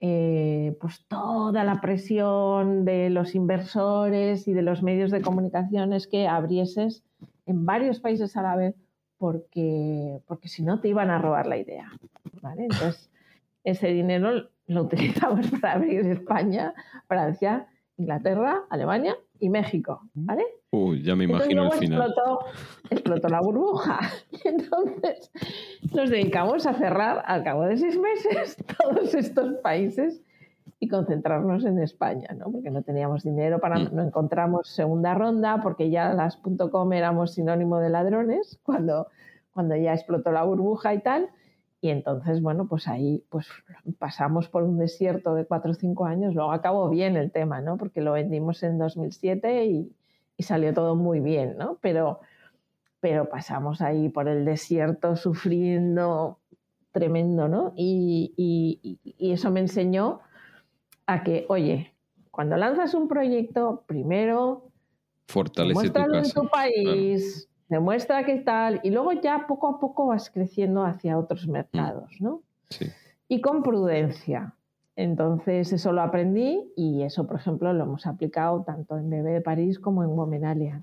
eh, 0.00 0.76
pues 0.80 1.06
toda 1.06 1.64
la 1.64 1.80
presión 1.80 2.84
de 2.84 3.10
los 3.10 3.34
inversores 3.34 4.48
y 4.48 4.52
de 4.52 4.62
los 4.62 4.82
medios 4.82 5.10
de 5.10 5.22
comunicación 5.22 5.92
es 5.92 6.06
que 6.06 6.26
abrieses 6.26 7.04
en 7.46 7.64
varios 7.64 8.00
países 8.00 8.36
a 8.36 8.42
la 8.42 8.56
vez 8.56 8.74
porque, 9.18 10.20
porque 10.26 10.48
si 10.48 10.62
no 10.62 10.80
te 10.80 10.88
iban 10.88 11.10
a 11.10 11.18
robar 11.18 11.46
la 11.46 11.56
idea. 11.56 11.90
¿vale? 12.42 12.64
Entonces, 12.64 13.10
ese 13.62 13.88
dinero 13.88 14.50
lo 14.66 14.82
utilizamos 14.82 15.50
para 15.60 15.74
abrir 15.74 16.06
España, 16.06 16.74
Francia, 17.06 17.66
Inglaterra, 17.96 18.62
Alemania 18.70 19.16
y 19.40 19.48
México. 19.50 20.02
¿vale? 20.14 20.44
Uy, 20.70 21.02
ya 21.02 21.14
me 21.14 21.24
Entonces 21.24 21.50
imagino 21.50 21.72
el 21.72 21.78
final. 21.78 22.02
explotó, 22.08 22.38
explotó 22.90 23.28
la 23.28 23.40
burbuja. 23.40 24.00
Y 24.32 24.48
entonces 24.48 25.30
nos 25.94 26.10
dedicamos 26.10 26.66
a 26.66 26.74
cerrar 26.74 27.22
al 27.26 27.44
cabo 27.44 27.62
de 27.62 27.76
seis 27.76 27.98
meses 27.98 28.56
todos 28.78 29.14
estos 29.14 29.54
países 29.62 30.22
y 30.80 30.88
concentrarnos 30.88 31.64
en 31.64 31.78
España, 31.78 32.28
¿no? 32.36 32.50
Porque 32.50 32.70
no 32.70 32.82
teníamos 32.82 33.22
dinero 33.22 33.58
para, 33.60 33.78
Mm. 33.78 33.94
no 33.94 34.02
encontramos 34.02 34.68
segunda 34.68 35.14
ronda, 35.14 35.60
porque 35.62 35.88
ya 35.90 36.12
las 36.12 36.36
.com 36.36 36.92
éramos 36.92 37.32
sinónimo 37.34 37.78
de 37.78 37.90
ladrones 37.90 38.58
cuando, 38.64 39.06
cuando 39.52 39.76
ya 39.76 39.94
explotó 39.94 40.32
la 40.32 40.42
burbuja 40.42 40.92
y 40.94 41.00
tal. 41.00 41.30
Y 41.84 41.90
entonces, 41.90 42.40
bueno, 42.40 42.66
pues 42.66 42.88
ahí 42.88 43.22
pues 43.28 43.46
pasamos 43.98 44.48
por 44.48 44.62
un 44.62 44.78
desierto 44.78 45.34
de 45.34 45.44
cuatro 45.44 45.72
o 45.72 45.74
cinco 45.74 46.06
años. 46.06 46.34
Luego 46.34 46.50
acabó 46.50 46.88
bien 46.88 47.14
el 47.18 47.30
tema, 47.30 47.60
¿no? 47.60 47.76
Porque 47.76 48.00
lo 48.00 48.12
vendimos 48.12 48.62
en 48.62 48.78
2007 48.78 49.66
y, 49.66 49.92
y 50.38 50.42
salió 50.44 50.72
todo 50.72 50.96
muy 50.96 51.20
bien, 51.20 51.58
¿no? 51.58 51.76
Pero, 51.82 52.20
pero 53.00 53.28
pasamos 53.28 53.82
ahí 53.82 54.08
por 54.08 54.28
el 54.28 54.46
desierto 54.46 55.14
sufriendo 55.16 56.38
tremendo, 56.90 57.48
¿no? 57.48 57.74
Y, 57.76 58.32
y- 58.34 58.98
y 59.18 59.32
eso 59.32 59.50
me 59.50 59.60
enseñó 59.60 60.20
a 61.06 61.22
que, 61.22 61.44
oye, 61.50 61.92
cuando 62.30 62.56
lanzas 62.56 62.94
un 62.94 63.08
proyecto, 63.08 63.84
primero 63.86 64.70
Fortalece 65.74 65.92
tu 66.32 66.40
en 66.40 66.46
tu 66.46 66.48
país, 66.48 67.48
demuestra 67.68 68.24
qué 68.24 68.36
tal, 68.38 68.80
y 68.82 68.90
luego 68.90 69.12
ya 69.12 69.46
poco 69.46 69.68
a 69.68 69.80
poco 69.80 70.06
vas 70.06 70.30
creciendo 70.30 70.84
hacia 70.84 71.18
otros 71.18 71.46
mercados, 71.48 72.10
¿no? 72.20 72.42
Sí. 72.70 72.86
y 73.28 73.40
con 73.40 73.62
prudencia. 73.62 74.54
Entonces, 74.96 75.72
eso 75.72 75.92
lo 75.92 76.02
aprendí 76.02 76.72
y 76.76 77.02
eso, 77.02 77.26
por 77.26 77.36
ejemplo, 77.36 77.72
lo 77.72 77.84
hemos 77.84 78.06
aplicado 78.06 78.62
tanto 78.62 78.96
en 78.96 79.10
Bebé 79.10 79.32
de 79.32 79.40
París 79.40 79.78
como 79.78 80.04
en 80.04 80.10
Womenalia. 80.10 80.82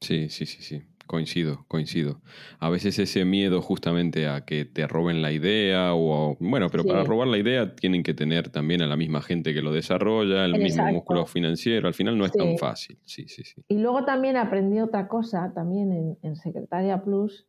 Sí, 0.00 0.28
sí, 0.28 0.46
sí, 0.46 0.62
sí. 0.62 0.82
Coincido, 1.10 1.64
coincido. 1.66 2.20
A 2.60 2.70
veces 2.70 2.96
ese 3.00 3.24
miedo 3.24 3.60
justamente 3.62 4.28
a 4.28 4.44
que 4.44 4.64
te 4.64 4.86
roben 4.86 5.22
la 5.22 5.32
idea 5.32 5.92
o... 5.92 6.36
Bueno, 6.38 6.68
pero 6.70 6.84
para 6.84 7.02
robar 7.02 7.26
la 7.26 7.36
idea 7.36 7.74
tienen 7.74 8.04
que 8.04 8.14
tener 8.14 8.48
también 8.50 8.80
a 8.80 8.86
la 8.86 8.96
misma 8.96 9.20
gente 9.20 9.52
que 9.52 9.60
lo 9.60 9.72
desarrolla, 9.72 10.44
el 10.44 10.56
mismo 10.56 10.86
músculo 10.86 11.26
financiero. 11.26 11.88
Al 11.88 11.94
final 11.94 12.16
no 12.16 12.26
es 12.26 12.30
Sí. 12.30 12.38
tan 12.38 12.56
fácil. 12.58 12.96
Sí, 13.04 13.26
sí, 13.26 13.42
sí. 13.42 13.60
Y 13.66 13.78
luego 13.78 14.04
también 14.04 14.36
aprendí 14.36 14.78
otra 14.78 15.08
cosa, 15.08 15.50
también 15.52 15.90
en, 15.90 16.16
en 16.22 16.36
Secretaria 16.36 17.02
Plus, 17.02 17.44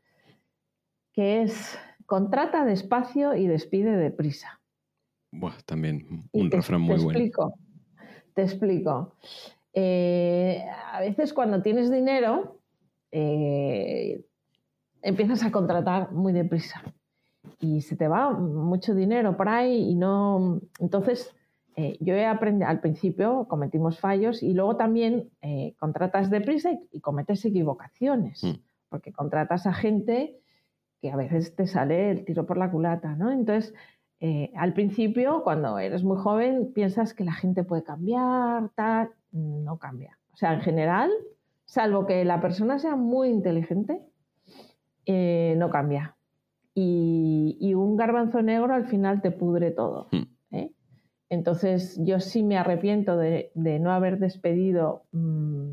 que 1.14 1.44
es 1.44 1.78
contrata 2.08 2.66
despacio 2.66 3.36
y 3.36 3.46
despide 3.46 3.96
deprisa. 3.96 4.60
Buah, 5.32 5.54
también 5.68 6.28
un 6.32 6.50
te- 6.50 6.56
refrán 6.58 6.82
muy 6.82 6.96
te 6.96 7.04
bueno. 7.04 7.20
Explico, 7.20 7.54
te 8.34 8.42
explico. 8.42 9.16
Eh, 9.74 10.66
a 10.92 11.00
veces 11.00 11.32
cuando 11.32 11.62
tienes 11.62 11.92
dinero, 11.92 12.58
eh, 13.12 14.24
empiezas 15.02 15.44
a 15.44 15.52
contratar 15.52 16.12
muy 16.12 16.34
deprisa 16.34 16.84
y 17.60 17.82
se 17.82 17.96
te 17.96 18.08
va 18.08 18.32
mucho 18.32 18.94
dinero 18.96 19.36
por 19.36 19.50
ahí 19.50 19.90
y 19.90 19.96
no... 19.96 20.62
Entonces 20.80 21.36
eh, 21.76 21.98
yo 22.00 22.14
he 22.14 22.26
aprendido, 22.26 22.70
al 22.70 22.82
principio 22.82 23.46
cometimos 23.48 24.00
fallos 24.00 24.44
y 24.44 24.54
luego 24.54 24.76
también 24.76 25.30
eh, 25.42 25.74
contratas 25.80 26.30
deprisa 26.30 26.72
y, 26.72 26.80
y, 26.92 27.00
cometes 27.00 27.46
equivocaciones, 27.46 28.44
Mm. 28.44 28.60
porque 28.90 29.14
contratas 29.14 29.66
a 29.68 29.74
gente 29.74 30.38
que 31.02 31.12
a 31.12 31.16
veces 31.16 31.56
te 31.56 31.68
sale 31.68 32.12
el 32.12 32.26
tiro 32.26 32.46
por 32.46 32.58
la 32.58 32.70
culata, 32.70 33.16
¿no? 33.16 33.32
Entonces, 33.32 33.74
eh, 34.20 34.52
al 34.56 34.74
principio, 34.74 35.42
cuando 35.44 35.80
eres 35.80 36.04
muy 36.04 36.18
joven, 36.18 36.72
piensas 36.74 37.16
que 37.16 37.24
la 37.24 37.34
gente 37.34 37.64
puede 37.64 37.84
cambiar, 37.84 38.70
tal, 38.76 39.10
no 39.32 39.80
cambia. 39.80 40.20
O 40.32 40.38
sea, 40.38 40.54
en 40.54 40.62
general, 40.62 41.10
salvo 41.72 42.06
que 42.06 42.26
la 42.26 42.42
persona 42.42 42.80
sea 42.80 42.98
muy 42.98 43.30
inteligente, 43.30 44.02
eh, 45.06 45.56
no 45.58 45.70
cambia. 45.70 46.18
Y, 46.74 47.58
y 47.62 47.76
un 47.76 47.96
garbanzo 47.96 48.42
negro 48.42 48.74
al 48.74 48.88
final 48.88 49.22
te 49.22 49.32
pudre 49.32 49.72
todo. 49.72 50.10
Mm. 50.12 50.56
¿eh? 50.56 50.72
Entonces, 51.30 51.98
yo 52.04 52.20
sí 52.20 52.44
me 52.44 52.58
arrepiento 52.58 53.16
de, 53.16 53.54
de 53.56 53.80
no 53.80 53.94
haber 53.94 54.20
despedido 54.20 55.06
mm, 55.14 55.72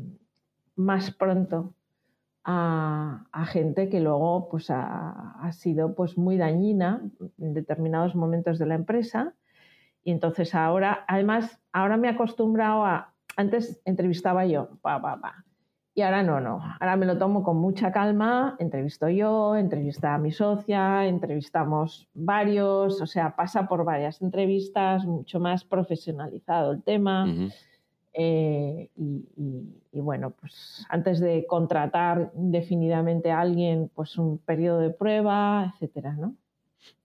más 0.77 1.11
pronto 1.11 1.73
a, 2.45 3.25
a, 3.33 3.45
gente 3.45 3.89
que 3.89 3.99
luego 3.99 4.47
pues, 4.49 4.69
ha, 4.69 5.31
ha, 5.41 5.51
sido 5.51 5.95
pues, 5.95 6.17
muy 6.17 6.37
dañina 6.37 7.01
en 7.39 7.53
determinados 7.53 8.15
momentos 8.15 8.57
de 8.57 8.67
la 8.67 8.75
empresa. 8.75 9.33
Y 10.05 10.11
entonces 10.11 10.55
ahora, 10.55 11.03
además, 11.09 11.59
ahora 11.73 11.97
me 11.97 12.07
he 12.07 12.11
acostumbrado 12.11 12.85
a, 12.85 13.13
antes 13.35 13.81
entrevistaba 13.83 14.45
yo, 14.45 14.79
pa, 14.81 15.01
pa, 15.01 15.19
pa. 15.19 15.43
Y 15.95 16.01
ahora 16.01 16.23
no, 16.23 16.39
no. 16.39 16.61
Ahora 16.79 16.95
me 16.95 17.05
lo 17.05 17.17
tomo 17.17 17.43
con 17.43 17.57
mucha 17.57 17.91
calma, 17.91 18.55
entrevisto 18.59 19.09
yo, 19.09 19.55
entrevista 19.57 20.13
a 20.13 20.17
mi 20.17 20.31
socia, 20.31 21.05
entrevistamos 21.07 22.07
varios, 22.13 23.01
o 23.01 23.07
sea, 23.07 23.35
pasa 23.35 23.67
por 23.67 23.83
varias 23.83 24.21
entrevistas, 24.21 25.05
mucho 25.05 25.39
más 25.39 25.65
profesionalizado 25.65 26.71
el 26.71 26.83
tema. 26.83 27.25
Uh 27.25 27.27
-huh. 27.27 27.53
eh, 28.13 28.89
y, 28.95 29.25
y, 29.35 29.81
y, 29.91 29.99
bueno, 29.99 30.31
pues 30.31 30.85
antes 30.89 31.19
de 31.19 31.45
contratar 31.47 32.31
indefinidamente 32.35 33.31
a 33.31 33.41
alguien, 33.41 33.89
pues 33.93 34.17
un 34.17 34.37
periodo 34.37 34.79
de 34.79 34.91
prueba, 34.91 35.73
etcétera, 35.73 36.13
¿no? 36.13 36.35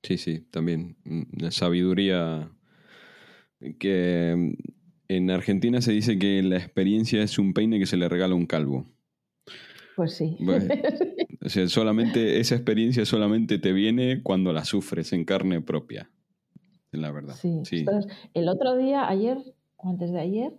Sí, 0.03 0.19
sí, 0.19 0.41
también. 0.51 0.97
La 1.37 1.51
sabiduría 1.51 2.49
que 3.79 4.57
en 5.17 5.31
Argentina 5.31 5.81
se 5.81 5.93
dice 5.93 6.19
que 6.19 6.43
la 6.43 6.57
experiencia 6.57 7.23
es 7.23 7.39
un 7.39 7.53
peine 7.53 7.79
que 7.79 7.87
se 7.87 7.97
le 7.97 8.09
regala 8.09 8.35
a 8.35 8.37
un 8.37 8.47
calvo. 8.47 8.87
Pues 9.97 10.15
sí. 10.15 10.37
Bueno, 10.41 10.67
o 11.45 11.49
sea, 11.49 11.69
solamente, 11.69 12.41
esa 12.41 12.55
experiencia 12.57 13.05
solamente 13.05 13.59
te 13.59 13.73
viene 13.73 14.23
cuando 14.23 14.53
la 14.53 14.65
sufres 14.65 15.13
en 15.13 15.25
carne 15.25 15.61
propia. 15.61 16.11
La 16.91 17.11
verdad. 17.11 17.35
Sí. 17.35 17.61
sí. 17.65 17.79
Entonces, 17.79 18.13
el 18.35 18.49
otro 18.49 18.77
día, 18.77 19.09
ayer 19.09 19.39
o 19.77 19.89
antes 19.89 20.13
de 20.13 20.21
ayer, 20.21 20.53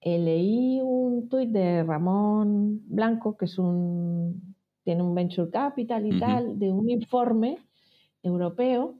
eh, 0.00 0.18
leí 0.18 0.80
un 0.82 1.28
tuit 1.28 1.50
de 1.50 1.82
Ramón 1.82 2.82
Blanco, 2.86 3.36
que 3.36 3.46
es 3.46 3.58
un 3.58 4.54
tiene 4.84 5.02
un 5.02 5.14
venture 5.14 5.50
capital 5.50 6.06
y 6.06 6.10
uh 6.10 6.14
-huh. 6.14 6.20
tal, 6.20 6.58
de 6.58 6.70
un 6.70 6.88
informe 6.88 7.58
europeo 8.22 8.94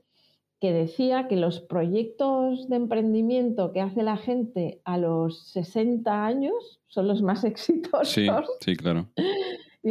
que 0.60 0.72
decía 0.72 1.28
que 1.28 1.36
los 1.36 1.60
proyectos 1.60 2.68
de 2.68 2.76
emprendimiento 2.76 3.72
que 3.72 3.80
hace 3.80 4.02
la 4.02 4.16
gente 4.16 4.80
a 4.84 4.98
los 4.98 5.46
60 5.48 6.26
años 6.26 6.80
son 6.88 7.06
los 7.06 7.22
más 7.22 7.44
exitosos. 7.44 8.08
Sí, 8.08 8.28
sí, 8.60 8.76
claro. 8.76 9.06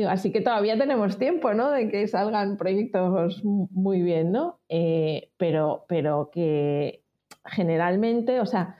Así 0.08 0.32
que 0.32 0.42
todavía 0.42 0.78
tenemos 0.78 1.18
tiempo, 1.18 1.54
¿no? 1.54 1.72
De 1.72 1.90
que 1.90 2.08
salgan 2.08 2.58
proyectos 2.58 3.44
muy 3.44 4.02
bien, 4.02 4.32
¿no? 4.32 4.60
Eh, 4.68 5.30
pero, 5.38 5.86
pero 5.88 6.30
que 6.32 7.02
generalmente, 7.46 8.42
o 8.42 8.46
sea, 8.46 8.78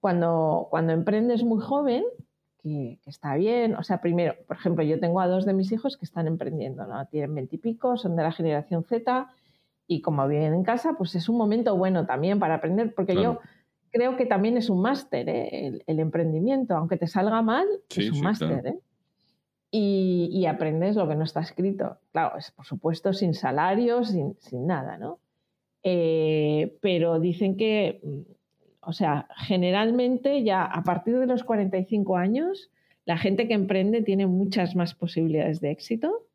cuando, 0.00 0.68
cuando 0.70 0.92
emprendes 0.92 1.42
muy 1.42 1.60
joven, 1.60 2.04
que, 2.62 2.98
que, 3.02 3.10
está 3.10 3.34
bien, 3.36 3.74
o 3.74 3.82
sea, 3.82 4.02
primero, 4.02 4.34
por 4.46 4.58
ejemplo, 4.58 4.84
yo 4.84 5.00
tengo 5.00 5.20
a 5.20 5.26
dos 5.26 5.46
de 5.46 5.54
mis 5.54 5.72
hijos 5.72 5.96
que 5.96 6.04
están 6.04 6.26
emprendiendo, 6.26 6.86
¿no? 6.86 7.04
Tienen 7.06 7.34
veintipico, 7.34 7.96
son 7.96 8.14
de 8.16 8.22
la 8.22 8.32
generación 8.32 8.84
Z, 8.84 9.28
y 9.90 10.02
como 10.02 10.28
viven 10.28 10.54
en 10.54 10.62
casa, 10.62 10.94
pues 10.96 11.16
es 11.16 11.28
un 11.28 11.36
momento 11.36 11.76
bueno 11.76 12.06
también 12.06 12.38
para 12.38 12.54
aprender, 12.54 12.94
porque 12.94 13.14
claro. 13.14 13.40
yo 13.42 13.50
creo 13.90 14.16
que 14.16 14.24
también 14.24 14.56
es 14.56 14.70
un 14.70 14.80
máster 14.80 15.28
¿eh? 15.28 15.66
el, 15.66 15.82
el, 15.84 15.98
emprendimiento, 15.98 16.76
aunque 16.76 16.96
te 16.96 17.08
salga 17.08 17.42
mal, 17.42 17.66
sí, 17.88 18.02
es 18.02 18.10
un 18.10 18.14
sí, 18.18 18.22
máster. 18.22 18.48
claro. 18.48 18.68
¿eh? 18.68 18.78
y, 19.72 20.28
y, 20.32 20.46
aprendes 20.46 20.94
lo 20.94 21.08
que 21.08 21.16
no 21.16 21.24
está 21.24 21.40
escrito. 21.40 21.98
Claro, 22.12 22.38
es 22.38 22.52
por 22.52 22.66
supuesto 22.66 23.12
sin 23.12 23.34
salario, 23.34 24.04
sin, 24.04 24.36
sin 24.38 24.68
nada, 24.68 24.96
¿no? 24.96 25.18
Eh, 25.82 26.78
pero 26.80 27.18
dicen 27.18 27.56
que, 27.56 28.00
o 28.82 28.92
sea, 28.92 29.26
generalmente 29.38 30.44
ya 30.44 30.66
a 30.66 30.84
partir 30.84 31.18
de 31.18 31.26
los 31.26 31.42
45 31.42 32.16
años, 32.16 32.70
la 33.06 33.18
gente 33.18 33.48
que 33.48 33.54
emprende 33.54 34.02
tiene 34.02 34.28
muchas 34.28 34.76
más 34.76 34.94
posibilidades 34.94 35.60
de 35.60 35.72
éxito 35.72 36.28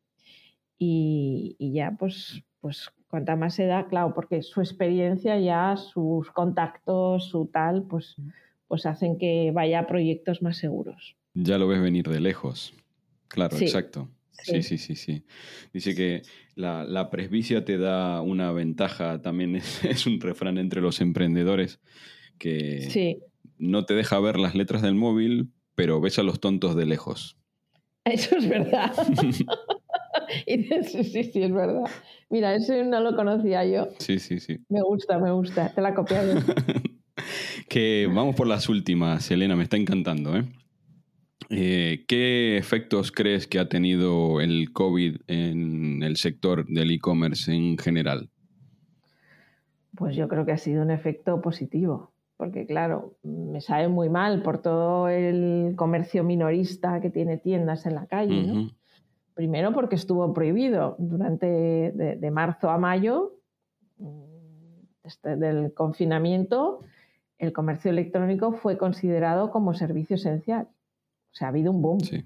y, 0.78 1.56
y 1.58 1.72
ya 1.72 1.96
pues, 1.98 2.42
pues 2.60 2.90
cuanta 3.08 3.36
más 3.36 3.58
edad, 3.58 3.86
claro, 3.88 4.12
porque 4.14 4.42
su 4.42 4.60
experiencia 4.60 5.38
ya, 5.38 5.76
sus 5.76 6.30
contactos, 6.30 7.28
su 7.28 7.46
tal, 7.46 7.84
pues, 7.84 8.16
pues 8.68 8.86
hacen 8.86 9.18
que 9.18 9.50
vaya 9.54 9.80
a 9.80 9.86
proyectos 9.86 10.42
más 10.42 10.56
seguros. 10.56 11.16
Ya 11.34 11.58
lo 11.58 11.68
ves 11.68 11.80
venir 11.80 12.08
de 12.08 12.20
lejos. 12.20 12.74
Claro, 13.28 13.56
Sí. 13.56 13.64
exacto. 13.64 14.08
Sí, 14.42 14.62
sí, 14.62 14.76
sí, 14.76 14.96
sí. 14.96 15.24
Dice 15.72 15.94
que 15.94 16.22
la, 16.56 16.84
la 16.84 17.08
presbicia 17.10 17.64
te 17.64 17.78
da 17.78 18.20
una 18.20 18.52
ventaja, 18.52 19.22
también 19.22 19.56
es, 19.56 19.82
es 19.84 20.06
un 20.06 20.20
refrán 20.20 20.58
entre 20.58 20.80
los 20.80 21.00
emprendedores 21.00 21.80
que 22.38 22.82
Sí, 22.90 23.18
no 23.58 23.86
te 23.86 23.94
deja 23.94 24.20
ver 24.20 24.38
las 24.38 24.54
letras 24.54 24.82
del 24.82 24.94
móvil, 24.94 25.50
pero 25.74 26.00
ves 26.00 26.18
a 26.18 26.22
los 26.22 26.38
tontos 26.40 26.76
de 26.76 26.84
lejos. 26.86 27.38
eso 28.04 28.36
es 28.36 28.48
verdad. 28.48 28.92
Y 30.46 30.64
sí, 30.82 31.04
sí, 31.04 31.24
sí, 31.24 31.42
es 31.42 31.52
verdad. 31.52 31.84
Mira, 32.30 32.54
ese 32.54 32.84
no 32.84 33.00
lo 33.00 33.14
conocía 33.14 33.64
yo. 33.64 33.88
Sí, 33.98 34.18
sí, 34.18 34.40
sí. 34.40 34.58
Me 34.68 34.82
gusta, 34.82 35.18
me 35.18 35.30
gusta. 35.32 35.72
Te 35.74 35.80
la 35.80 35.94
copiaré. 35.94 36.34
que 37.68 38.08
vamos 38.12 38.34
por 38.34 38.46
las 38.46 38.68
últimas, 38.68 39.30
Elena, 39.30 39.56
me 39.56 39.62
está 39.62 39.76
encantando, 39.76 40.36
¿eh? 40.36 40.44
Eh, 41.50 42.04
¿Qué 42.08 42.56
efectos 42.56 43.12
crees 43.12 43.46
que 43.46 43.58
ha 43.58 43.68
tenido 43.68 44.40
el 44.40 44.72
COVID 44.72 45.18
en 45.28 46.02
el 46.02 46.16
sector 46.16 46.66
del 46.66 46.90
e-commerce 46.90 47.52
en 47.52 47.78
general? 47.78 48.30
Pues 49.94 50.16
yo 50.16 50.28
creo 50.28 50.44
que 50.44 50.52
ha 50.52 50.58
sido 50.58 50.82
un 50.82 50.90
efecto 50.90 51.40
positivo, 51.40 52.12
porque 52.36 52.66
claro, 52.66 53.16
me 53.22 53.60
sabe 53.60 53.88
muy 53.88 54.08
mal 54.08 54.42
por 54.42 54.60
todo 54.60 55.08
el 55.08 55.74
comercio 55.76 56.24
minorista 56.24 57.00
que 57.00 57.10
tiene 57.10 57.38
tiendas 57.38 57.86
en 57.86 57.94
la 57.94 58.06
calle. 58.06 58.42
¿no? 58.42 58.70
Primero 59.36 59.74
porque 59.74 59.96
estuvo 59.96 60.32
prohibido 60.32 60.96
durante 60.98 61.46
de, 61.46 62.16
de 62.16 62.30
marzo 62.30 62.70
a 62.70 62.78
mayo 62.78 63.34
este, 65.04 65.36
del 65.36 65.74
confinamiento, 65.74 66.80
el 67.36 67.52
comercio 67.52 67.90
electrónico 67.90 68.52
fue 68.52 68.78
considerado 68.78 69.50
como 69.50 69.74
servicio 69.74 70.16
esencial. 70.16 70.68
O 71.32 71.34
sea, 71.34 71.48
ha 71.48 71.50
habido 71.50 71.70
un 71.70 71.82
boom 71.82 72.00
Sí. 72.00 72.24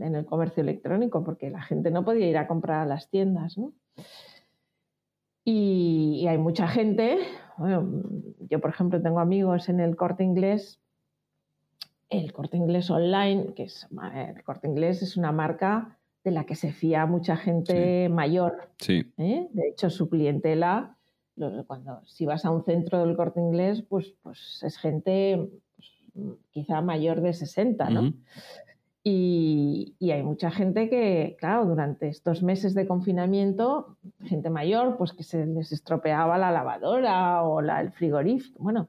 en 0.00 0.14
el 0.14 0.24
comercio 0.24 0.62
electrónico 0.62 1.22
porque 1.22 1.50
la 1.50 1.60
gente 1.60 1.90
no 1.90 2.02
podía 2.02 2.26
ir 2.30 2.38
a 2.38 2.48
comprar 2.48 2.80
a 2.80 2.86
las 2.86 3.10
tiendas, 3.10 3.58
¿no? 3.58 3.74
Y, 5.44 6.20
y 6.22 6.28
hay 6.28 6.38
mucha 6.38 6.66
gente, 6.66 7.18
bueno, 7.58 8.02
yo 8.48 8.58
por 8.58 8.70
ejemplo 8.70 9.02
tengo 9.02 9.20
amigos 9.20 9.68
en 9.68 9.80
el 9.80 9.96
corte 9.96 10.24
inglés, 10.24 10.80
el 12.08 12.32
corte 12.32 12.56
inglés 12.56 12.90
online, 12.90 13.52
que 13.54 13.64
es, 13.64 13.86
el 14.14 14.42
corte 14.44 14.66
inglés 14.66 15.02
es 15.02 15.16
una 15.18 15.30
marca 15.30 15.95
de 16.26 16.32
la 16.32 16.44
que 16.44 16.56
se 16.56 16.72
fía 16.72 17.06
mucha 17.06 17.36
gente 17.36 18.08
mayor. 18.08 18.68
Sí, 18.78 19.12
¿eh? 19.16 19.46
De 19.52 19.68
hecho, 19.68 19.90
su 19.90 20.10
clientela, 20.10 20.96
cuando 21.68 22.04
si 22.04 22.26
vas 22.26 22.44
a 22.44 22.50
un 22.50 22.64
centro 22.64 23.06
del 23.06 23.14
corte 23.14 23.38
inglés, 23.38 23.84
pues, 23.88 24.12
pues 24.24 24.60
es 24.64 24.76
gente 24.76 25.48
pues, 25.76 25.92
quizá 26.50 26.80
mayor 26.80 27.20
de 27.20 27.32
60, 27.32 27.90
¿no? 27.90 28.12
Y, 29.04 29.94
y 30.00 30.10
hay 30.10 30.24
mucha 30.24 30.50
gente 30.50 30.90
que, 30.90 31.36
claro, 31.38 31.64
durante 31.64 32.08
estos 32.08 32.42
meses 32.42 32.74
de 32.74 32.88
confinamiento, 32.88 33.96
gente 34.24 34.50
mayor, 34.50 34.96
pues 34.96 35.12
que 35.12 35.22
se 35.22 35.46
les 35.46 35.70
estropeaba 35.70 36.38
la 36.38 36.50
lavadora 36.50 37.44
o 37.44 37.60
la, 37.60 37.80
el 37.82 37.92
frigorífico, 37.92 38.60
bueno, 38.60 38.88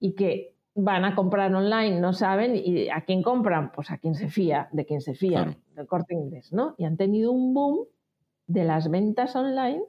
y 0.00 0.14
que 0.14 0.51
van 0.74 1.04
a 1.04 1.14
comprar 1.14 1.54
online, 1.54 2.00
no 2.00 2.12
saben, 2.12 2.56
y 2.56 2.88
a 2.88 3.02
quién 3.02 3.22
compran, 3.22 3.72
pues 3.72 3.90
a 3.90 3.98
quién 3.98 4.14
se 4.14 4.28
fía, 4.28 4.68
de 4.72 4.86
quién 4.86 5.00
se 5.02 5.14
fía, 5.14 5.44
Claro. 5.44 5.54
del 5.74 5.86
corte 5.86 6.14
inglés, 6.14 6.52
¿no? 6.52 6.74
Y 6.78 6.84
han 6.84 6.96
tenido 6.96 7.32
un 7.32 7.54
boom 7.54 7.86
de 8.46 8.64
las 8.64 8.90
ventas 8.90 9.36
online 9.36 9.82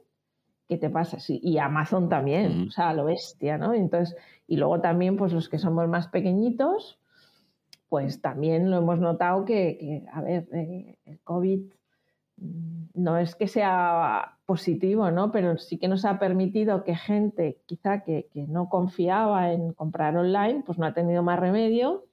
que 0.68 0.78
te 0.78 0.90
pasa, 0.90 1.20
sí, 1.20 1.40
y 1.42 1.58
Amazon 1.58 2.08
también, 2.08 2.62
Ujú. 2.62 2.68
o 2.68 2.70
sea, 2.70 2.90
a 2.90 2.94
lo 2.94 3.04
bestia, 3.06 3.58
¿no? 3.58 3.74
Entonces, 3.74 4.16
y 4.46 4.56
luego 4.56 4.80
también, 4.80 5.16
pues 5.16 5.32
los 5.32 5.48
que 5.48 5.58
somos 5.58 5.88
más 5.88 6.08
pequeñitos, 6.08 7.00
pues 7.88 8.20
también 8.22 8.70
lo 8.70 8.78
hemos 8.78 9.00
notado 9.00 9.44
que, 9.44 9.78
que, 9.78 10.04
a 10.12 10.20
ver, 10.22 10.48
eh, 10.52 10.98
el 11.06 11.20
COVID 11.22 11.72
no 12.36 13.18
es 13.18 13.34
que 13.34 13.48
sea 13.48 14.36
positivo, 14.46 15.10
¿no? 15.10 15.32
Pero 15.32 15.58
sí 15.58 15.78
que 15.78 15.88
nos 15.88 16.04
ha 16.04 16.18
permitido 16.18 16.84
que 16.84 16.94
gente 16.94 17.58
quizá 17.66 18.02
que, 18.02 18.28
no 18.34 18.68
confiaba 18.68 19.52
en 19.52 19.72
comprar 19.72 20.16
online, 20.16 20.62
pues 20.64 20.78
no 20.78 20.86
ha 20.86 20.94
tenido 20.94 21.22
más 21.22 21.38
remedio 21.38 22.04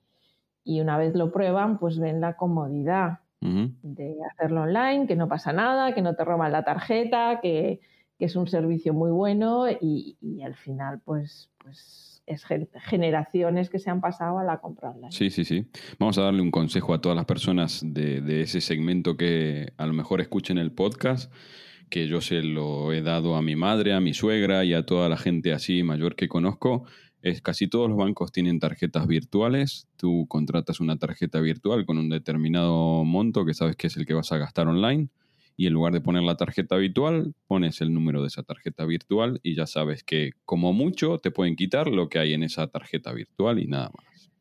y 0.64 0.82
una 0.82 0.98
vez 0.98 1.16
lo 1.16 1.32
prueban, 1.32 1.78
pues 1.80 2.00
ven 2.00 2.22
la 2.22 2.36
comodidad 2.36 3.20
de 3.42 4.18
hacerlo 4.32 4.62
online, 4.62 5.08
que 5.08 5.16
no 5.16 5.28
pasa 5.28 5.52
nada, 5.52 5.96
que 5.96 6.04
no 6.04 6.16
te 6.16 6.24
roban 6.24 6.52
la 6.52 6.64
tarjeta, 6.64 7.40
que, 7.42 7.80
es 8.20 8.36
un 8.36 8.46
servicio 8.46 8.94
muy 8.94 9.10
bueno 9.10 9.68
y, 9.68 10.16
y 10.22 10.44
al 10.44 10.54
final, 10.54 11.02
pues, 11.04 11.50
pues 11.58 12.11
es 12.34 12.46
generaciones 12.86 13.70
que 13.70 13.80
se 13.80 13.90
han 13.90 14.02
pasado 14.02 14.40
a 14.40 14.44
la 14.44 14.60
compra 14.60 14.92
online. 14.92 15.12
Sí, 15.12 15.30
sí, 15.30 15.46
sí. 15.46 15.66
Vamos 16.00 16.18
a 16.18 16.24
darle 16.24 16.42
un 16.42 16.52
consejo 16.52 16.94
a 16.94 17.02
todas 17.02 17.16
las 17.16 17.26
personas 17.26 17.82
de, 17.86 18.42
ese 18.42 18.62
segmento 18.62 19.18
que 19.18 19.74
a 19.78 19.86
lo 19.86 19.94
mejor 19.94 20.22
escuchen 20.22 20.58
el 20.58 20.72
podcast, 20.72 21.32
que 21.90 22.08
yo 22.08 22.22
se 22.22 22.42
lo 22.42 22.94
he 22.94 23.02
dado 23.02 23.36
a 23.36 23.42
mi 23.42 23.56
madre, 23.56 23.94
a 23.94 24.00
mi 24.00 24.14
suegra 24.14 24.64
y 24.66 24.74
a 24.74 24.86
toda 24.86 25.10
la 25.10 25.18
gente 25.18 25.54
así 25.54 25.84
mayor 25.84 26.16
que 26.16 26.28
conozco. 26.28 26.86
Es 27.22 27.42
casi 27.42 27.68
todos 27.68 27.88
los 27.88 27.98
bancos 27.98 28.32
tienen 28.32 28.60
tarjetas 28.60 29.06
virtuales. 29.06 29.88
Tú 29.96 30.26
contratas 30.28 30.80
una 30.80 30.98
tarjeta 30.98 31.40
virtual 31.40 31.86
con 31.86 31.98
un 32.00 32.10
determinado 32.10 33.04
monto 33.04 33.46
que 33.46 33.54
sabes 33.54 33.76
que 33.76 33.88
es 33.88 33.98
el 33.98 34.06
que 34.06 34.16
vas 34.16 34.32
a 34.32 34.38
gastar 34.38 34.68
online 34.68 35.10
y 35.62 35.68
en 35.68 35.74
lugar 35.74 35.94
de 35.94 36.02
poner 36.02 36.24
la 36.24 36.38
tarjeta 36.38 36.74
habitual, 36.74 37.36
pones 37.46 37.82
el 37.82 37.94
número 37.94 38.22
de 38.22 38.30
esa 38.30 38.42
tarjeta 38.42 38.84
virtual 38.84 39.40
y 39.44 39.54
ya 39.54 39.68
sabes 39.68 40.04
que 40.04 40.32
como 40.44 40.74
mucho 40.74 41.20
te 41.20 41.30
pueden 41.30 41.56
quitar 41.56 41.88
lo 41.88 42.10
que 42.10 42.18
hay 42.18 42.34
en 42.34 42.42
esa 42.42 42.66
tarjeta 42.66 43.14
virtual 43.14 43.60
y 43.60 43.68
nada 43.68 43.92
más. 43.96 44.32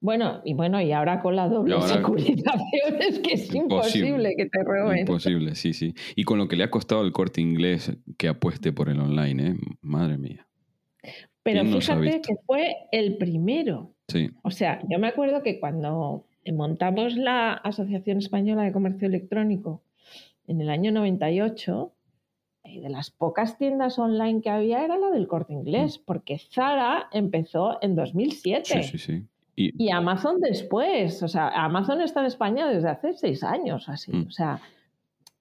Bueno, 0.00 0.40
y 0.44 0.54
bueno, 0.54 0.80
y 0.80 0.92
ahora 0.92 1.20
con 1.20 1.34
la 1.34 1.48
doble 1.48 1.82
securización 1.82 2.54
es 3.00 3.18
que 3.18 3.32
es 3.32 3.52
imposible, 3.52 4.34
que 4.36 4.46
te 4.46 4.62
roben. 4.62 4.98
Imposible, 4.98 5.56
sí, 5.56 5.72
sí. 5.72 5.94
Y 6.14 6.22
con 6.22 6.38
lo 6.38 6.46
que 6.46 6.54
le 6.54 6.62
ha 6.62 6.70
costado 6.70 7.04
el 7.04 7.10
corte 7.10 7.40
inglés 7.40 7.98
que 8.16 8.28
apueste 8.28 8.72
por 8.72 8.88
el 8.88 9.00
online, 9.00 9.48
¿eh? 9.48 9.56
Madre 9.80 10.16
mía. 10.16 10.46
Pero 11.42 11.64
fíjate 11.64 12.20
que 12.20 12.34
fue 12.46 12.76
el 12.92 13.16
primero. 13.16 13.96
Sí. 14.06 14.30
O 14.44 14.52
sea, 14.52 14.80
yo 14.88 15.00
me 15.00 15.08
acuerdo 15.08 15.42
que 15.42 15.58
cuando 15.58 16.24
montamos 16.52 17.16
la 17.16 17.52
Asociación 17.54 18.18
Española 18.18 18.62
de 18.62 18.70
Comercio 18.70 19.08
Electrónico 19.08 19.82
en 20.46 20.60
el 20.60 20.70
año 20.70 20.92
98, 20.92 21.92
eh, 22.64 22.80
de 22.80 22.88
las 22.88 23.10
pocas 23.10 23.58
tiendas 23.58 23.98
online 23.98 24.40
que 24.40 24.50
había 24.50 24.84
era 24.84 24.96
la 24.96 25.10
del 25.10 25.26
corte 25.26 25.52
inglés, 25.52 25.98
mm. 25.98 26.02
porque 26.04 26.38
Zara 26.38 27.08
empezó 27.12 27.78
en 27.82 27.94
2007. 27.96 28.82
Sí, 28.82 28.82
sí, 28.82 28.98
sí. 28.98 29.26
Y, 29.54 29.90
Amazon 29.90 30.40
después. 30.40 31.22
O 31.22 31.28
sea, 31.28 31.48
Amazon 31.48 32.00
está 32.00 32.20
en 32.20 32.26
España 32.26 32.68
desde 32.68 32.88
hace 32.88 33.12
seis 33.12 33.42
años, 33.42 33.88
así. 33.88 34.12
Mm. 34.12 34.26
O 34.26 34.30
sea, 34.30 34.60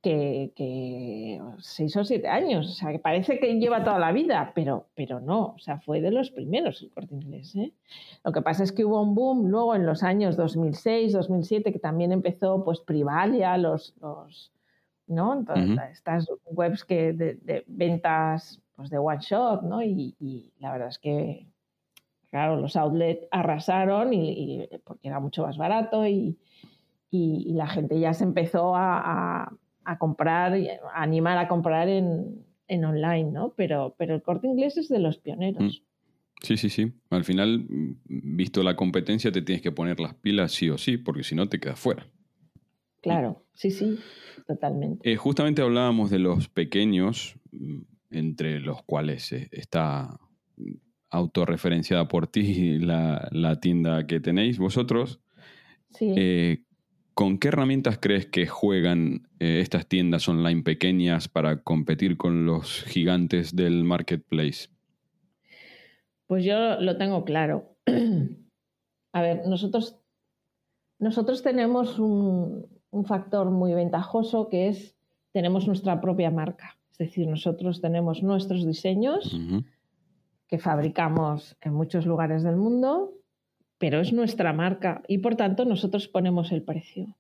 que, 0.02 1.42
seis 1.60 1.96
o 1.96 2.04
siete 2.04 2.28
años. 2.28 2.70
O 2.70 2.74
sea, 2.74 2.92
que 2.92 3.00
parece 3.00 3.40
que 3.40 3.60
lleva 3.60 3.84
toda 3.84 4.00
la 4.00 4.12
vida, 4.12 4.52
pero, 4.54 4.88
pero 4.96 5.20
no. 5.20 5.54
O 5.56 5.60
sea, 5.60 5.80
fue 5.80 6.02
de 6.02 6.12
los 6.12 6.32
primeros 6.32 6.82
el 6.82 6.90
corte 6.90 7.16
inglés. 7.16 7.56
¿eh? 7.56 7.72
Lo 8.24 8.32
que 8.32 8.42
pasa 8.42 8.64
es 8.64 8.72
que 8.72 8.84
hubo 8.84 9.02
un 9.02 9.16
boom 9.16 9.48
luego 9.48 9.76
en 9.76 9.86
los 9.86 10.04
años 10.04 10.36
2006, 10.36 11.14
2007, 11.14 11.72
que 11.72 11.80
también 11.80 12.12
empezó 12.12 12.64
pues 12.64 12.80
Privalia, 12.80 13.58
los, 13.58 13.96
los 14.02 14.52
¿no? 15.12 15.46
estas 15.92 16.28
webs 16.46 16.84
que 16.86 17.14
de, 17.14 17.64
ventas 17.68 18.62
pues, 18.76 18.90
de 18.90 18.98
one 18.98 19.20
shot, 19.22 19.64
¿no? 19.64 19.84
Y, 19.84 20.52
la 20.60 20.72
verdad 20.72 20.90
es 20.90 21.00
que, 21.00 21.48
claro, 22.30 22.56
los 22.56 22.76
outlets 22.76 23.28
arrasaron 23.32 24.14
y, 24.14 24.68
porque 24.84 25.08
era 25.08 25.20
mucho 25.20 25.44
más 25.44 25.58
barato 25.58 26.08
y, 26.08 26.38
la 27.12 27.68
gente 27.68 28.00
ya 28.00 28.14
se 28.14 28.24
empezó 28.24 28.74
a, 28.76 29.54
comprar, 30.00 30.54
a 30.54 31.02
animar 31.02 31.38
a 31.38 31.48
comprar 31.48 31.90
en, 31.90 32.46
online, 32.70 33.32
¿no? 33.32 33.54
Pero, 33.56 33.96
pero 33.98 34.16
el 34.16 34.22
corte 34.22 34.48
inglés 34.48 34.78
es 34.78 34.88
de 34.88 35.00
los 35.00 35.18
pioneros. 35.18 35.82
Mm. 35.82 35.92
Sí, 36.42 36.58
sí, 36.58 36.70
sí. 36.70 36.92
Al 37.12 37.24
final, 37.24 37.68
visto 38.06 38.64
la 38.64 38.76
competencia, 38.76 39.32
te 39.32 39.44
tienes 39.44 39.62
que 39.62 39.72
poner 39.72 40.00
las 40.00 40.16
pilas 40.16 40.54
sí 40.54 40.70
o 40.70 40.78
sí, 40.78 40.98
porque 40.98 41.24
si 41.24 41.36
no 41.36 41.48
te 41.48 41.60
quedas 41.60 41.80
fuera. 41.80 42.08
Claro, 43.02 43.44
sí, 43.54 43.72
sí, 43.72 44.00
totalmente. 44.52 45.12
Eh, 45.12 45.16
justamente 45.16 45.62
hablábamos 45.62 46.10
de 46.10 46.20
los 46.20 46.50
pequeños, 46.50 47.36
mm, 47.52 47.82
entre 48.12 48.60
los 48.60 48.84
cuales 48.84 49.32
eh, 49.32 49.48
está 49.52 50.20
autorreferenciada 51.10 52.08
por 52.08 52.28
ti 52.28 52.80
la, 52.80 53.30
la 53.32 53.60
tienda 53.60 54.06
que 54.08 54.20
tenéis 54.20 54.60
vosotros. 54.60 55.22
Sí. 55.92 56.14
Eh, 56.16 56.64
¿Con 57.14 57.40
qué 57.40 57.50
herramientas 57.50 58.00
crees 58.02 58.26
que 58.26 58.48
juegan 58.48 59.28
estas 59.38 59.86
tiendas 59.86 60.30
online 60.30 60.64
pequeñas 60.64 61.28
para 61.28 61.62
competir 61.62 62.16
con 62.16 62.46
los 62.46 62.84
gigantes 62.84 63.54
del 63.54 63.84
marketplace? 63.84 64.70
Pues 66.26 66.46
yo 66.46 66.80
lo 66.80 66.98
tengo 66.98 67.26
claro. 67.26 67.76
A 69.14 69.22
ver, 69.22 69.46
nosotros, 69.46 70.00
nosotros 71.00 71.44
tenemos 71.44 72.00
un, 72.00 72.66
un 72.92 73.06
factor 73.06 73.50
muy 73.50 73.74
ventajoso 73.74 74.50
que 74.50 74.68
es 74.68 74.96
tenemos 75.32 75.66
nuestra 75.66 76.02
propia 76.02 76.30
marca. 76.30 76.78
Es 76.92 76.98
decir, 76.98 77.28
nosotros 77.28 77.82
tenemos 77.82 78.22
nuestros 78.22 78.66
diseños 78.66 79.40
que 80.48 80.60
fabricamos 80.60 81.58
en 81.62 81.74
muchos 81.74 82.06
lugares 82.06 82.44
del 82.44 82.58
mundo, 82.58 83.14
pero 83.78 84.02
es 84.02 84.14
nuestra 84.14 84.54
marca 84.54 85.02
y 85.08 85.20
por 85.20 85.36
tanto 85.36 85.66
nosotros 85.66 86.08
ponemos 86.08 86.52
el 86.52 86.62
precio. 86.62 87.16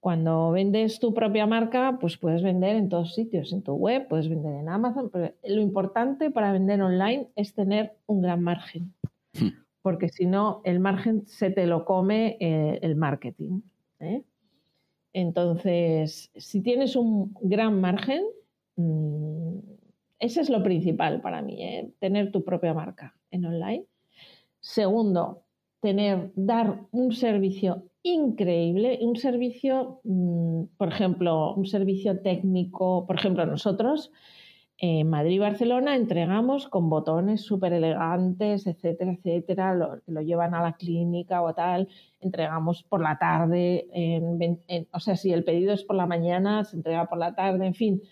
Cuando 0.00 0.50
vendes 0.50 0.98
tu 0.98 1.14
propia 1.14 1.46
marca, 1.46 1.96
pues 2.00 2.18
puedes 2.18 2.42
vender 2.42 2.74
en 2.74 2.88
todos 2.88 3.14
sitios, 3.14 3.52
en 3.52 3.62
tu 3.62 3.74
web, 3.74 4.08
puedes 4.08 4.28
vender 4.28 4.56
en 4.56 4.68
Amazon, 4.68 5.10
pero 5.12 5.32
lo 5.44 5.62
importante 5.62 6.32
para 6.32 6.50
vender 6.50 6.82
online 6.82 7.28
es 7.36 7.54
tener 7.54 7.92
un 8.06 8.20
gran 8.20 8.42
margen, 8.42 8.92
hmm. 9.38 9.50
porque 9.80 10.08
si 10.08 10.26
no, 10.26 10.60
el 10.64 10.80
margen 10.80 11.28
se 11.28 11.50
te 11.50 11.66
lo 11.66 11.84
come 11.84 12.36
eh, 12.40 12.80
el 12.82 12.96
marketing. 12.96 13.60
¿eh? 14.00 14.24
Entonces, 15.12 16.30
si 16.34 16.62
tienes 16.62 16.96
un 16.96 17.34
gran 17.40 17.80
margen, 17.80 18.24
mm, 18.76 19.58
ese 20.18 20.40
es 20.40 20.50
lo 20.50 20.62
principal 20.62 21.20
para 21.20 21.42
mí, 21.42 21.62
¿eh? 21.62 21.92
tener 21.98 22.32
tu 22.32 22.44
propia 22.44 22.72
marca 22.74 23.14
en 23.30 23.44
online. 23.44 23.84
Segundo, 24.60 25.42
tener, 25.80 26.30
dar 26.36 26.80
un 26.92 27.12
servicio 27.12 27.90
increíble, 28.02 28.98
un 29.02 29.16
servicio, 29.16 30.00
mm, 30.04 30.64
por 30.76 30.88
ejemplo, 30.88 31.54
un 31.54 31.66
servicio 31.66 32.20
técnico, 32.20 33.04
por 33.06 33.16
ejemplo, 33.16 33.44
nosotros 33.46 34.12
en 34.84 35.08
Madrid 35.08 35.36
y 35.36 35.38
Barcelona 35.38 35.94
entregamos 35.94 36.68
con 36.68 36.90
botones 36.90 37.42
súper 37.42 37.72
elegantes, 37.72 38.66
etcétera, 38.66 39.12
etcétera, 39.12 39.74
lo, 39.74 40.00
lo 40.08 40.22
llevan 40.22 40.56
a 40.56 40.62
la 40.62 40.72
clínica 40.72 41.40
o 41.40 41.54
tal, 41.54 41.88
entregamos 42.18 42.82
por 42.82 43.00
la 43.00 43.16
tarde, 43.16 43.86
o 44.90 44.98
sea, 44.98 45.14
si 45.14 45.32
el 45.32 45.44
pedido 45.44 45.72
es 45.72 45.84
por 45.84 45.94
la 45.94 46.06
mañana, 46.06 46.64
se 46.64 46.74
entrega 46.74 47.06
por 47.06 47.18
la 47.18 47.32
tarde, 47.36 47.64
en 47.64 47.74
fin, 47.74 48.02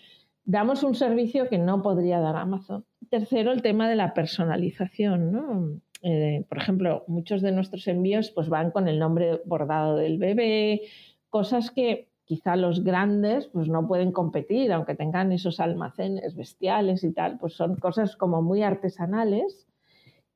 damos 0.45 0.83
un 0.83 0.95
servicio 0.95 1.49
que 1.49 1.57
no 1.57 1.81
podría 1.81 2.21
dar 2.21 2.37
Amazon. 2.37 2.85
Tercero, 3.09 3.51
el 3.51 3.61
tema 3.61 3.89
de 3.89 3.97
la 3.97 4.13
personalización, 4.13 5.33
¿no? 5.33 5.81
Eh, 6.03 6.45
por 6.47 6.57
ejemplo, 6.57 7.03
muchos 7.07 7.41
de 7.41 7.51
nuestros 7.51 7.85
envíos 7.89 8.31
pues 8.31 8.47
van 8.47 8.71
con 8.71 8.87
el 8.87 8.97
nombre 8.97 9.41
bordado 9.43 9.97
del 9.97 10.17
bebé, 10.17 10.83
cosas 11.29 11.69
que 11.69 12.10
quizá 12.31 12.55
los 12.55 12.85
grandes 12.85 13.47
pues 13.47 13.67
no 13.67 13.89
pueden 13.89 14.13
competir, 14.13 14.71
aunque 14.71 14.95
tengan 14.95 15.33
esos 15.33 15.59
almacenes 15.59 16.33
bestiales 16.33 17.03
y 17.03 17.11
tal, 17.11 17.37
pues 17.37 17.55
son 17.55 17.75
cosas 17.75 18.15
como 18.15 18.41
muy 18.41 18.63
artesanales 18.63 19.67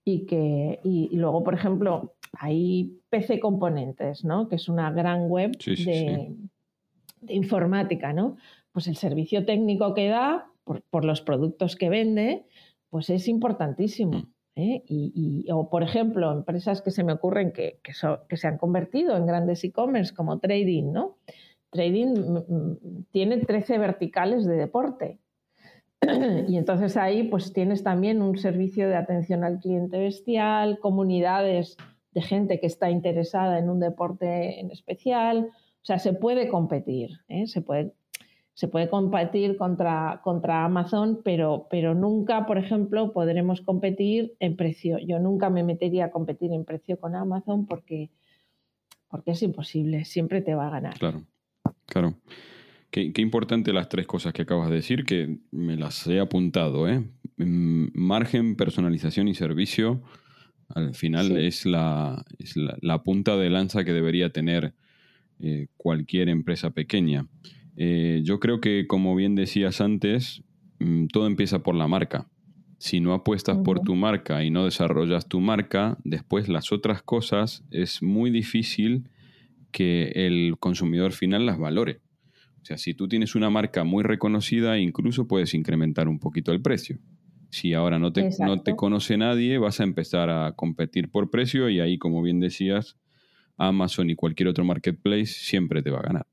y 0.04 0.26
que 0.26 0.82
y, 0.84 1.16
luego, 1.16 1.46
por 1.46 1.54
ejemplo, 1.54 2.16
hay 2.38 3.00
PC 3.10 3.40
Componentes, 3.40 4.26
¿no? 4.26 4.50
que 4.50 4.58
es 4.58 4.68
una 4.68 4.92
gran 4.92 5.30
web 5.30 5.52
de, 5.58 6.36
informática, 7.30 8.12
¿no? 8.12 8.36
Pues 8.74 8.88
el 8.88 8.98
servicio 8.98 9.46
técnico 9.46 9.94
que 9.94 10.10
da 10.10 10.52
por, 10.66 11.06
los 11.06 11.22
productos 11.22 11.78
que 11.78 11.88
vende, 11.88 12.44
pues 12.90 13.10
es 13.10 13.30
importantísimo. 13.30 14.18
Mm. 14.18 14.28
¿eh? 14.58 14.84
Y, 14.86 15.48
o, 15.50 15.70
por 15.70 15.82
ejemplo, 15.82 16.30
empresas 16.34 16.82
que 16.82 16.92
se 16.92 17.06
me 17.06 17.14
ocurren 17.14 17.54
que, 17.54 17.80
que, 17.82 17.94
que 18.28 18.36
se 18.36 18.48
han 18.50 18.58
convertido 18.58 19.16
en 19.16 19.26
grandes 19.26 19.64
e-commerce 19.64 20.14
como 20.14 20.40
Trading, 20.40 20.92
¿no? 20.92 21.16
Trading 21.76 22.14
mm, 22.14 22.38
mm, 22.48 23.06
tiene 23.12 23.38
13 23.38 23.78
verticales 23.78 24.46
de 24.46 24.56
deporte. 24.56 25.20
Y 26.48 26.58
entonces 26.58 26.98
ahí 26.98 27.24
pues 27.24 27.54
tienes 27.54 27.84
también 27.84 28.22
un 28.22 28.38
servicio 28.38 28.88
de 28.88 28.96
atención 28.96 29.44
al 29.44 29.60
cliente 29.60 29.98
bestial, 29.98 30.80
comunidades 30.80 31.78
de 32.12 32.22
gente 32.22 32.60
que 32.60 32.68
está 32.68 32.90
interesada 32.90 33.60
en 33.60 33.70
un 33.70 33.80
deporte 33.80 34.60
en 34.60 34.72
especial. 34.72 35.50
O 35.52 35.86
sea, 35.86 36.00
se 36.00 36.14
puede 36.14 36.48
competir, 36.50 37.20
¿eh? 37.28 37.46
se, 37.48 37.62
puede, 37.62 37.94
se 38.54 38.68
puede 38.68 38.90
competir 38.90 39.58
contra, 39.58 40.22
contra 40.24 40.66
Amazon, 40.66 41.22
pero, 41.24 41.68
pero 41.70 41.94
nunca, 41.94 42.46
por 42.46 42.58
ejemplo, 42.58 43.12
podremos 43.12 43.62
competir 43.62 44.34
en 44.40 44.56
precio. 44.56 44.98
Yo 44.98 45.20
nunca 45.20 45.50
me 45.50 45.64
metería 45.64 46.06
a 46.06 46.12
competir 46.12 46.54
en 46.54 46.66
precio 46.66 47.00
con 47.00 47.16
Amazon 47.16 47.68
porque, 47.68 48.10
porque 49.10 49.32
es 49.32 49.44
imposible, 49.44 50.06
siempre 50.06 50.42
te 50.42 50.56
va 50.56 50.68
a 50.68 50.72
ganar. 50.72 50.98
Claro. 50.98 51.24
Claro. 51.86 52.18
Qué, 52.92 53.12
qué, 53.12 53.22
importante 53.22 53.74
las 53.74 53.90
tres 53.90 54.08
cosas 54.08 54.34
que 54.34 54.44
acabas 54.44 54.70
de 54.70 54.76
decir, 54.76 55.06
que 55.06 55.40
me 55.52 55.76
las 55.76 56.08
he 56.08 56.20
apuntado. 56.20 56.88
¿eh? 56.88 57.04
Mm, 57.38 57.88
margen, 57.94 58.56
personalización 58.56 59.28
y 59.28 59.36
servicio, 59.36 60.02
al 60.70 60.96
final 60.96 61.38
es, 61.38 61.66
la, 61.66 62.26
es 62.40 62.56
la, 62.56 63.04
punta 63.04 63.38
de 63.38 63.50
lanza 63.50 63.84
que 63.84 63.94
debería 63.94 64.30
tener 64.32 64.74
eh, 65.40 65.68
cualquier 65.78 66.30
empresa 66.30 66.72
pequeña. 66.72 67.28
Eh, 67.76 68.22
yo 68.24 68.40
creo 68.40 68.62
que, 68.62 68.88
como 68.88 69.16
bien 69.16 69.36
decías 69.36 69.82
antes, 69.82 70.44
mm, 70.80 71.08
todo 71.08 71.28
empieza 71.28 71.60
por 71.60 71.76
la 71.76 71.88
marca. 71.88 72.28
Si 72.78 73.00
no 73.00 73.14
apuestas 73.14 73.58
por 73.58 73.82
tu 73.82 73.96
marca 73.96 74.44
y 74.44 74.50
no 74.50 74.66
desarrollas 74.66 75.28
tu 75.28 75.40
marca, 75.40 75.98
después 76.04 76.50
las 76.50 76.72
otras 76.72 77.02
cosas 77.02 77.64
es 77.72 78.02
muy 78.02 78.32
difícil 78.32 79.10
que 79.76 80.14
el 80.16 80.56
consumidor 80.58 81.12
final 81.12 81.46
las 81.46 81.60
valore. 81.60 82.00
O 82.62 82.66
sea, 82.66 82.78
si 82.78 82.94
tú 82.94 83.10
tienes 83.10 83.36
una 83.36 83.50
marca 83.50 83.84
muy 83.84 84.06
reconocida, 84.06 84.80
incluso 84.80 85.28
puedes 85.28 85.54
incrementar 85.54 86.08
un 86.08 86.18
poquito 86.18 86.54
el 86.54 86.62
precio. 86.62 86.98
Si 87.50 87.74
ahora 87.74 88.00
no 88.00 88.14
te, 88.14 88.30
no 88.40 88.62
te 88.62 88.74
conoce 88.78 89.18
nadie, 89.18 89.58
vas 89.58 89.82
a 89.82 89.84
empezar 89.84 90.30
a 90.30 90.54
competir 90.54 91.12
por 91.12 91.30
precio 91.30 91.68
y 91.70 91.82
ahí, 91.82 91.98
como 91.98 92.22
bien 92.22 92.40
decías, 92.40 92.96
Amazon 93.58 94.10
y 94.10 94.16
cualquier 94.16 94.48
otro 94.48 94.64
marketplace 94.64 95.26
siempre 95.26 95.84
te 95.84 95.92
va 95.92 96.00
a 96.00 96.04
ganar. 96.04 96.28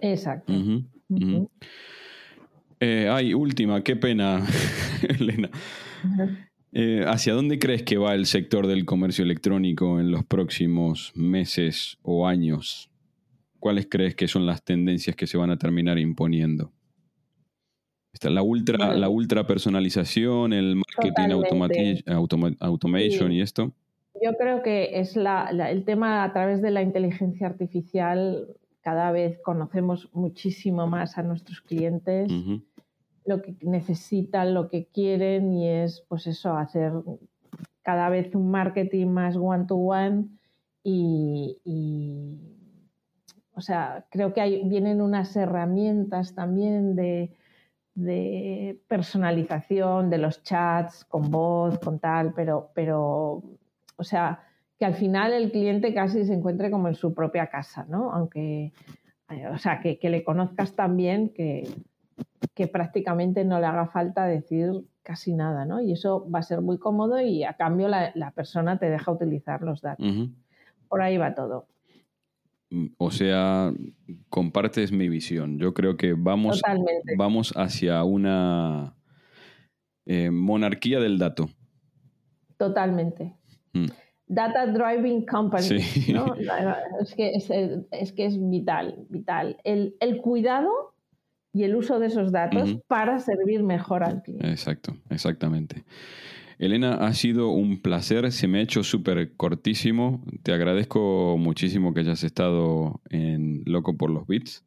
Exacto. 0.00 0.52
Eh, 2.80 3.08
ay, 3.08 3.32
última, 3.32 3.80
qué 3.84 3.94
pena, 3.94 4.44
Elena. 5.20 5.50
Eh, 6.72 7.04
¿Hacia 7.06 7.34
dónde 7.34 7.58
crees 7.58 7.82
que 7.82 7.98
va 7.98 8.14
el 8.14 8.26
sector 8.26 8.66
del 8.68 8.84
comercio 8.84 9.24
electrónico 9.24 9.98
en 9.98 10.12
los 10.12 10.24
próximos 10.24 11.12
meses 11.16 11.98
o 12.02 12.26
años? 12.26 12.90
¿Cuáles 13.58 13.88
crees 13.90 14.14
que 14.14 14.28
son 14.28 14.46
las 14.46 14.64
tendencias 14.64 15.16
que 15.16 15.26
se 15.26 15.36
van 15.36 15.50
a 15.50 15.58
terminar 15.58 15.98
imponiendo? 15.98 16.72
Está 18.12 18.30
la 18.30 18.42
ultra, 18.42 18.94
la 18.94 19.08
ultra 19.08 19.46
personalización, 19.46 20.52
el 20.52 20.76
marketing 20.76 22.54
automation 22.60 23.32
y 23.32 23.40
esto. 23.40 23.72
Yo 24.22 24.32
creo 24.36 24.62
que 24.62 25.00
es 25.00 25.16
el 25.16 25.84
tema 25.84 26.24
a 26.24 26.32
través 26.32 26.62
de 26.62 26.70
la 26.70 26.82
inteligencia 26.82 27.46
artificial 27.46 28.46
cada 28.82 29.12
vez 29.12 29.38
conocemos 29.42 30.08
muchísimo 30.12 30.86
más 30.86 31.18
a 31.18 31.22
nuestros 31.22 31.60
clientes, 31.60 32.32
lo 33.30 33.42
que 33.42 33.56
necesitan, 33.62 34.52
lo 34.52 34.68
que 34.68 34.86
quieren 34.86 35.52
y 35.54 35.68
es 35.68 36.04
pues 36.08 36.26
eso, 36.26 36.56
hacer 36.56 36.92
cada 37.82 38.08
vez 38.08 38.34
un 38.34 38.50
marketing 38.50 39.06
más 39.06 39.36
one-to-one 39.36 40.26
y, 40.82 42.38
o 43.54 43.60
sea, 43.60 44.06
creo 44.10 44.32
que 44.32 44.40
hay, 44.40 44.68
vienen 44.68 45.00
unas 45.00 45.36
herramientas 45.36 46.34
también 46.34 46.96
de, 46.96 47.36
personalización 48.88 50.10
de 50.10 50.18
los 50.18 50.42
chats 50.42 51.04
con 51.04 51.30
voz, 51.30 51.78
con 51.78 51.98
tal, 51.98 52.32
pero, 52.32 52.70
pero 52.74 53.42
o 53.96 54.04
sea, 54.04 54.40
que 54.78 54.86
al 54.86 54.94
final 54.94 55.32
el 55.34 55.52
cliente 55.52 55.92
casi 55.92 56.24
se 56.24 56.32
encuentre 56.32 56.70
como 56.70 56.88
en 56.88 56.94
su 56.94 57.12
propia 57.12 57.48
casa, 57.48 57.84
¿no? 57.90 58.10
Aunque, 58.12 58.72
eh, 59.28 59.46
o 59.48 59.58
sea, 59.58 59.80
que, 59.80 59.98
le 60.02 60.24
conozcas 60.24 60.74
tan 60.74 60.96
bien 60.96 61.28
que, 61.34 61.68
que, 62.60 62.68
prácticamente 62.68 63.44
no 63.44 63.60
le 63.60 63.66
haga 63.66 63.86
falta 63.86 64.26
decir 64.26 64.70
casi 65.02 65.34
nada, 65.34 65.64
¿no? 65.64 65.80
Y 65.80 65.92
eso 65.92 66.28
va 66.30 66.40
a 66.40 66.42
ser 66.42 66.60
muy 66.60 66.78
cómodo 66.78 67.20
y 67.20 67.44
a 67.44 67.54
cambio 67.54 67.88
la, 67.88 68.32
persona 68.34 68.78
te 68.78 68.90
deja 68.90 69.10
utilizar 69.10 69.62
los 69.62 69.80
datos. 69.80 70.06
Por 70.88 71.02
ahí 71.02 71.16
va 71.16 71.34
todo. 71.34 71.68
Mm, 72.70 72.86
o 72.98 73.10
sea, 73.10 73.72
compartes 74.28 74.92
mi 74.92 75.08
visión. 75.08 75.58
Yo 75.58 75.74
creo 75.74 75.96
que 75.96 76.14
vamos, 76.14 76.62
vamos 77.16 77.52
hacia 77.56 78.04
una 78.04 78.94
eh, 80.06 80.30
monarquía 80.30 81.00
del 81.00 81.18
dato. 81.18 81.48
Totalmente. 82.56 83.34
Mm 83.72 83.86
data 84.30 84.66
driving 84.66 85.26
company. 85.26 85.82
¿no? 86.12 86.34
Es, 87.00 87.14
que 87.14 87.32
es, 87.90 88.12
que 88.12 88.26
es 88.26 88.50
vital, 88.50 89.06
vital. 89.08 89.56
El, 89.64 90.20
cuidado 90.22 90.89
y 91.52 91.64
el 91.64 91.74
uso 91.76 91.98
de 91.98 92.06
esos 92.06 92.32
datos 92.32 92.78
para 92.86 93.18
servir 93.18 93.62
mejor 93.62 94.04
al 94.04 94.22
cliente. 94.22 94.48
Exacto, 94.48 94.96
exactamente. 95.10 95.84
Elena, 96.58 96.94
ha 96.94 97.14
sido 97.14 97.48
un 97.48 97.80
placer, 97.80 98.30
se 98.32 98.46
me 98.46 98.58
ha 98.58 98.62
hecho 98.62 98.84
súper 98.84 99.32
cortísimo. 99.36 100.22
Te 100.42 100.52
agradezco 100.52 101.36
muchísimo 101.38 101.94
que 101.94 102.00
hayas 102.00 102.22
estado 102.22 103.00
en 103.08 103.62
Loco 103.64 103.96
por 103.96 104.10
los 104.10 104.26
Bits. 104.26 104.62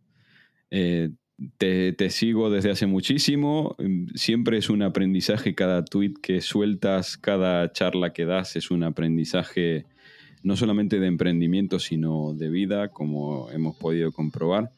Eh, 0.72 1.12
te, 1.58 2.10
sigo 2.10 2.50
desde 2.50 2.72
hace 2.72 2.88
muchísimo. 2.88 3.76
Siempre 4.16 4.58
es 4.58 4.72
un 4.72 4.82
aprendizaje 4.82 5.56
cada 5.56 5.86
tweet 5.86 6.14
que 6.22 6.42
sueltas, 6.42 7.18
cada 7.18 7.72
charla 7.72 8.12
que 8.12 8.26
das 8.26 8.56
es 8.56 8.72
un 8.72 8.84
aprendizaje 8.84 9.86
no 10.42 10.56
solamente 10.58 11.00
de 11.00 11.08
emprendimiento, 11.08 11.80
sino 11.80 12.34
de 12.34 12.50
vida, 12.50 12.90
como 12.90 13.50
hemos 13.52 13.78
podido 13.78 14.12
comprobar. 14.12 14.72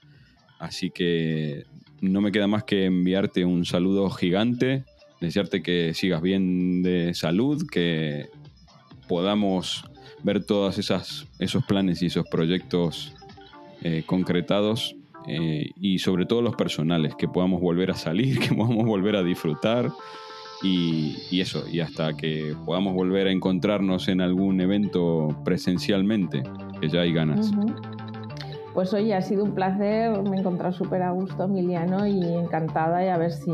Así 0.59 0.91
que 0.91 1.63
no 2.01 2.21
me 2.21 2.31
queda 2.31 2.47
más 2.47 2.63
que 2.63 2.85
enviarte 2.85 3.45
un 3.45 3.65
saludo 3.65 4.09
gigante, 4.09 4.83
desearte 5.21 5.61
que 5.61 5.93
sigas 5.93 6.21
bien 6.21 6.83
de 6.83 7.13
salud, 7.13 7.65
que 7.71 8.27
podamos 9.07 9.85
ver 10.23 10.43
todos 10.43 10.77
esos 10.77 11.65
planes 11.65 12.01
y 12.01 12.07
esos 12.07 12.25
proyectos 12.27 13.13
eh, 13.83 14.03
concretados 14.05 14.95
eh, 15.27 15.69
y 15.79 15.99
sobre 15.99 16.25
todo 16.25 16.41
los 16.41 16.55
personales, 16.55 17.15
que 17.15 17.27
podamos 17.27 17.61
volver 17.61 17.91
a 17.91 17.95
salir, 17.95 18.39
que 18.47 18.53
podamos 18.53 18.85
volver 18.85 19.15
a 19.15 19.23
disfrutar 19.23 19.91
y, 20.63 21.39
eso, 21.39 21.67
y 21.69 21.79
hasta 21.79 22.15
que 22.15 22.55
podamos 22.65 22.93
volver 22.93 23.27
a 23.27 23.31
encontrarnos 23.31 24.07
en 24.07 24.21
algún 24.21 24.61
evento 24.61 25.39
presencialmente, 25.43 26.43
que 26.81 26.89
ya 26.89 27.01
hay 27.01 27.13
ganas. 27.13 27.51
Pues 28.75 28.93
oye, 28.93 29.15
ha 29.15 29.21
sido 29.21 29.45
un 29.45 29.55
placer, 29.55 30.21
me 30.21 30.35
he 30.35 30.39
encontrado 30.41 30.73
súper 30.73 31.01
a 31.01 31.11
gusto, 31.11 31.45
Emiliano, 31.45 32.05
y 32.05 32.21
encantada 32.21 33.05
y 33.05 33.07
a 33.07 33.17
ver 33.17 33.31
si, 33.31 33.51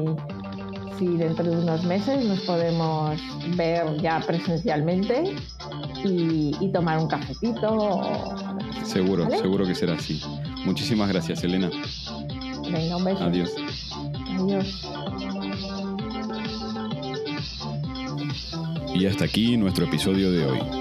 si 0.97 1.15
dentro 1.15 1.45
de 1.45 1.59
unos 1.59 1.83
meses 1.83 2.25
nos 2.25 2.41
podemos 2.41 3.21
ver 3.55 4.01
ya 4.01 4.19
presencialmente 4.25 5.35
y, 6.03 6.71
tomar 6.73 6.97
un 6.97 7.07
cafetito. 7.07 7.91
seguro, 8.83 9.29
seguro 9.29 9.67
que 9.67 9.75
será 9.75 9.93
así. 9.93 10.19
Muchísimas 10.65 11.07
gracias, 11.09 11.43
Elena. 11.43 11.69
Venga, 12.71 12.97
un 12.97 13.03
beso. 13.03 13.23
Adiós. 13.23 13.55
Adiós. 14.39 14.87
Y 18.95 19.05
hasta 19.05 19.25
aquí 19.25 19.55
nuestro 19.55 19.85
episodio 19.85 20.31
de 20.31 20.45
hoy. 20.47 20.80